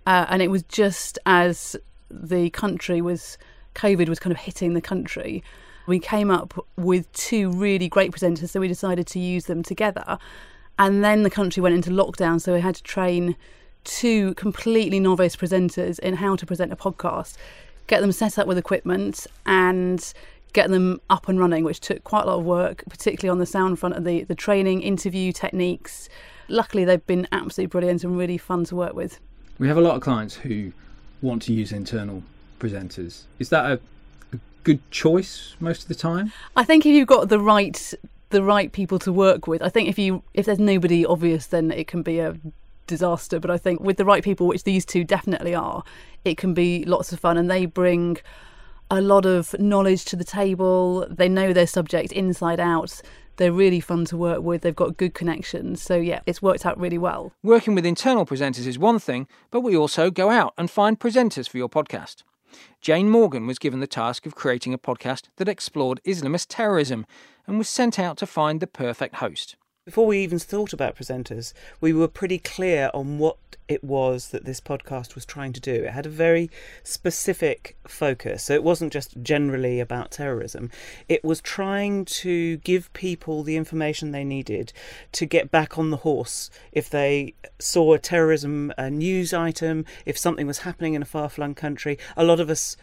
uh, 0.06 0.26
and 0.30 0.42
it 0.42 0.50
was 0.50 0.64
just 0.64 1.20
as 1.26 1.76
the 2.10 2.50
country 2.50 3.02
was, 3.02 3.38
COVID 3.76 4.10
was 4.10 4.20
kind 4.20 4.32
of 4.32 4.40
hitting 4.40 4.74
the 4.74 4.82
country 4.82 5.44
we 5.90 6.00
came 6.00 6.30
up 6.30 6.54
with 6.78 7.12
two 7.14 7.50
really 7.52 7.90
great 7.90 8.12
presenters, 8.12 8.50
so 8.50 8.60
we 8.60 8.68
decided 8.68 9.08
to 9.08 9.20
use 9.20 9.48
them 9.48 9.64
together. 9.64 10.20
And 10.78 11.04
then 11.04 11.24
the 11.24 11.32
country 11.32 11.62
went 11.62 11.74
into 11.74 11.90
lockdown, 11.90 12.40
so 12.40 12.54
we 12.54 12.62
had 12.62 12.76
to 12.76 12.84
train 12.84 13.36
two 13.84 14.36
completely 14.36 15.00
novice 15.00 15.36
presenters 15.36 15.98
in 16.00 16.14
how 16.16 16.36
to 16.36 16.46
present 16.46 16.72
a 16.72 16.76
podcast, 16.76 17.38
get 17.88 18.02
them 18.02 18.12
set 18.12 18.38
up 18.38 18.48
with 18.48 18.58
equipment, 18.58 19.26
and 19.48 20.14
get 20.54 20.70
them 20.70 21.02
up 21.10 21.28
and 21.28 21.40
running, 21.40 21.64
which 21.64 21.80
took 21.80 22.04
quite 22.04 22.24
a 22.24 22.28
lot 22.28 22.40
of 22.40 22.46
work, 22.46 22.84
particularly 22.88 23.32
on 23.32 23.40
the 23.40 23.48
sound 23.48 23.80
front 23.80 23.96
of 23.96 24.04
the, 24.04 24.24
the 24.24 24.36
training, 24.36 24.84
interview 24.84 25.32
techniques. 25.32 26.08
Luckily, 26.50 26.86
they've 26.86 27.06
been 27.08 27.28
absolutely 27.32 27.72
brilliant 27.72 28.04
and 28.04 28.16
really 28.16 28.38
fun 28.38 28.64
to 28.66 28.76
work 28.76 28.94
with. 28.94 29.20
We 29.58 29.68
have 29.68 29.78
a 29.78 29.82
lot 29.82 29.96
of 29.96 30.02
clients 30.02 30.36
who 30.36 30.72
want 31.24 31.42
to 31.44 31.54
use 31.54 31.72
internal 31.72 32.22
presenters. 32.60 33.24
Is 33.40 33.50
that 33.50 33.66
a, 33.66 33.80
a 34.34 34.40
good 34.64 34.80
choice 34.92 35.56
most 35.60 35.84
of 35.84 35.88
the 35.88 35.96
time? 35.96 36.32
I 36.56 36.64
think 36.64 36.86
if 36.86 36.94
you've 36.94 37.08
got 37.08 37.30
the 37.30 37.40
right 37.40 37.94
the 38.32 38.44
right 38.44 38.72
people 38.72 39.00
to 39.00 39.12
work 39.12 39.48
with, 39.48 39.62
I 39.64 39.70
think 39.70 39.90
if 39.90 39.98
you 39.98 40.24
if 40.34 40.46
there's 40.46 40.60
nobody 40.60 41.06
obvious, 41.06 41.48
then 41.48 41.72
it 41.72 41.88
can 41.88 42.04
be 42.04 42.20
a 42.20 42.36
disaster. 42.88 43.40
But 43.40 43.52
I 43.52 43.58
think 43.58 43.80
with 43.82 43.98
the 43.98 44.06
right 44.06 44.24
people, 44.24 44.48
which 44.48 44.64
these 44.64 44.86
two 44.86 45.04
definitely 45.04 45.56
are, 45.56 45.84
it 46.26 46.38
can 46.38 46.54
be 46.54 46.84
lots 46.86 47.12
of 47.12 47.20
fun, 47.20 47.38
and 47.38 47.50
they 47.50 47.66
bring 47.66 48.18
a 48.92 49.02
lot 49.02 49.26
of 49.26 49.58
knowledge 49.60 50.06
to 50.06 50.16
the 50.16 50.24
table. 50.24 51.08
They 51.10 51.30
know 51.30 51.54
their 51.54 51.68
subject 51.68 52.12
inside 52.12 52.60
out. 52.60 53.02
They're 53.38 53.54
really 53.54 53.80
fun 53.80 54.04
to 54.06 54.18
work 54.18 54.42
with. 54.42 54.64
They've 54.64 54.76
got 54.76 54.98
good 54.98 55.14
connections. 55.14 55.82
So, 55.82 55.96
yeah, 55.96 56.20
it's 56.26 56.42
worked 56.42 56.66
out 56.66 56.78
really 56.78 56.98
well. 56.98 57.32
Working 57.42 57.74
with 57.74 57.86
internal 57.86 58.26
presenters 58.26 58.68
is 58.68 58.78
one 58.78 59.00
thing, 59.00 59.28
but 59.50 59.62
we 59.62 59.78
also 59.78 60.12
go 60.12 60.30
out 60.30 60.54
and 60.58 60.70
find 60.70 61.00
presenters 61.00 61.48
for 61.48 61.58
your 61.58 61.70
podcast. 61.70 62.24
Jane 62.82 63.10
Morgan 63.10 63.48
was 63.48 63.60
given 63.60 63.80
the 63.80 63.88
task 63.88 64.26
of 64.26 64.36
creating 64.36 64.74
a 64.74 64.78
podcast 64.78 65.24
that 65.38 65.50
explored 65.50 66.02
Islamist 66.06 66.48
terrorism 66.50 67.06
and 67.46 67.58
was 67.58 67.70
sent 67.70 68.00
out 68.00 68.18
to 68.18 68.26
find 68.26 68.60
the 68.60 68.68
perfect 68.68 69.16
host. 69.16 69.56
Before 69.90 70.06
we 70.06 70.20
even 70.20 70.38
thought 70.38 70.72
about 70.72 70.96
presenters, 70.96 71.52
we 71.82 71.94
were 71.94 72.08
pretty 72.08 72.38
clear 72.38 72.92
on 72.94 73.18
what 73.18 73.38
it 73.68 73.84
was 73.84 74.30
that 74.30 74.46
this 74.46 74.62
podcast 74.62 75.16
was 75.16 75.26
trying 75.26 75.52
to 75.54 75.60
do. 75.60 75.74
It 75.74 75.90
had 75.90 76.06
a 76.06 76.10
very 76.10 76.52
specific 76.84 77.76
focus. 77.88 78.44
So 78.44 78.54
it 78.54 78.64
wasn't 78.64 78.94
just 78.94 79.20
generally 79.24 79.80
about 79.80 80.12
terrorism. 80.12 80.70
It 81.08 81.24
was 81.24 81.42
trying 81.42 82.06
to 82.06 82.58
give 82.58 82.94
people 82.94 83.42
the 83.42 83.58
information 83.58 84.12
they 84.12 84.24
needed 84.24 84.74
to 85.14 85.26
get 85.26 85.50
back 85.50 85.80
on 85.80 85.90
the 85.90 85.98
horse 85.98 86.52
if 86.72 86.88
they 86.88 87.34
saw 87.58 87.94
a 87.94 88.00
terrorism 88.00 88.72
a 88.78 88.92
news 88.92 89.34
item, 89.34 89.86
if 90.06 90.20
something 90.20 90.46
was 90.46 90.60
happening 90.60 90.94
in 90.94 91.02
a 91.02 91.06
far 91.06 91.30
flung 91.30 91.56
country. 91.56 91.98
A 92.16 92.24
lot 92.24 92.40
of 92.40 92.52
us 92.52 92.78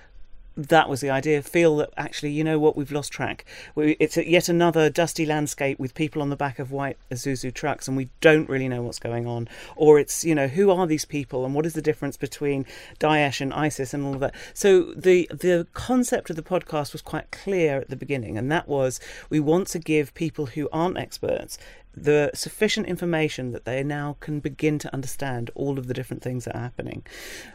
that 0.57 0.89
was 0.89 1.01
the 1.01 1.11
idea. 1.11 1.43
Feel 1.43 1.77
that 1.77 1.91
actually, 1.97 2.31
you 2.31 2.43
know 2.43 2.59
what, 2.59 2.77
we've 2.77 2.93
lost 2.93 3.13
track. 3.13 3.45
We, 3.75 3.97
it's 4.01 4.17
yet 4.17 4.49
another 4.49 4.89
dusty 4.89 5.27
landscape 5.27 5.79
with 5.79 5.95
people 5.95 6.23
on 6.23 6.31
the 6.31 6.37
back 6.37 6.59
of 6.59 6.73
white 6.73 6.97
Isuzu 7.11 7.53
trucks, 7.53 7.87
and 7.87 7.97
we 7.97 8.09
don't 8.21 8.49
really 8.49 8.69
know 8.69 8.83
what's 8.83 8.99
going 8.99 9.27
on. 9.27 9.49
Or 9.77 9.99
it's, 9.99 10.25
you 10.25 10.35
know, 10.35 10.49
who 10.49 10.71
are 10.71 10.87
these 10.87 11.05
people, 11.05 11.45
and 11.45 11.55
what 11.55 11.67
is 11.67 11.75
the 11.75 11.83
difference 11.83 12.17
between 12.17 12.65
Daesh 12.99 13.41
and 13.41 13.53
ISIS 13.53 13.93
and 13.93 14.05
all 14.05 14.15
of 14.15 14.21
that. 14.21 14.35
So 14.55 14.95
the 14.95 15.29
the 15.31 15.67
concept 15.75 16.31
of 16.31 16.37
the 16.37 16.43
podcast 16.43 16.93
was 16.93 17.03
quite 17.03 17.31
clear 17.31 17.79
at 17.79 17.91
the 17.91 17.97
beginning, 17.97 18.39
and 18.39 18.51
that 18.51 18.69
was 18.69 18.99
we 19.29 19.41
want 19.41 19.69
to 19.69 19.79
give 19.79 20.15
people 20.15 20.47
who 20.47 20.69
aren't 20.73 20.99
experts 20.99 21.59
the 21.97 22.31
sufficient 22.35 22.87
information 22.87 23.53
that 23.53 23.65
they 23.65 23.83
now 23.83 24.17
can 24.21 24.41
begin 24.41 24.79
to 24.79 24.93
understand 24.93 25.51
all 25.55 25.79
of 25.79 25.87
the 25.87 25.95
different 25.95 26.23
things 26.23 26.45
that 26.45 26.55
are 26.55 26.61
happening, 26.61 27.05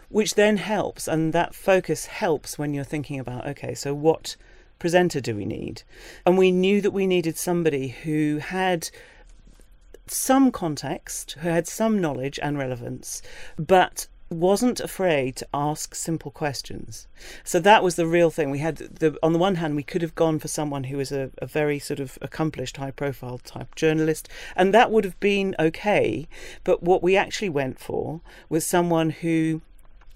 which 0.09 0.35
then 0.35 0.57
helps, 0.57 1.07
and 1.07 1.31
that 1.33 1.53
focus 1.53 2.07
helps 2.07 2.57
when 2.57 2.73
you're 2.73 2.83
thinking 2.83 3.19
about 3.19 3.47
okay, 3.47 3.75
so 3.75 3.93
what 3.93 4.35
presenter 4.79 5.21
do 5.21 5.35
we 5.35 5.45
need? 5.45 5.83
And 6.25 6.37
we 6.37 6.51
knew 6.51 6.81
that 6.81 6.91
we 6.91 7.05
needed 7.05 7.37
somebody 7.37 7.89
who 7.89 8.39
had 8.39 8.89
some 10.07 10.51
context, 10.51 11.33
who 11.39 11.49
had 11.49 11.67
some 11.67 12.01
knowledge 12.01 12.39
and 12.41 12.57
relevance, 12.57 13.21
but 13.57 14.07
wasn't 14.31 14.79
afraid 14.79 15.35
to 15.37 15.47
ask 15.53 15.93
simple 15.93 16.31
questions. 16.31 17.07
So 17.43 17.59
that 17.59 17.83
was 17.83 17.95
the 17.95 18.07
real 18.07 18.29
thing. 18.29 18.49
We 18.49 18.59
had 18.59 18.77
the 18.77 19.17
on 19.21 19.33
the 19.33 19.39
one 19.39 19.55
hand 19.55 19.75
we 19.75 19.83
could 19.83 20.01
have 20.01 20.15
gone 20.15 20.39
for 20.39 20.47
someone 20.47 20.85
who 20.85 20.97
was 20.97 21.11
a, 21.11 21.31
a 21.39 21.45
very 21.45 21.79
sort 21.79 21.99
of 21.99 22.17
accomplished, 22.21 22.77
high 22.77 22.91
profile 22.91 23.39
type 23.39 23.75
journalist, 23.75 24.29
and 24.55 24.73
that 24.73 24.91
would 24.91 25.03
have 25.03 25.19
been 25.19 25.55
okay. 25.59 26.27
But 26.63 26.81
what 26.81 27.03
we 27.03 27.17
actually 27.17 27.49
went 27.49 27.79
for 27.79 28.21
was 28.49 28.65
someone 28.65 29.09
who 29.09 29.61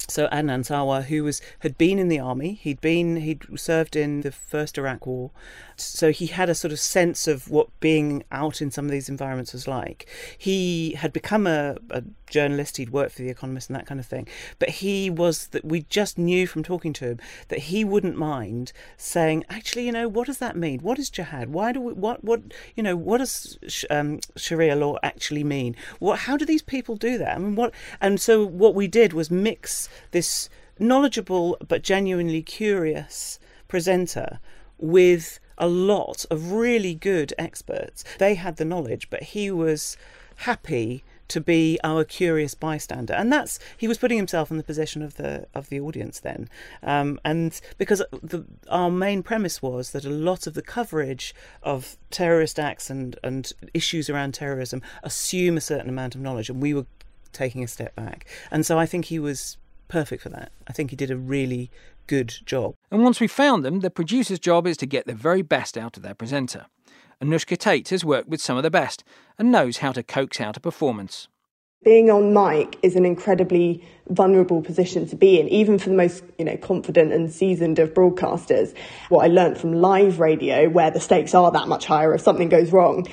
so 0.08 0.28
Adnan 0.28 0.64
Sarwar, 0.64 1.06
who 1.06 1.24
was 1.24 1.42
had 1.60 1.78
been 1.78 1.98
in 1.98 2.10
the 2.10 2.20
army, 2.20 2.54
he'd 2.62 2.82
been 2.82 3.18
he'd 3.18 3.44
served 3.60 3.96
in 3.96 4.22
the 4.22 4.32
first 4.32 4.78
Iraq 4.78 5.06
War, 5.08 5.32
so 5.78 6.12
he 6.12 6.28
had 6.28 6.50
a 6.50 6.56
sort 6.56 6.72
of 6.72 6.80
sense 6.80 7.28
of 7.28 7.50
what 7.50 7.68
being 7.80 8.24
out 8.32 8.62
in 8.62 8.72
some 8.72 8.86
of 8.86 8.92
these 8.92 9.10
environments 9.10 9.54
was 9.54 9.68
like. 9.68 10.08
He 10.38 10.94
had 10.94 11.14
become 11.14 11.48
a, 11.48 11.78
a 11.90 12.04
journalist, 12.30 12.78
he'd 12.78 12.90
worked 12.90 13.14
for 13.14 13.22
The 13.22 13.30
Economist 13.30 13.70
and 13.70 13.76
that 13.76 13.86
kind 13.86 14.00
of 14.00 14.06
thing, 14.06 14.28
but 14.60 14.70
he 14.70 15.10
was 15.10 15.48
that 15.48 15.66
we 15.66 15.84
just 15.84 16.18
knew 16.18 16.48
from 16.48 16.64
talking 16.64 16.94
to 16.94 17.06
him 17.06 17.20
that 17.50 17.60
he 17.60 17.84
wouldn't 17.84 18.18
mind 18.18 18.74
saying, 18.98 19.44
actually, 19.50 19.86
you 19.86 19.92
know, 19.92 20.08
what 20.08 20.28
does 20.28 20.40
that 20.40 20.56
mean? 20.56 20.80
What 20.80 21.00
is 21.00 21.10
jihad? 21.10 21.50
Why 21.50 21.72
do 21.72 21.82
we, 21.82 21.94
what 21.94 22.24
what 22.24 22.42
you 22.76 22.84
know 22.84 22.96
what 22.96 23.20
does 23.20 23.58
um, 23.90 24.20
Sharia 24.36 24.76
law 24.76 24.98
actually 25.04 25.44
mean? 25.44 25.76
What 26.00 26.20
how 26.20 26.38
do 26.38 26.46
these 26.46 26.62
people 26.62 26.96
do 26.96 27.18
that? 27.18 27.36
I 27.36 27.38
mean, 27.38 27.56
what 27.56 27.74
and 28.02 28.20
so 28.20 28.46
what 28.46 28.76
we 28.76 28.88
did 28.88 29.14
was 29.14 29.30
mix 29.32 29.90
this 30.12 30.50
knowledgeable 30.80 31.58
but 31.68 31.82
genuinely 31.82 32.42
curious 32.42 33.40
presenter 33.68 34.40
with 34.78 35.40
a 35.58 35.68
lot 35.68 36.26
of 36.30 36.52
really 36.52 36.94
good 36.94 37.34
experts. 37.38 38.04
They 38.20 38.36
had 38.36 38.58
the 38.58 38.66
knowledge, 38.66 39.10
but 39.10 39.24
he 39.24 39.52
was 39.52 39.98
happy 40.38 41.04
to 41.28 41.42
be 41.42 41.80
our 41.84 42.04
curious 42.04 42.54
bystander 42.54 43.14
and 43.14 43.34
that's 43.34 43.58
he 43.76 43.88
was 43.88 43.98
putting 43.98 44.18
himself 44.18 44.52
in 44.52 44.58
the 44.58 44.64
position 44.64 45.02
of 45.02 45.16
the 45.16 45.48
of 45.56 45.70
the 45.70 45.80
audience 45.80 46.20
then 46.20 46.48
um, 46.84 47.20
and 47.26 47.60
because 47.80 48.04
the, 48.22 48.46
our 48.70 48.92
main 48.92 49.24
premise 49.24 49.60
was 49.60 49.92
that 49.92 50.06
a 50.06 50.10
lot 50.10 50.46
of 50.46 50.54
the 50.54 50.62
coverage 50.62 51.34
of 51.64 51.98
terrorist 52.12 52.60
acts 52.60 52.92
and 52.92 53.18
and 53.24 53.54
issues 53.74 54.08
around 54.08 54.36
terrorism 54.36 54.84
assume 55.02 55.58
a 55.58 55.62
certain 55.62 55.90
amount 55.90 56.14
of 56.14 56.22
knowledge 56.22 56.48
and 56.48 56.62
we 56.62 56.76
were 56.76 56.86
taking 57.34 57.64
a 57.64 57.68
step 57.68 57.96
back 57.96 58.28
and 58.52 58.64
so 58.64 58.78
i 58.78 58.86
think 58.86 59.06
he 59.06 59.18
was 59.18 59.58
perfect 59.88 60.22
for 60.22 60.30
that 60.30 60.52
i 60.68 60.74
think 60.74 60.92
he 60.92 60.96
did 60.96 61.10
a 61.10 61.18
really 61.18 61.72
good 62.08 62.36
job. 62.46 62.75
And 62.92 63.04
once 63.04 63.20
we've 63.20 63.32
found 63.32 63.66
them, 63.66 63.80
the 63.80 63.90
producer's 63.90 64.40
job 64.40 64.68
is 64.68 64.78
to 64.78 64.86
get 64.86 65.06
the 65.06 65.14
very 65.14 65.42
best 65.42 65.78
out 65.78 65.98
of 65.98 66.04
their 66.04 66.14
presenter. 66.14 66.68
Anushka 67.22 67.58
Tate 67.58 67.90
has 67.90 68.06
worked 68.06 68.30
with 68.30 68.42
some 68.42 68.58
of 68.58 68.64
the 68.64 68.72
best 68.72 69.04
and 69.40 69.52
knows 69.52 69.78
how 69.78 69.92
to 69.92 70.04
coax 70.04 70.40
out 70.40 70.58
a 70.58 70.60
performance. 70.60 71.28
Being 71.84 72.10
on 72.10 72.34
mic 72.34 72.78
is 72.82 72.96
an 72.96 73.06
incredibly 73.06 73.88
vulnerable 74.10 74.62
position 74.62 75.08
to 75.08 75.16
be 75.16 75.40
in, 75.40 75.48
even 75.50 75.78
for 75.78 75.90
the 75.90 75.96
most 75.96 76.24
you 76.40 76.46
know 76.46 76.58
confident 76.58 77.14
and 77.14 77.32
seasoned 77.32 77.78
of 77.78 77.94
broadcasters. 77.94 78.76
What 79.10 79.24
I 79.24 79.28
learned 79.28 79.60
from 79.60 79.74
live 79.74 80.20
radio, 80.20 80.68
where 80.68 80.90
the 80.90 81.00
stakes 81.00 81.36
are 81.36 81.52
that 81.52 81.68
much 81.68 81.86
higher 81.86 82.14
if 82.16 82.22
something 82.22 82.50
goes 82.50 82.72
wrong, 82.72 83.08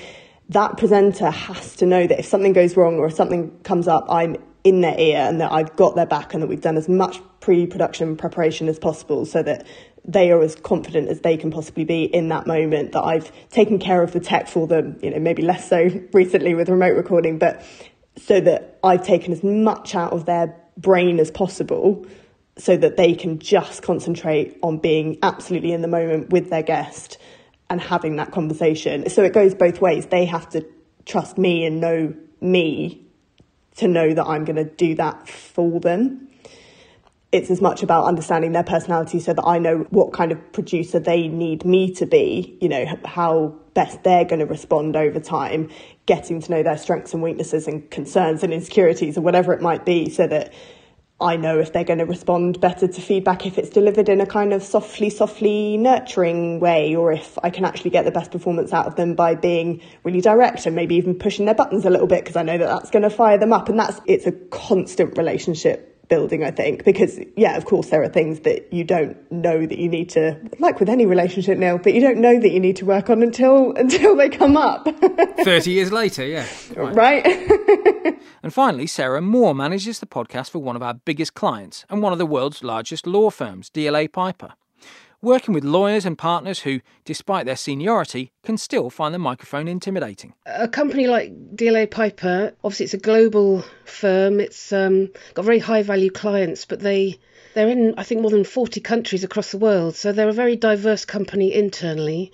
that 0.48 0.78
presenter 0.78 1.30
has 1.30 1.76
to 1.76 1.86
know 1.86 2.06
that 2.06 2.18
if 2.18 2.26
something 2.26 2.54
goes 2.54 2.76
wrong 2.76 2.96
or 2.96 3.06
if 3.06 3.14
something 3.14 3.56
comes 3.62 3.88
up, 3.88 4.06
I'm 4.08 4.36
in 4.64 4.80
their 4.80 4.98
ear 4.98 5.18
and 5.18 5.40
that 5.40 5.52
I've 5.52 5.74
got 5.76 5.96
their 5.96 6.06
back 6.06 6.34
and 6.34 6.42
that 6.42 6.46
we've 6.46 6.60
done 6.60 6.76
as 6.76 6.88
much 6.88 7.20
pre 7.40 7.66
production 7.66 8.16
preparation 8.16 8.68
as 8.68 8.78
possible 8.78 9.26
so 9.26 9.42
that 9.42 9.66
they 10.04 10.30
are 10.32 10.42
as 10.42 10.56
confident 10.56 11.08
as 11.08 11.20
they 11.20 11.36
can 11.36 11.50
possibly 11.50 11.84
be 11.84 12.04
in 12.04 12.28
that 12.28 12.46
moment 12.46 12.92
that 12.92 13.02
I've 13.02 13.30
taken 13.50 13.78
care 13.78 14.02
of 14.02 14.12
the 14.12 14.20
tech 14.20 14.48
for 14.48 14.66
them, 14.66 14.98
you 15.02 15.10
know, 15.10 15.18
maybe 15.18 15.42
less 15.42 15.68
so 15.68 15.88
recently 16.12 16.54
with 16.54 16.68
remote 16.68 16.96
recording, 16.96 17.38
but 17.38 17.64
so 18.16 18.40
that 18.40 18.78
I've 18.82 19.04
taken 19.04 19.32
as 19.32 19.42
much 19.42 19.94
out 19.94 20.12
of 20.12 20.26
their 20.26 20.56
brain 20.76 21.18
as 21.20 21.30
possible 21.30 22.06
so 22.58 22.76
that 22.76 22.96
they 22.96 23.14
can 23.14 23.38
just 23.38 23.82
concentrate 23.82 24.58
on 24.62 24.78
being 24.78 25.18
absolutely 25.22 25.72
in 25.72 25.82
the 25.82 25.88
moment 25.88 26.30
with 26.30 26.50
their 26.50 26.62
guest 26.62 27.18
and 27.70 27.80
having 27.80 28.16
that 28.16 28.32
conversation. 28.32 29.08
So 29.08 29.22
it 29.22 29.32
goes 29.32 29.54
both 29.54 29.80
ways. 29.80 30.06
They 30.06 30.26
have 30.26 30.48
to 30.50 30.66
trust 31.06 31.38
me 31.38 31.64
and 31.64 31.80
know 31.80 32.14
me 32.40 33.02
to 33.76 33.88
know 33.88 34.12
that 34.14 34.26
I'm 34.26 34.44
going 34.44 34.56
to 34.56 34.64
do 34.64 34.94
that 34.96 35.28
for 35.28 35.80
them. 35.80 36.28
It's 37.30 37.50
as 37.50 37.62
much 37.62 37.82
about 37.82 38.04
understanding 38.04 38.52
their 38.52 38.62
personality 38.62 39.18
so 39.18 39.32
that 39.32 39.44
I 39.44 39.58
know 39.58 39.86
what 39.90 40.12
kind 40.12 40.32
of 40.32 40.52
producer 40.52 40.98
they 40.98 41.28
need 41.28 41.64
me 41.64 41.92
to 41.94 42.04
be, 42.04 42.58
you 42.60 42.68
know, 42.68 42.84
how 43.06 43.54
best 43.72 44.02
they're 44.02 44.26
going 44.26 44.40
to 44.40 44.46
respond 44.46 44.96
over 44.96 45.18
time, 45.18 45.70
getting 46.04 46.42
to 46.42 46.50
know 46.50 46.62
their 46.62 46.76
strengths 46.76 47.14
and 47.14 47.22
weaknesses 47.22 47.66
and 47.66 47.90
concerns 47.90 48.42
and 48.42 48.52
insecurities 48.52 49.16
or 49.16 49.22
whatever 49.22 49.54
it 49.54 49.62
might 49.62 49.86
be 49.86 50.10
so 50.10 50.26
that 50.26 50.52
I 51.22 51.36
know 51.36 51.58
if 51.58 51.72
they're 51.72 51.84
going 51.84 52.00
to 52.00 52.04
respond 52.04 52.60
better 52.60 52.88
to 52.88 53.00
feedback 53.00 53.46
if 53.46 53.56
it's 53.56 53.70
delivered 53.70 54.08
in 54.08 54.20
a 54.20 54.26
kind 54.26 54.52
of 54.52 54.62
softly, 54.62 55.08
softly 55.08 55.76
nurturing 55.76 56.60
way, 56.60 56.94
or 56.96 57.12
if 57.12 57.38
I 57.42 57.50
can 57.50 57.64
actually 57.64 57.90
get 57.90 58.04
the 58.04 58.10
best 58.10 58.30
performance 58.30 58.72
out 58.72 58.86
of 58.86 58.96
them 58.96 59.14
by 59.14 59.34
being 59.34 59.80
really 60.02 60.20
direct 60.20 60.66
and 60.66 60.74
maybe 60.74 60.96
even 60.96 61.14
pushing 61.14 61.46
their 61.46 61.54
buttons 61.54 61.84
a 61.84 61.90
little 61.90 62.06
bit 62.06 62.24
because 62.24 62.36
I 62.36 62.42
know 62.42 62.58
that 62.58 62.66
that's 62.66 62.90
going 62.90 63.04
to 63.04 63.10
fire 63.10 63.38
them 63.38 63.52
up. 63.52 63.68
And 63.68 63.78
that's, 63.78 64.00
it's 64.06 64.26
a 64.26 64.32
constant 64.32 65.16
relationship 65.16 65.91
building, 66.08 66.44
I 66.44 66.50
think, 66.50 66.84
because 66.84 67.18
yeah, 67.36 67.56
of 67.56 67.64
course, 67.64 67.90
there 67.90 68.02
are 68.02 68.08
things 68.08 68.40
that 68.40 68.72
you 68.72 68.84
don't 68.84 69.16
know 69.30 69.66
that 69.66 69.78
you 69.78 69.88
need 69.88 70.10
to, 70.10 70.38
like 70.58 70.78
with 70.80 70.88
any 70.88 71.06
relationship, 71.06 71.58
Neil, 71.58 71.78
but 71.78 71.94
you 71.94 72.00
don't 72.00 72.18
know 72.18 72.38
that 72.38 72.50
you 72.50 72.60
need 72.60 72.76
to 72.76 72.84
work 72.84 73.10
on 73.10 73.22
until 73.22 73.72
until 73.76 74.16
they 74.16 74.28
come 74.28 74.56
up. 74.56 74.84
Thirty 75.44 75.72
years 75.72 75.92
later, 75.92 76.24
yeah, 76.26 76.46
right. 76.76 76.94
right? 76.94 78.20
and 78.42 78.52
finally, 78.52 78.86
Sarah 78.86 79.20
Moore 79.20 79.54
manages 79.54 79.98
the 79.98 80.06
podcast 80.06 80.50
for 80.50 80.58
one 80.58 80.76
of 80.76 80.82
our 80.82 80.94
biggest 80.94 81.34
clients 81.34 81.84
and 81.88 82.02
one 82.02 82.12
of 82.12 82.18
the 82.18 82.26
world's 82.26 82.62
largest 82.62 83.06
law 83.06 83.30
firms, 83.30 83.70
DLA 83.70 84.10
Piper. 84.10 84.54
Working 85.22 85.54
with 85.54 85.64
lawyers 85.64 86.04
and 86.04 86.18
partners 86.18 86.60
who, 86.60 86.80
despite 87.04 87.46
their 87.46 87.56
seniority, 87.56 88.32
can 88.42 88.58
still 88.58 88.90
find 88.90 89.14
the 89.14 89.18
microphone 89.18 89.68
intimidating. 89.68 90.34
A 90.46 90.68
company 90.68 91.06
like 91.06 91.32
DLA 91.54 91.90
Piper, 91.90 92.52
obviously 92.64 92.84
it's 92.84 92.94
a 92.94 92.98
global 92.98 93.64
firm. 93.84 94.40
It's 94.40 94.72
um, 94.72 95.08
got 95.34 95.44
very 95.44 95.60
high 95.60 95.82
value 95.82 96.10
clients, 96.10 96.64
but 96.64 96.80
they 96.80 97.18
they're 97.54 97.68
in 97.68 97.94
I 97.96 98.02
think 98.02 98.20
more 98.20 98.30
than 98.30 98.44
40 98.44 98.80
countries 98.80 99.24
across 99.24 99.52
the 99.52 99.58
world. 99.58 99.94
So 99.94 100.12
they're 100.12 100.28
a 100.28 100.32
very 100.32 100.56
diverse 100.56 101.04
company 101.04 101.54
internally, 101.54 102.32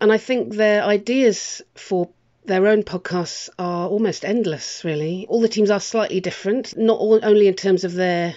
and 0.00 0.12
I 0.12 0.18
think 0.18 0.54
their 0.54 0.82
ideas 0.82 1.62
for 1.74 2.10
their 2.44 2.66
own 2.66 2.82
podcasts 2.84 3.48
are 3.58 3.88
almost 3.88 4.24
endless, 4.24 4.84
really. 4.84 5.26
All 5.28 5.40
the 5.40 5.48
teams 5.48 5.70
are 5.70 5.80
slightly 5.80 6.20
different, 6.20 6.76
not 6.76 6.98
all, 6.98 7.18
only 7.24 7.48
in 7.48 7.54
terms 7.54 7.82
of 7.82 7.94
their 7.94 8.36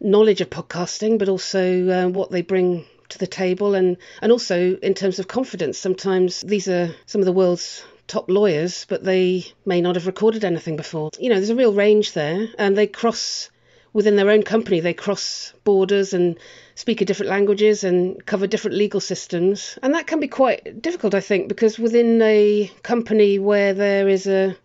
knowledge 0.00 0.40
of 0.40 0.50
podcasting, 0.50 1.18
but 1.18 1.28
also 1.28 1.88
uh, 1.88 2.08
what 2.08 2.30
they 2.30 2.42
bring 2.42 2.84
to 3.10 3.18
the 3.18 3.26
table, 3.26 3.74
and, 3.74 3.96
and 4.22 4.32
also 4.32 4.76
in 4.76 4.94
terms 4.94 5.18
of 5.18 5.28
confidence. 5.28 5.78
Sometimes 5.78 6.40
these 6.40 6.68
are 6.68 6.94
some 7.06 7.20
of 7.20 7.26
the 7.26 7.32
world's 7.32 7.84
top 8.06 8.28
lawyers, 8.28 8.86
but 8.88 9.04
they 9.04 9.46
may 9.64 9.80
not 9.80 9.96
have 9.96 10.06
recorded 10.06 10.44
anything 10.44 10.76
before. 10.76 11.10
You 11.18 11.30
know, 11.30 11.36
there's 11.36 11.50
a 11.50 11.56
real 11.56 11.72
range 11.72 12.12
there, 12.12 12.48
and 12.58 12.76
they 12.76 12.86
cross 12.86 13.50
within 13.94 14.16
their 14.16 14.28
own 14.28 14.42
company, 14.42 14.80
they 14.80 14.92
cross 14.92 15.54
borders 15.62 16.12
and 16.12 16.36
speak 16.74 17.00
a 17.00 17.04
different 17.04 17.30
languages 17.30 17.84
and 17.84 18.26
cover 18.26 18.46
different 18.46 18.76
legal 18.76 19.00
systems. 19.00 19.78
And 19.82 19.94
that 19.94 20.08
can 20.08 20.18
be 20.18 20.28
quite 20.28 20.82
difficult, 20.82 21.14
I 21.14 21.20
think, 21.20 21.48
because 21.48 21.78
within 21.78 22.20
a 22.20 22.70
company 22.82 23.38
where 23.38 23.72
there 23.72 24.08
is 24.08 24.26
a 24.26 24.56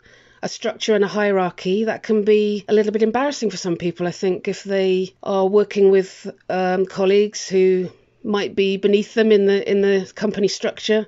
a 0.42 0.48
structure 0.48 0.94
and 0.94 1.04
a 1.04 1.08
hierarchy 1.08 1.84
that 1.84 2.02
can 2.02 2.24
be 2.24 2.64
a 2.66 2.72
little 2.72 2.92
bit 2.92 3.02
embarrassing 3.02 3.50
for 3.50 3.58
some 3.58 3.76
people. 3.76 4.06
I 4.06 4.10
think 4.10 4.48
if 4.48 4.64
they 4.64 5.12
are 5.22 5.46
working 5.46 5.90
with 5.90 6.30
um, 6.48 6.86
colleagues 6.86 7.46
who 7.46 7.90
might 8.22 8.54
be 8.54 8.76
beneath 8.76 9.14
them 9.14 9.32
in 9.32 9.46
the 9.46 9.68
in 9.70 9.80
the 9.80 10.10
company 10.14 10.48
structure, 10.48 11.06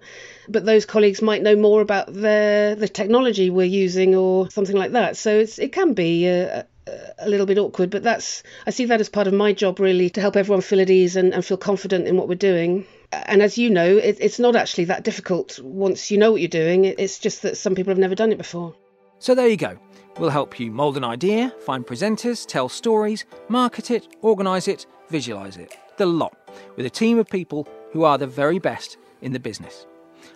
but 0.49 0.65
those 0.65 0.87
colleagues 0.87 1.23
might 1.23 1.43
know 1.43 1.57
more 1.57 1.81
about 1.81 2.07
the 2.13 2.77
the 2.79 2.89
technology 2.89 3.51
we're 3.51 3.65
using 3.65 4.15
or 4.15 4.51
something 4.51 4.77
like 4.77 4.93
that. 4.93 5.17
So 5.17 5.39
it's 5.39 5.59
it 5.59 5.73
can 5.73 5.95
be 5.95 6.29
uh, 6.29 6.63
a, 6.87 6.93
a 7.21 7.29
little 7.29 7.47
bit 7.47 7.59
awkward, 7.59 7.91
but 7.91 8.03
that's 8.03 8.43
I 8.67 8.71
see 8.71 8.87
that 8.87 9.01
as 9.01 9.09
part 9.09 9.27
of 9.27 9.35
my 9.35 9.53
job 9.53 9.79
really 9.79 10.11
to 10.11 10.21
help 10.21 10.37
everyone 10.37 10.63
feel 10.63 10.81
at 10.81 10.91
ease 10.91 11.17
and, 11.17 11.33
and 11.33 11.45
feel 11.45 11.57
confident 11.57 12.07
in 12.07 12.17
what 12.17 12.29
we're 12.29 12.35
doing. 12.35 12.87
And 13.13 13.43
as 13.43 13.59
you 13.59 13.69
know, 13.69 13.99
it, 13.99 14.17
it's 14.21 14.39
not 14.39 14.57
actually 14.57 14.87
that 14.87 15.05
difficult 15.05 15.59
once 15.61 16.11
you 16.11 16.17
know 16.17 16.33
what 16.33 16.41
you're 16.41 16.49
doing. 16.49 16.87
It's 16.87 17.19
just 17.19 17.43
that 17.43 17.59
some 17.59 17.75
people 17.75 17.91
have 17.91 17.99
never 17.99 18.15
done 18.15 18.33
it 18.33 18.39
before. 18.39 18.75
So 19.19 19.35
there 19.35 19.49
you 19.49 19.57
go. 19.57 19.79
We'll 20.19 20.31
help 20.31 20.59
you 20.59 20.71
mould 20.71 20.97
an 20.97 21.05
idea, 21.05 21.55
find 21.61 21.87
presenters, 21.87 22.47
tell 22.47 22.69
stories, 22.69 23.25
market 23.49 23.91
it, 23.91 24.17
organise 24.21 24.69
it, 24.69 24.87
visualise 25.09 25.57
it. 25.57 25.77
The 25.97 26.07
lot, 26.07 26.37
with 26.77 26.87
a 26.87 26.91
team 26.91 27.19
of 27.19 27.29
people 27.29 27.69
who 27.93 28.05
are 28.05 28.19
the 28.19 28.27
very 28.27 28.59
best 28.59 28.97
in 29.21 29.33
the 29.33 29.41
business. 29.41 29.87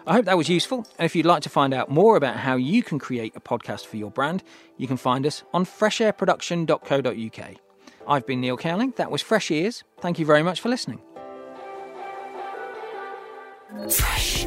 I 0.07 0.15
hope 0.15 0.25
that 0.25 0.37
was 0.37 0.49
useful, 0.49 0.87
and 0.99 1.07
if 1.07 1.15
you'd 1.17 1.27
like 1.27 1.43
to 1.43 1.49
find 1.49 1.73
out 1.73 1.91
more 1.91 2.17
about 2.17 2.37
how 2.37 2.57
you 2.57 2.83
can 2.83 2.99
create 2.99 3.35
a 3.37 3.41
podcast 3.41 3.87
for 3.87 3.97
your 3.97 4.11
brand, 4.11 4.43
you 4.77 4.87
can 4.87 4.97
find 4.97 5.27
us 5.27 5.45
on 5.53 5.65
freshairproduction.co.uk. 5.65 7.57
I've 8.09 8.27
been 8.27 8.41
Neil 8.41 8.57
Cowling, 8.57 8.95
that 8.97 9.11
was 9.11 9.23
Fresh 9.23 9.51
Ears. 9.51 9.85
Thank 9.99 10.19
you 10.19 10.27
very 10.27 10.43
much 10.43 10.61
for 10.61 10.69
listening. 10.69 11.01
Fresh 13.91 14.47